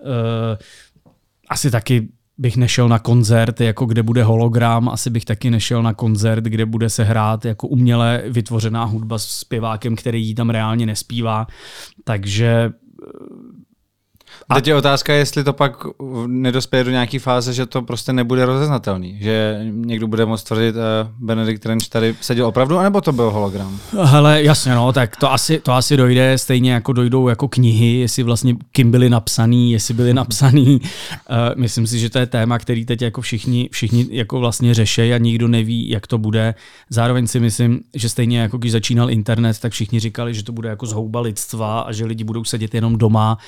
[0.00, 0.58] E,
[1.48, 5.94] asi taky bych nešel na koncert, jako kde bude hologram, asi bych taky nešel na
[5.94, 10.86] koncert, kde bude se hrát jako uměle vytvořená hudba s zpěvákem, který ji tam reálně
[10.86, 11.46] nespívá.
[12.04, 12.72] Takže
[14.48, 15.86] a teď je otázka, jestli to pak
[16.26, 19.18] nedospěje do nějaké fáze, že to prostě nebude rozeznatelný.
[19.20, 20.80] Že někdo bude moct tvrdit, uh,
[21.18, 23.78] Benedikt Renč tady seděl opravdu, anebo to byl hologram?
[24.02, 28.22] Hele, jasně, no, tak to asi, to asi dojde, stejně jako dojdou jako knihy, jestli
[28.22, 30.80] vlastně kým byly napsaný, jestli byly napsaný.
[30.80, 35.12] Uh, myslím si, že to je téma, který teď jako všichni, všichni jako vlastně řeší
[35.12, 36.54] a nikdo neví, jak to bude.
[36.90, 40.68] Zároveň si myslím, že stejně jako když začínal internet, tak všichni říkali, že to bude
[40.68, 43.38] jako zhouba lidstva a že lidi budou sedět jenom doma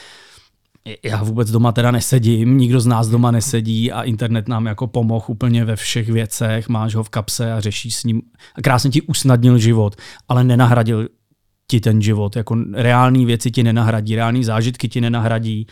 [1.03, 5.25] já vůbec doma teda nesedím, nikdo z nás doma nesedí a internet nám jako pomohl
[5.29, 8.23] úplně ve všech věcech, máš ho v kapse a řešíš s ním.
[8.55, 9.97] A krásně ti usnadnil život,
[10.29, 11.09] ale nenahradil
[11.67, 12.37] ti ten život.
[12.37, 15.67] Jako reální věci ti nenahradí, reální zážitky ti nenahradí,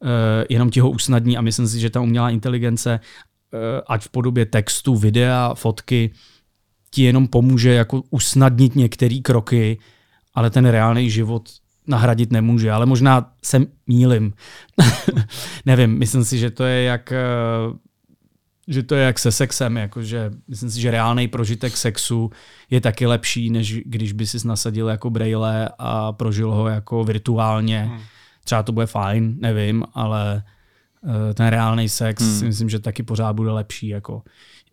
[0.00, 0.08] uh,
[0.48, 4.46] jenom ti ho usnadní a myslím si, že ta umělá inteligence, uh, ať v podobě
[4.46, 6.10] textu, videa, fotky,
[6.90, 9.78] ti jenom pomůže jako usnadnit některé kroky,
[10.34, 11.48] ale ten reálný život
[11.86, 14.32] nahradit nemůže, ale možná se mílim.
[15.66, 17.18] Nevím, myslím si, že to je jak eh,
[18.68, 22.30] že to je jak se sexem, jakože myslím si, že reálný prožitek sexu
[22.70, 27.82] je taky lepší, než když by si nasadil jako braille a prožil ho jako virtuálně.
[27.82, 28.00] Hmm.
[28.44, 30.42] Třeba to bude fajn, nevím, ale
[31.34, 32.38] ten reálný sex hmm.
[32.38, 33.88] si myslím, že taky pořád bude lepší.
[33.88, 34.22] Jako.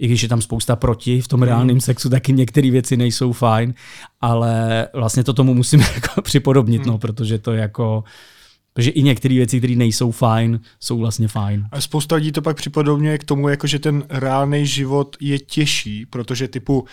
[0.01, 1.81] I když je tam spousta proti v tom reálném hmm.
[1.81, 3.73] sexu, taky některé věci nejsou fajn,
[4.21, 6.91] ale vlastně to tomu musíme jako připodobnit, no, hmm.
[6.91, 8.03] no, protože to je jako
[8.73, 11.65] Protože i některé věci, které nejsou fajn, jsou vlastně fajn.
[11.71, 16.05] A spousta lidí to pak připodobňuje k tomu, jako že ten reálný život je těžší,
[16.05, 16.87] protože typu uh,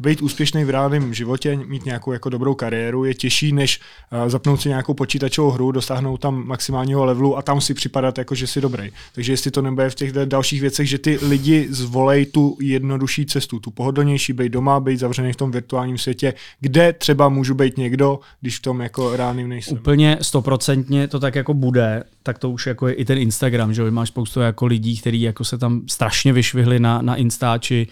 [0.00, 3.80] být úspěšný v reálném životě, mít nějakou jako dobrou kariéru, je těžší, než
[4.22, 8.34] uh, zapnout si nějakou počítačovou hru, dosáhnout tam maximálního levelu a tam si připadat jako,
[8.34, 8.90] že jsi dobrý.
[9.14, 13.60] Takže jestli to nebude v těch dalších věcech, že ty lidi zvolej tu jednodušší cestu,
[13.60, 18.20] tu pohodlnější, být doma, být zavřený v tom virtuálním světě, kde třeba můžu být někdo,
[18.40, 19.78] když v tom jako reálným nejsem.
[19.78, 23.90] Úplně stoprocentně to tak jako bude, tak to už jako je i ten Instagram, že
[23.90, 27.86] máš spoustu jako lidí, kteří jako se tam strašně vyšvihli na, na Instači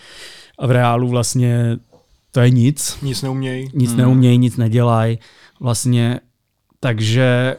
[0.58, 1.78] a v reálu vlastně
[2.32, 2.98] to je nic.
[3.02, 3.68] Nic neumějí.
[3.74, 3.98] Nic hmm.
[3.98, 5.18] neumějí, nic nedělají.
[5.60, 6.20] Vlastně,
[6.80, 7.56] takže,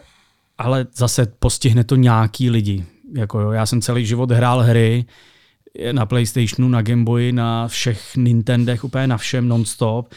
[0.57, 2.85] ale zase postihne to nějaký lidi.
[3.15, 5.05] Jako jo, já jsem celý život hrál hry,
[5.91, 10.13] na PlayStationu, na Gameboyi, na všech Nintendech, úplně na všem nonstop.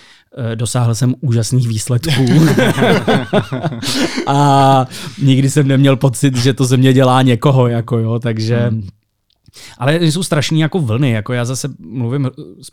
[0.53, 2.27] Eh, dosáhl jsem úžasných výsledků.
[4.27, 4.87] a
[5.23, 8.57] nikdy jsem neměl pocit, že to ze mě dělá někoho, jako jo, takže...
[8.57, 8.89] Hmm.
[9.79, 12.31] Ale jsou strašní jako vlny, jako já zase mluvím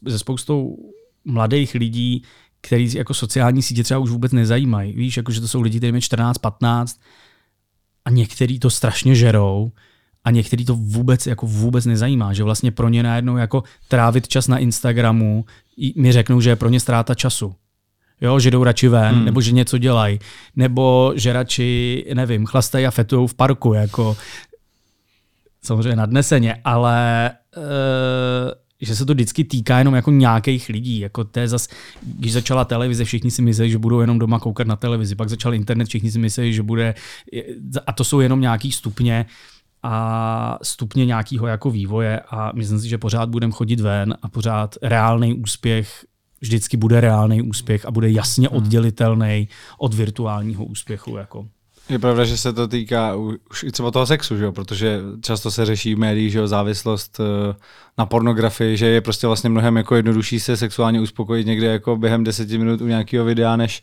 [0.09, 0.75] se spoustou
[1.25, 2.23] mladých lidí,
[2.61, 4.93] který jako sociální sítě třeba už vůbec nezajímají.
[4.93, 6.99] Víš, jako že to jsou lidi, kteří mají 14, 15
[8.05, 9.71] a některý to strašně žerou
[10.23, 14.47] a některý to vůbec jako vůbec nezajímá, že vlastně pro ně najednou jako trávit čas
[14.47, 15.45] na Instagramu
[15.95, 17.55] mi řeknou, že je pro ně ztráta času.
[18.21, 19.25] Jo, že jdou radši ven, hmm.
[19.25, 20.19] nebo že něco dělají,
[20.55, 24.17] nebo že radši, nevím, chlastají a fetujou v parku, jako
[25.61, 27.63] samozřejmě nadneseně, ale uh,
[28.81, 30.99] že se to vždycky týká jenom jako nějakých lidí.
[30.99, 31.67] Jako to je zas,
[32.03, 35.53] když začala televize, všichni si mysleli, že budou jenom doma koukat na televizi, pak začal
[35.53, 36.95] internet, všichni si mysleli, že bude,
[37.87, 39.25] a to jsou jenom nějaký stupně,
[39.83, 44.75] a stupně nějakého jako vývoje a myslím si, že pořád budeme chodit ven a pořád
[44.81, 46.05] reálný úspěch
[46.41, 48.57] vždycky bude reálný úspěch a bude jasně hmm.
[48.57, 51.17] oddělitelný od virtuálního úspěchu.
[51.17, 51.47] Jako.
[51.89, 53.15] Je pravda, že se to týká
[53.51, 54.51] už i třeba toho sexu, že jo?
[54.51, 57.55] protože často se řeší v médiích, že jo, závislost eh,
[57.97, 62.23] na pornografii, že je prostě vlastně mnohem jako jednodušší se sexuálně uspokojit někde jako během
[62.23, 63.81] deseti minut u nějakého videa, než,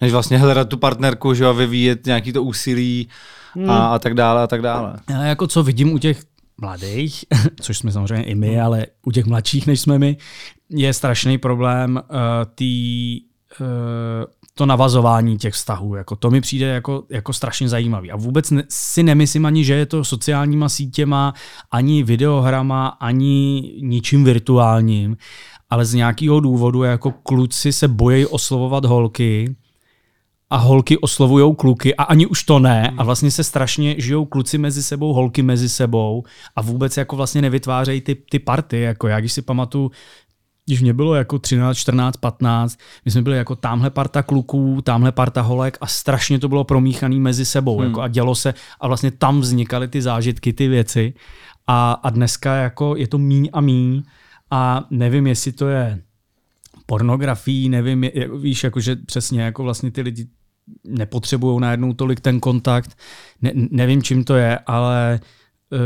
[0.00, 3.08] než vlastně hledat tu partnerku, že jo, vyvíjet nějaký to úsilí
[3.56, 3.70] hmm.
[3.70, 4.96] a, a tak dále a tak dále.
[5.10, 6.22] Já jako co vidím u těch
[6.60, 7.24] mladých,
[7.60, 10.16] což jsme samozřejmě i my, ale u těch mladších, než jsme my,
[10.70, 12.18] je strašný problém uh,
[12.54, 13.20] tý,
[13.60, 13.66] uh,
[14.54, 15.94] to navazování těch vztahů.
[15.94, 18.10] Jako to mi přijde jako, jako strašně zajímavý.
[18.10, 21.34] A vůbec ne, si nemyslím ani, že je to sociálníma sítěma,
[21.70, 25.16] ani videohrama, ani ničím virtuálním,
[25.70, 29.56] ale z nějakého důvodu jako kluci se bojí oslovovat holky,
[30.50, 32.94] a holky oslovují kluky a ani už to ne.
[32.98, 36.24] A vlastně se strašně žijou kluci mezi sebou, holky mezi sebou
[36.56, 39.90] a vůbec jako vlastně nevytvářejí ty, ty party, jako já když si pamatuju,
[40.66, 45.12] když mě bylo jako 13, 14, 15, my jsme byli jako tamhle parta kluků, tamhle
[45.12, 47.86] parta holek a strašně to bylo promíchaný mezi sebou hmm.
[47.86, 51.14] jako a dělo se a vlastně tam vznikaly ty zážitky, ty věci.
[51.66, 54.02] A, a dneska jako je to míň a míň
[54.50, 56.02] a nevím, jestli to je
[56.86, 60.26] pornografií, nevím, je, víš, jakože přesně jako vlastně ty lidi
[60.84, 62.98] nepotřebují najednou tolik ten kontakt,
[63.42, 65.20] ne, nevím, čím to je, ale
[65.72, 65.78] uh,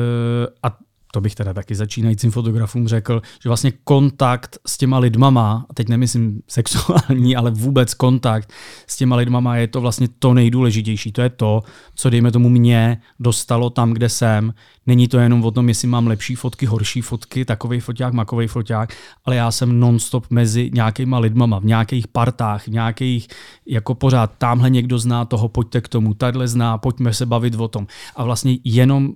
[0.62, 0.78] a
[1.12, 5.88] to bych teda taky začínajícím fotografům řekl, že vlastně kontakt s těma lidmama, a teď
[5.88, 8.52] nemyslím sexuální, ale vůbec kontakt
[8.86, 11.12] s těma lidmama je to vlastně to nejdůležitější.
[11.12, 11.62] To je to,
[11.94, 14.54] co dejme tomu mě dostalo tam, kde jsem.
[14.86, 18.94] Není to jenom o tom, jestli mám lepší fotky, horší fotky, takový foťák, makový foťák,
[19.24, 23.28] ale já jsem nonstop mezi nějakýma lidmama, v nějakých partách, v nějakých,
[23.66, 27.68] jako pořád, tamhle někdo zná toho, pojďte k tomu, tadyhle zná, pojďme se bavit o
[27.68, 27.86] tom.
[28.16, 29.12] A vlastně jenom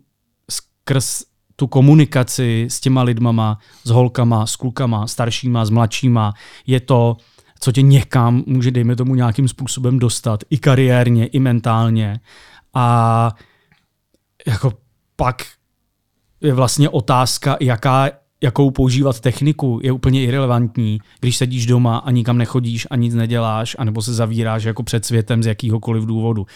[0.50, 6.32] skrz tu komunikaci s těma lidmama, s holkama, s klukama, staršíma, s mladšíma,
[6.66, 7.16] je to,
[7.60, 12.20] co tě někam může, dejme tomu, nějakým způsobem dostat, i kariérně, i mentálně.
[12.74, 13.30] A
[14.46, 14.72] jako
[15.16, 15.36] pak
[16.40, 18.10] je vlastně otázka, jaká,
[18.42, 23.76] jakou používat techniku, je úplně irrelevantní, když sedíš doma a nikam nechodíš a nic neděláš,
[23.78, 26.46] anebo se zavíráš jako před světem z jakýhokoliv důvodu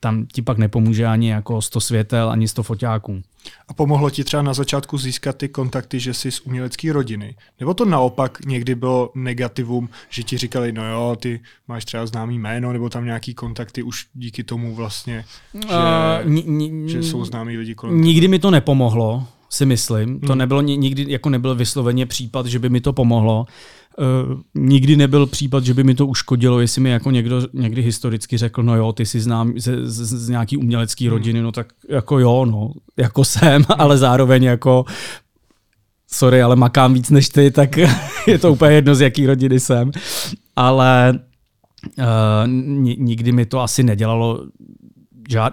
[0.00, 3.22] tam ti pak nepomůže ani jako 100 světel, ani 100 foťáků.
[3.68, 7.34] A pomohlo ti třeba na začátku získat ty kontakty, že jsi z umělecké rodiny?
[7.60, 12.38] Nebo to naopak někdy bylo negativum, že ti říkali, no jo, ty máš třeba známý
[12.38, 15.24] jméno, nebo tam nějaký kontakty už díky tomu vlastně,
[15.54, 20.20] že, uh, n- n- že jsou známí lidi kolem Nikdy mi to nepomohlo, si myslím.
[20.20, 20.38] To hmm.
[20.38, 23.46] nebylo nikdy, jako nebyl vysloveně případ, že by mi to pomohlo.
[23.98, 28.38] Uh, nikdy nebyl případ, že by mi to uškodilo, jestli mi jako někdo někdy historicky
[28.38, 31.12] řekl, no jo, ty jsi znám z, z, z nějaký umělecký hmm.
[31.12, 34.84] rodiny, no tak jako jo, no, jako jsem, ale zároveň jako
[36.10, 37.76] sorry, ale makám víc než ty, tak
[38.26, 39.90] je to úplně jedno, z jaký rodiny jsem.
[40.56, 41.18] Ale
[41.98, 42.04] uh,
[42.98, 44.40] nikdy mi to asi nedělalo,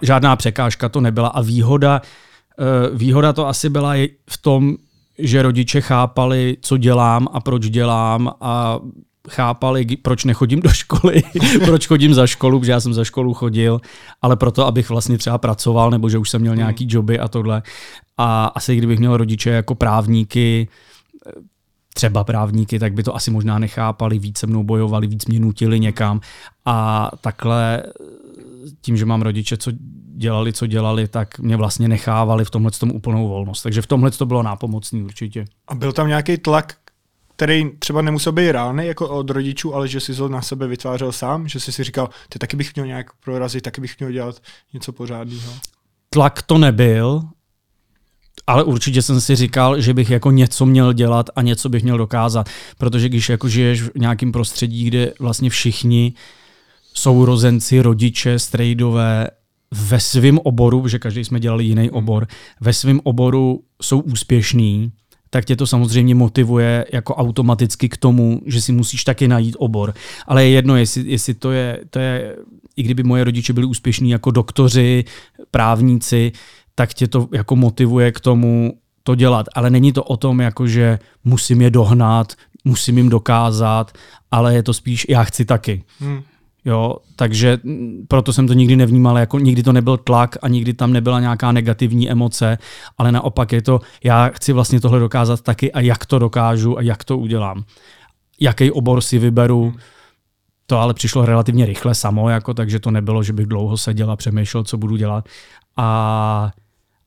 [0.02, 2.02] žádná překážka to nebyla a výhoda,
[2.90, 3.94] uh, výhoda to asi byla
[4.30, 4.76] v tom,
[5.18, 8.78] že rodiče chápali, co dělám a proč dělám a
[9.30, 11.22] chápali, proč nechodím do školy,
[11.64, 13.80] proč chodím za školu, protože já jsem za školu chodil,
[14.22, 16.58] ale proto, abych vlastně třeba pracoval, nebo že už jsem měl hmm.
[16.58, 17.62] nějaký joby a tohle.
[18.16, 20.68] A asi kdybych měl rodiče jako právníky,
[21.94, 25.80] třeba právníky, tak by to asi možná nechápali, víc se mnou bojovali, víc mě nutili
[25.80, 26.20] někam.
[26.64, 27.82] A takhle
[28.80, 29.72] tím, že mám rodiče, co
[30.16, 33.62] dělali, co dělali, tak mě vlastně nechávali v tomhle tom úplnou volnost.
[33.62, 35.44] Takže v tomhle to bylo nápomocný určitě.
[35.68, 36.76] A byl tam nějaký tlak,
[37.36, 41.12] který třeba nemusel být reálný jako od rodičů, ale že si to na sebe vytvářel
[41.12, 44.36] sám, že jsi si říkal, ty taky bych měl nějak prorazit, taky bych měl dělat
[44.72, 45.52] něco pořádného.
[46.10, 47.22] Tlak to nebyl,
[48.46, 51.98] ale určitě jsem si říkal, že bych jako něco měl dělat a něco bych měl
[51.98, 56.14] dokázat, protože když jako žiješ v nějakém prostředí, kde vlastně všichni
[56.94, 59.28] sourozenci, rodiče, strejdové
[59.74, 62.26] ve svém oboru, že každý jsme dělali jiný obor,
[62.60, 64.92] ve svém oboru jsou úspěšní,
[65.30, 69.94] tak tě to samozřejmě motivuje jako automaticky k tomu, že si musíš taky najít obor.
[70.26, 72.36] Ale je jedno, jestli, jestli to, je, to je,
[72.76, 75.04] i kdyby moje rodiče byli úspěšní jako doktoři,
[75.50, 76.32] právníci,
[76.74, 79.46] tak tě to jako motivuje k tomu to dělat.
[79.54, 82.32] Ale není to o tom, jako že musím je dohnat,
[82.64, 83.92] musím jim dokázat,
[84.30, 85.82] ale je to spíš já chci taky.
[86.00, 86.22] Hmm.
[86.64, 87.58] Jo, takže
[88.08, 91.52] proto jsem to nikdy nevnímal, jako nikdy to nebyl tlak a nikdy tam nebyla nějaká
[91.52, 92.58] negativní emoce,
[92.98, 96.82] ale naopak je to, já chci vlastně tohle dokázat taky a jak to dokážu a
[96.82, 97.64] jak to udělám.
[98.40, 99.74] Jaký obor si vyberu,
[100.66, 104.16] to ale přišlo relativně rychle samo, jako, takže to nebylo, že bych dlouho seděl a
[104.16, 105.28] přemýšlel, co budu dělat.
[105.76, 106.52] A,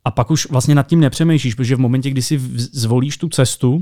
[0.06, 2.40] a pak už vlastně nad tím nepřemýšlíš, protože v momentě, kdy si
[2.74, 3.82] zvolíš tu cestu,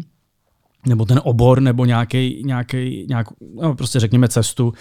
[0.85, 3.27] nebo ten obor, nebo nějaký, nějaký, nějak,
[3.61, 4.73] no prostě řekněme cestu,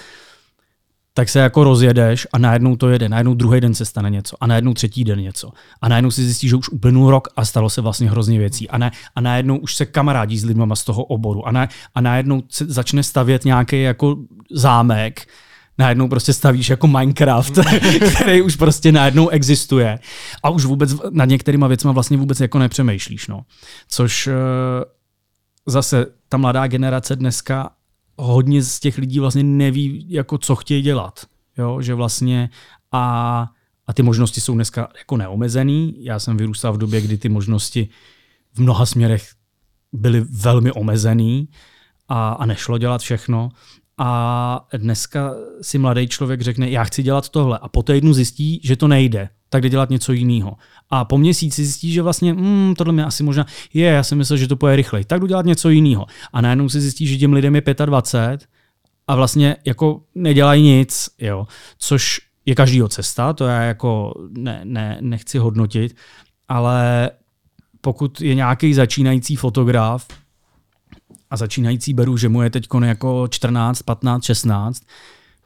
[1.17, 4.47] tak se jako rozjedeš a najednou to jede, najednou druhý den se stane něco a
[4.47, 5.51] najednou třetí den něco.
[5.81, 8.71] A najednou si zjistíš, že už uplynul rok a stalo se vlastně hrozně věcí.
[8.71, 11.49] A, ne, a najednou už se kamarádí s lidmi z toho oboru.
[11.49, 14.17] A, ne, a najednou se začne stavět nějaký jako
[14.51, 15.29] zámek,
[15.79, 17.59] najednou prostě stavíš jako Minecraft,
[18.15, 19.99] který už prostě najednou existuje.
[20.43, 23.45] A už vůbec nad některýma věcma vlastně vůbec jako nepřemýšlíš, no.
[23.89, 24.35] Což uh,
[25.67, 27.71] zase ta mladá generace dneska
[28.17, 31.27] hodně z těch lidí vlastně neví, jako co chtějí dělat.
[31.59, 31.81] Jo?
[31.81, 32.51] Že vlastně
[32.93, 33.47] a,
[33.87, 35.95] a ty možnosti jsou dneska jako neomezený.
[35.99, 37.89] Já jsem vyrůstal v době, kdy ty možnosti
[38.55, 39.29] v mnoha směrech
[39.93, 41.49] byly velmi omezený
[42.09, 43.49] a, a nešlo dělat všechno.
[43.99, 48.77] A dneska si mladý člověk řekne, já chci dělat tohle a po týdnu zjistí, že
[48.77, 50.57] to nejde, tak jde dělat něco jiného.
[50.91, 54.37] A po měsíci zjistí, že vlastně hmm, tohle mě asi možná je, já si myslel,
[54.37, 56.07] že to půjde rychleji, tak jdu dělat něco jiného.
[56.33, 58.49] A najednou si zjistí, že těm lidem je 25
[59.07, 61.47] a vlastně jako nedělají nic, jo.
[61.79, 65.97] což je každýho cesta, to já jako ne, ne, nechci hodnotit,
[66.49, 67.11] ale
[67.81, 70.07] pokud je nějaký začínající fotograf,
[71.31, 74.83] a začínající beru, že mu je teď jako 14, 15, 16,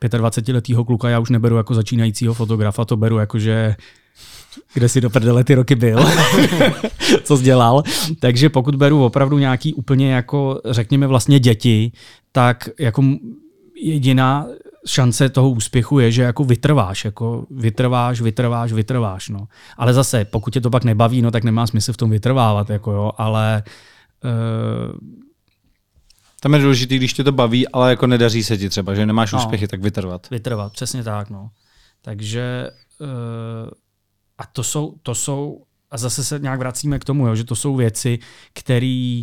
[0.02, 3.76] 25-letýho kluka já už neberu jako začínajícího fotografa, to beru jako, že
[4.74, 6.04] kde si do prdele ty roky byl,
[7.24, 7.82] co jsi dělal.
[8.20, 11.92] Takže pokud beru opravdu nějaký úplně jako, řekněme vlastně děti,
[12.32, 13.04] tak jako
[13.82, 14.46] jediná
[14.86, 19.48] šance toho úspěchu je, že jako vytrváš, jako vytrváš, vytrváš, vytrváš, no.
[19.76, 22.92] Ale zase, pokud tě to pak nebaví, no tak nemá smysl v tom vytrvávat, jako
[22.92, 23.62] jo, ale
[24.24, 25.18] uh,
[26.40, 29.32] tam je důležité, když tě to baví, ale jako nedaří se ti třeba, že nemáš
[29.32, 30.30] no, úspěchy, tak vytrvat.
[30.30, 31.50] Vytrvat, přesně tak, no.
[32.02, 32.70] Takže
[33.00, 33.08] uh,
[34.38, 37.56] a to jsou, to jsou, a zase se nějak vracíme k tomu, jo, že to
[37.56, 38.18] jsou věci,
[38.52, 39.22] které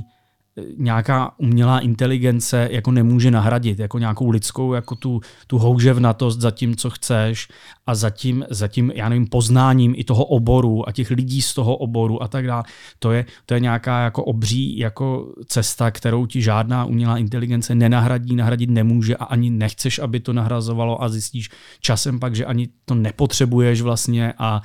[0.77, 6.75] nějaká umělá inteligence jako nemůže nahradit, jako nějakou lidskou, jako tu, tu houževnatost za tím,
[6.75, 7.47] co chceš
[7.87, 11.53] a za tím, za tím, já nevím, poznáním i toho oboru a těch lidí z
[11.53, 12.63] toho oboru a tak dále.
[12.99, 18.35] To je, to je nějaká jako obří jako cesta, kterou ti žádná umělá inteligence nenahradí,
[18.35, 21.49] nahradit nemůže a ani nechceš, aby to nahrazovalo a zjistíš
[21.79, 24.61] časem pak, že ani to nepotřebuješ vlastně a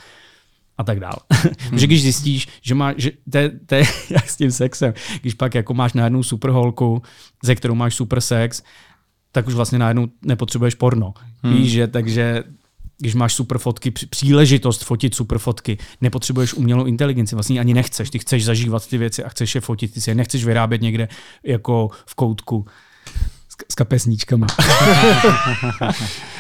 [0.78, 1.18] a tak dál.
[1.30, 1.78] Hmm.
[1.78, 3.10] že když zjistíš, že máš, že
[3.66, 7.02] to je jak s tím sexem, když pak jako máš najednou super holku,
[7.44, 8.62] ze kterou máš super sex,
[9.32, 11.14] tak už vlastně najednou nepotřebuješ porno.
[11.42, 11.54] Hmm.
[11.54, 12.44] Víš, že takže
[12.98, 18.18] když máš super fotky, příležitost fotit super fotky, nepotřebuješ umělou inteligenci, vlastně ani nechceš, ty
[18.18, 21.08] chceš zažívat ty věci a chceš je fotit, ty si je nechceš vyrábět někde
[21.44, 22.66] jako v koutku
[23.70, 24.46] s kapesníčkama.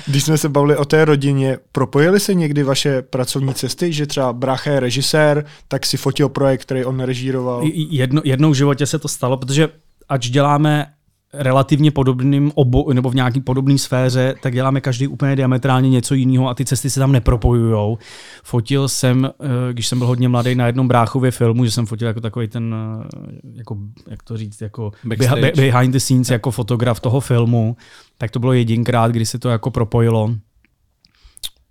[0.06, 4.32] Když jsme se bavili o té rodině, propojily se někdy vaše pracovní cesty, že třeba
[4.32, 7.62] brácha je režisér, tak si fotil projekt, který on režíroval?
[7.74, 9.68] Jedno, jednou v životě se to stalo, protože
[10.08, 10.86] ač děláme
[11.32, 16.48] relativně podobným obo, nebo v nějaký podobné sféře, tak děláme každý úplně diametrálně něco jiného
[16.48, 17.98] a ty cesty se tam nepropojujou.
[18.44, 22.08] Fotil jsem, eh, když jsem byl hodně mladý na jednom bráchově filmu, že jsem fotil
[22.08, 23.08] jako takový ten, eh,
[23.54, 23.76] jako,
[24.10, 25.52] jak to říct, jako Backstage.
[25.56, 27.76] behind the scenes, jako fotograf toho filmu,
[28.18, 30.34] tak to bylo jedinkrát, kdy se to jako propojilo.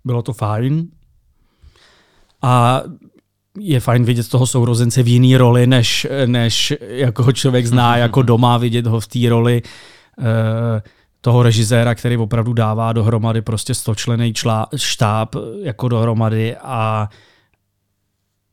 [0.04, 0.88] Bylo to fajn.
[2.42, 2.82] A
[3.58, 8.00] je fajn vidět toho sourozence v jiný roli, než, než jako ho člověk zná mhm.
[8.00, 9.62] jako doma, vidět ho v té roli
[10.18, 10.24] uh,
[11.20, 17.08] toho režiséra, který opravdu dává dohromady prostě stočlený člá, štáb jako dohromady a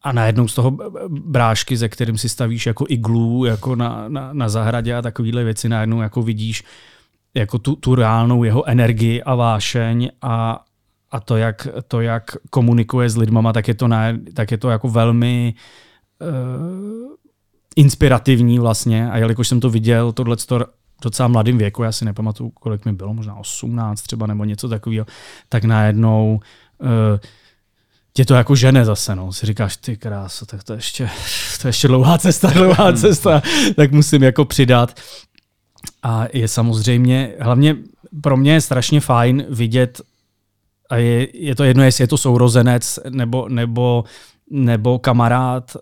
[0.04, 0.78] a najednou z toho
[1.10, 5.70] brášky, ze kterým si stavíš jako iglu jako na, na, na zahradě a takovéhle věci,
[5.70, 6.64] najednou jako vidíš
[7.34, 10.64] jako tu, tu reálnou jeho energii a vášeň a,
[11.12, 14.70] a to jak, to, jak komunikuje s lidmama, tak je to, ne, tak je to
[14.70, 15.54] jako velmi
[16.22, 17.12] uh,
[17.76, 20.38] inspirativní vlastně a jelikož jsem to viděl, tohle
[21.02, 25.06] docela mladým věku, já si nepamatuju, kolik mi bylo, možná 18 třeba nebo něco takového,
[25.50, 26.40] tak najednou
[26.80, 26.90] uh,
[28.18, 29.34] tě to jako žene zase, no.
[29.34, 31.10] Si říkáš, ty kráso, tak to ještě,
[31.62, 33.42] to ještě dlouhá cesta, dlouhá cesta,
[33.76, 35.00] tak musím jako přidat.
[36.04, 37.76] A je samozřejmě, hlavně
[38.22, 40.02] pro mě je strašně fajn vidět
[40.90, 44.04] a je, je to jedno, jestli je to sourozenec nebo, nebo,
[44.52, 45.78] nebo kamarád,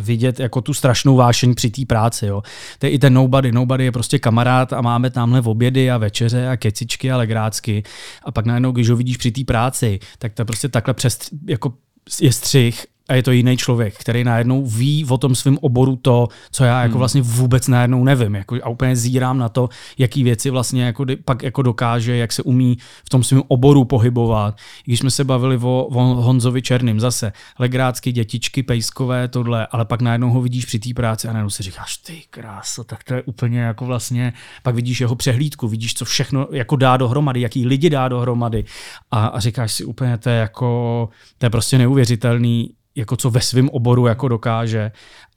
[0.00, 2.26] vidět jako tu strašnou vášeň při té práci.
[2.26, 2.42] Jo.
[2.78, 3.52] To je i ten nobody.
[3.52, 7.82] Nobody je prostě kamarád a máme tamhle v obědy a večeře a kecičky a legrácky.
[8.22, 11.18] A pak najednou, když ho vidíš při té práci, tak to prostě takhle přes,
[11.48, 11.72] jako
[12.20, 16.28] je střih a je to jiný člověk, který najednou ví o tom svém oboru to,
[16.50, 16.98] co já jako hmm.
[16.98, 18.34] vlastně vůbec najednou nevím.
[18.34, 19.68] Jako, a úplně zírám na to,
[19.98, 24.56] jaký věci vlastně jako, pak jako dokáže, jak se umí v tom svém oboru pohybovat.
[24.84, 30.02] Když jsme se bavili o, o Honzovi Černým zase, legrácky, dětičky, pejskové, tohle, ale pak
[30.02, 33.22] najednou ho vidíš při té práci a najednou si říkáš, ty krása, tak to je
[33.22, 37.90] úplně jako vlastně, pak vidíš jeho přehlídku, vidíš, co všechno jako dá dohromady, jaký lidi
[37.90, 38.64] dá dohromady
[39.10, 41.08] a, a říkáš si úplně, to je jako,
[41.38, 44.92] to je prostě neuvěřitelný, jako co ve svém oboru jako dokáže.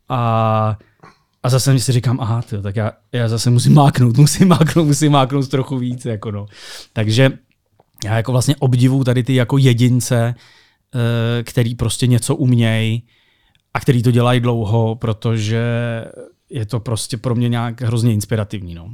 [0.09, 0.77] A,
[1.43, 5.11] a zase si říkám, aha, tyjo, tak já, já zase musím máknout, musím máknout, musím
[5.11, 6.05] máknout trochu víc.
[6.05, 6.45] Jako no.
[6.93, 7.31] Takže
[8.05, 10.35] já jako vlastně obdivu tady ty jako jedince,
[10.95, 13.03] eh, který prostě něco umějí
[13.73, 15.63] a který to dělají dlouho, protože
[16.49, 18.75] je to prostě pro mě nějak hrozně inspirativní.
[18.75, 18.89] No.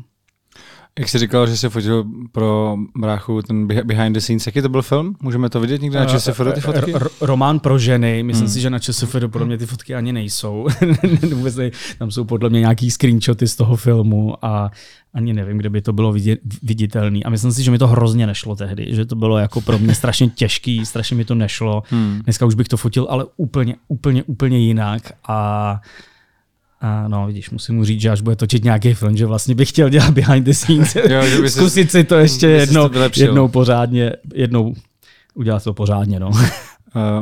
[0.99, 4.81] Jak jsi říkal, že jsi fotil pro bráchu ten behind the scenes, jaký to byl
[4.81, 5.15] film?
[5.21, 6.93] Můžeme to vidět někde na ČSFD ty fotky?
[6.93, 8.53] R- román pro ženy, myslím hmm.
[8.53, 10.67] si, že na ČSFD podle mě ty fotky ani nejsou.
[11.33, 14.71] Vůbec ne, tam jsou podle mě nějaký screenshoty z toho filmu a
[15.13, 16.13] ani nevím, kde by to bylo
[16.63, 17.19] viditelné.
[17.25, 19.95] A myslím si, že mi to hrozně nešlo tehdy, že to bylo jako pro mě
[19.95, 21.83] strašně těžký, strašně mi to nešlo.
[21.89, 22.21] Hmm.
[22.23, 25.81] Dneska už bych to fotil, ale úplně, úplně, úplně jinak a
[26.85, 29.69] a no, vidíš, musím mu říct, že až bude točit nějaký film, že vlastně bych
[29.69, 30.95] chtěl dělat behind the scenes.
[31.09, 34.73] jo, že Zkusit si to ještě jednou, jednou pořádně, jednou
[35.33, 36.29] udělat to pořádně, no.
[36.29, 36.43] Uh,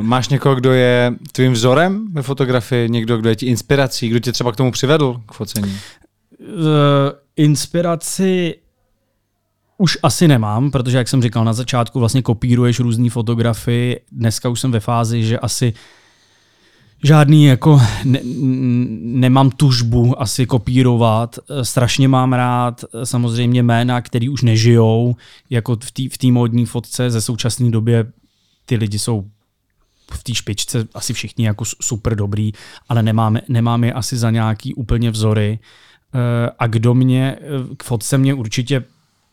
[0.00, 4.32] máš někoho, kdo je tvým vzorem ve fotografii, někdo, kdo je ti inspirací, kdo tě
[4.32, 5.78] třeba k tomu přivedl k focení?
[6.40, 6.66] Uh,
[7.36, 8.54] inspiraci
[9.78, 14.00] už asi nemám, protože jak jsem říkal na začátku, vlastně kopíruješ různé fotografii.
[14.12, 15.78] Dneska už jsem ve fázi, že asi uh,
[17.04, 18.20] žádný jako ne,
[19.00, 21.38] nemám tužbu asi kopírovat.
[21.62, 25.16] Strašně mám rád samozřejmě jména, který už nežijou,
[25.50, 28.12] jako v té v módní fotce ze současné době
[28.66, 29.24] ty lidi jsou
[30.12, 32.52] v té špičce asi všichni jako super dobrý,
[32.88, 35.58] ale nemáme, nemáme asi za nějaký úplně vzory.
[36.14, 37.36] Eh, a kdo mě,
[37.76, 38.84] k fotce mě určitě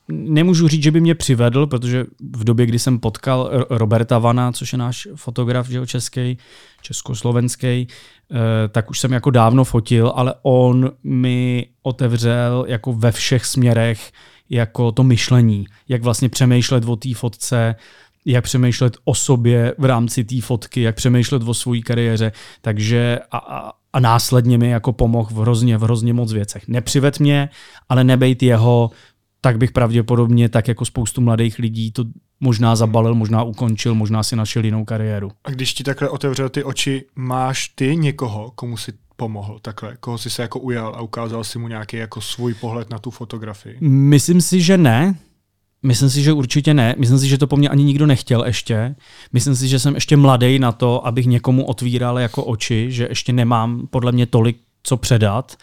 [0.08, 2.06] nemůžu říct, že by mě přivedl, protože
[2.36, 6.38] v době, kdy jsem potkal Roberta Vana, což je náš fotograf že český,
[6.82, 8.38] československý, eh,
[8.70, 14.12] tak už jsem jako dávno fotil, ale on mi otevřel jako ve všech směrech
[14.50, 17.76] jako to myšlení, jak vlastně přemýšlet o té fotce,
[18.26, 23.38] jak přemýšlet o sobě v rámci té fotky, jak přemýšlet o své kariéře, takže a,
[23.38, 26.68] a, a následně mi jako pomohl v hrozně, v hrozně moc věcech.
[26.68, 27.50] Nepřived mě,
[27.90, 28.92] ale nebejt jeho
[29.42, 32.04] tak bych pravděpodobně, tak jako spoustu mladých lidí, to
[32.40, 35.32] možná zabalil, možná ukončil, možná si našel jinou kariéru.
[35.44, 39.98] A když ti takhle otevřel ty oči, máš ty někoho, komu si pomohl takhle?
[40.00, 43.12] Koho jsi se jako ujal a ukázal si mu nějaký jako svůj pohled na tu
[43.12, 43.78] fotografii?
[43.82, 45.16] Myslím si, že ne.
[45.84, 46.96] Myslím si, že určitě ne.
[46.98, 48.96] Myslím si, že to po mně ani nikdo nechtěl ještě.
[49.34, 53.34] Myslím si, že jsem ještě mladý na to, abych někomu otvíral jako oči, že ještě
[53.34, 55.56] nemám podle mě tolik co předat.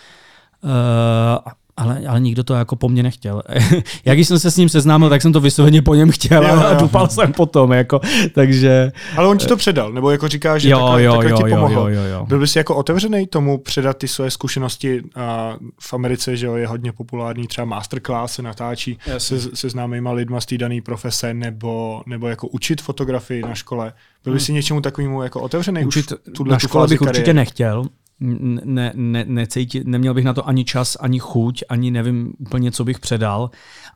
[0.64, 3.42] Uh, ale, ale nikdo to jako po mně nechtěl.
[4.04, 6.60] Jak když jsem se s ním seznámil, tak jsem to vysloveně po něm chtěl jo,
[6.66, 8.00] a dupal jsem potom, jako,
[8.34, 8.92] takže...
[9.16, 11.50] Ale on ti to předal, nebo jako říká, že jo, takhle, jo, takhle jo, ti
[11.50, 11.80] pomohl.
[11.80, 12.26] Jo, jo, jo.
[12.26, 16.66] Byl bys jako otevřený tomu předat ty své zkušenosti a v Americe, že jo, je
[16.66, 22.02] hodně populární třeba masterclass se natáčí se, se známýma lidma z té dané profese, nebo,
[22.06, 23.92] nebo jako učit fotografii na škole.
[24.24, 24.46] Byl bys hmm.
[24.46, 27.18] si něčemu takovému jako otevřený učit, už na škole bych kariéry?
[27.18, 27.84] určitě nechtěl,
[28.20, 32.84] ne, ne, necítit, neměl bych na to ani čas, ani chuť, ani nevím úplně, co
[32.84, 33.50] bych předal.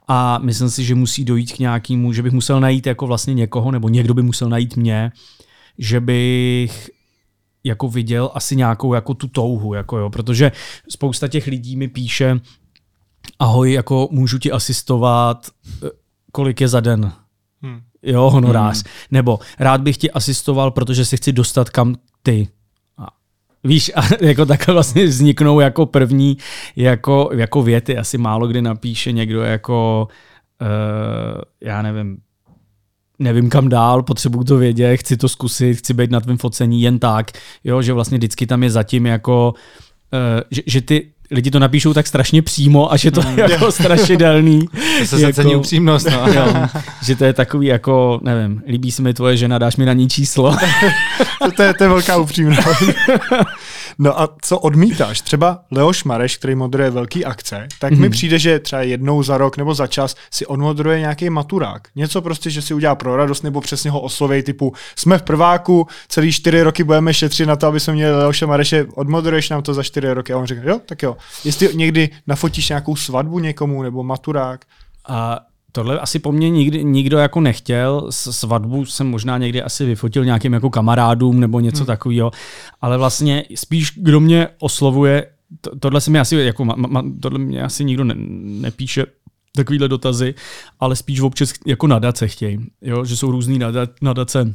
[0.08, 3.70] A myslím si, že musí dojít k nějakému, že bych musel najít jako vlastně někoho,
[3.70, 5.12] nebo někdo by musel najít mě,
[5.78, 6.90] že bych
[7.64, 10.52] jako viděl asi nějakou jako tu touhu, jako jo, protože
[10.88, 12.40] spousta těch lidí mi píše,
[13.38, 15.46] ahoj, jako můžu ti asistovat,
[15.86, 15.88] eh,
[16.32, 17.12] kolik je za den.
[17.62, 17.80] Hmm.
[18.02, 18.76] Jo, honorář.
[18.76, 18.92] Hmm.
[19.10, 22.48] Nebo rád bych ti asistoval, protože se chci dostat kam ty.
[23.64, 26.36] Víš, a jako takhle vlastně vzniknou jako první
[26.76, 27.98] jako, jako věty.
[27.98, 30.08] Asi málo kdy napíše někdo jako,
[30.60, 32.18] uh, já nevím,
[33.18, 36.98] nevím kam dál, potřebuju to vědět, chci to zkusit, chci být na tvém focení jen
[36.98, 37.30] tak,
[37.64, 39.54] jo, že vlastně vždycky tam je zatím jako,
[40.12, 43.38] uh, že, že ty lidi to napíšou tak strašně přímo a že to je mm.
[43.38, 44.68] jako strašidelný.
[45.00, 46.06] To se jako, cení upřímnost.
[46.10, 46.32] No.
[46.32, 46.66] jo,
[47.02, 50.08] že to je takový jako, nevím, líbí se mi tvoje žena, dáš mi na ní
[50.08, 50.56] číslo.
[51.44, 52.68] to, to, je, to je velká upřímnost.
[53.98, 55.20] No a co odmítáš?
[55.20, 57.96] Třeba Leoš Mareš, který moderuje velký akce, tak mm-hmm.
[57.96, 58.10] mi mhm.
[58.10, 61.88] přijde, že třeba jednou za rok nebo za čas si odmoderuje nějaký maturák.
[61.96, 65.86] Něco prostě, že si udělá pro radost nebo přesně ho osloví typu jsme v prváku,
[66.08, 69.74] celý čtyři roky budeme šetřit na to, aby jsme měli Leoše Mareše, odmoderuješ nám to
[69.74, 70.32] za čtyři roky.
[70.32, 71.16] A on říká, jo, tak jo.
[71.44, 74.64] Jestli někdy nafotíš nějakou svatbu někomu nebo maturák.
[75.08, 75.40] A
[75.74, 78.06] Tohle asi po mně nikdy, nikdo jako nechtěl.
[78.10, 81.86] Svatbu jsem možná někdy asi vyfotil nějakým jako kamarádům nebo něco hmm.
[81.86, 82.30] takového.
[82.80, 85.26] Ale vlastně spíš, kdo mě oslovuje,
[85.60, 89.04] to, tohle se mi asi, jako, ma, ma, tohle mě asi nikdo ne, nepíše,
[89.56, 90.34] takovýhle dotazy,
[90.80, 93.04] ale spíš občas jako nadace chtějí, jo?
[93.04, 93.60] že jsou různý
[94.02, 94.54] nadace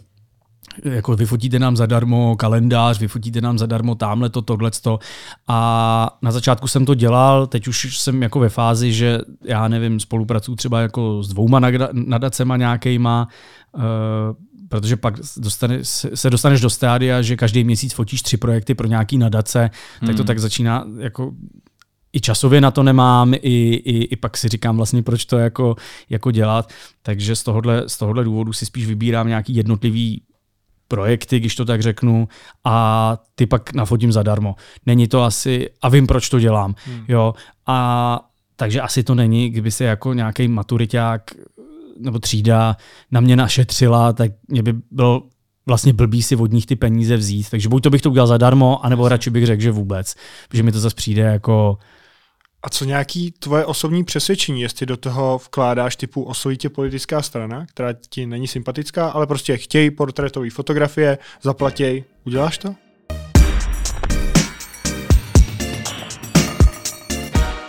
[0.83, 4.99] jako vyfotíte nám zadarmo kalendář, vyfotíte nám zadarmo tamhle to, tohle to.
[5.47, 9.99] A na začátku jsem to dělal, teď už jsem jako ve fázi, že já nevím,
[9.99, 13.27] spolupracuju třeba jako s dvouma nadacema nějakýma,
[13.75, 13.81] uh,
[14.69, 19.17] protože pak dostane, se dostaneš do stádia, že každý měsíc fotíš tři projekty pro nějaký
[19.17, 20.07] nadace, hmm.
[20.07, 20.27] tak to hmm.
[20.27, 21.31] tak začíná jako
[22.13, 25.75] i časově na to nemám, i, i, i pak si říkám vlastně, proč to jako,
[26.09, 26.69] jako dělat.
[27.01, 30.21] Takže z tohohle, z tohohle důvodu si spíš vybírám nějaký jednotlivý
[30.87, 32.27] projekty, když to tak řeknu,
[32.63, 34.55] a ty pak nafotím zadarmo.
[34.85, 36.75] Není to asi, a vím, proč to dělám.
[36.85, 37.05] Hmm.
[37.07, 37.33] Jo,
[37.67, 38.19] a
[38.55, 41.31] takže asi to není, kdyby se jako nějaký maturiták
[41.99, 42.77] nebo třída
[43.11, 45.23] na mě našetřila, tak mě by bylo
[45.65, 47.49] vlastně blbý si od nich ty peníze vzít.
[47.49, 50.15] Takže buď to bych to udělal zadarmo, anebo radši bych řekl, že vůbec.
[50.49, 51.77] Protože mi to zase přijde jako
[52.63, 57.65] a co nějaký tvoje osobní přesvědčení, jestli do toho vkládáš typu osloví tě politická strana,
[57.65, 62.75] která ti není sympatická, ale prostě chtějí portrétové fotografie, zaplatěj, uděláš to?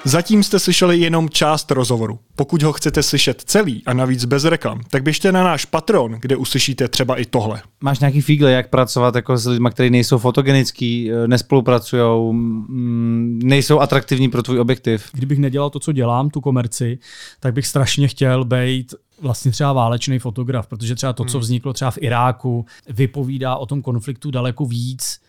[0.09, 2.19] Zatím jste slyšeli jenom část rozhovoru.
[2.37, 6.37] Pokud ho chcete slyšet celý a navíc bez reklam, tak běžte na náš Patron, kde
[6.37, 7.63] uslyšíte třeba i tohle.
[7.81, 12.03] Máš nějaký fígle, jak pracovat jako s lidmi, kteří nejsou fotogenický, eh, nespolupracují,
[13.43, 15.11] nejsou atraktivní pro tvůj objektiv?
[15.13, 16.99] Kdybych nedělal to, co dělám, tu komerci,
[17.41, 21.43] tak bych strašně chtěl být vlastně třeba válečný fotograf, protože třeba to, co hmm.
[21.43, 25.21] vzniklo třeba v Iráku, vypovídá o tom konfliktu daleko víc,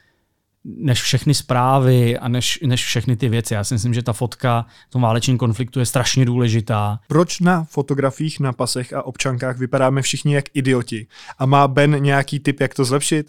[0.64, 3.54] než všechny zprávy a než, než všechny ty věci.
[3.54, 7.00] Já si myslím, že ta fotka v tom válečném konfliktu je strašně důležitá.
[7.08, 11.08] Proč na fotografiích na pasech a občankách vypadáme všichni jak idioti?
[11.38, 13.28] A má Ben nějaký tip, jak to zlepšit?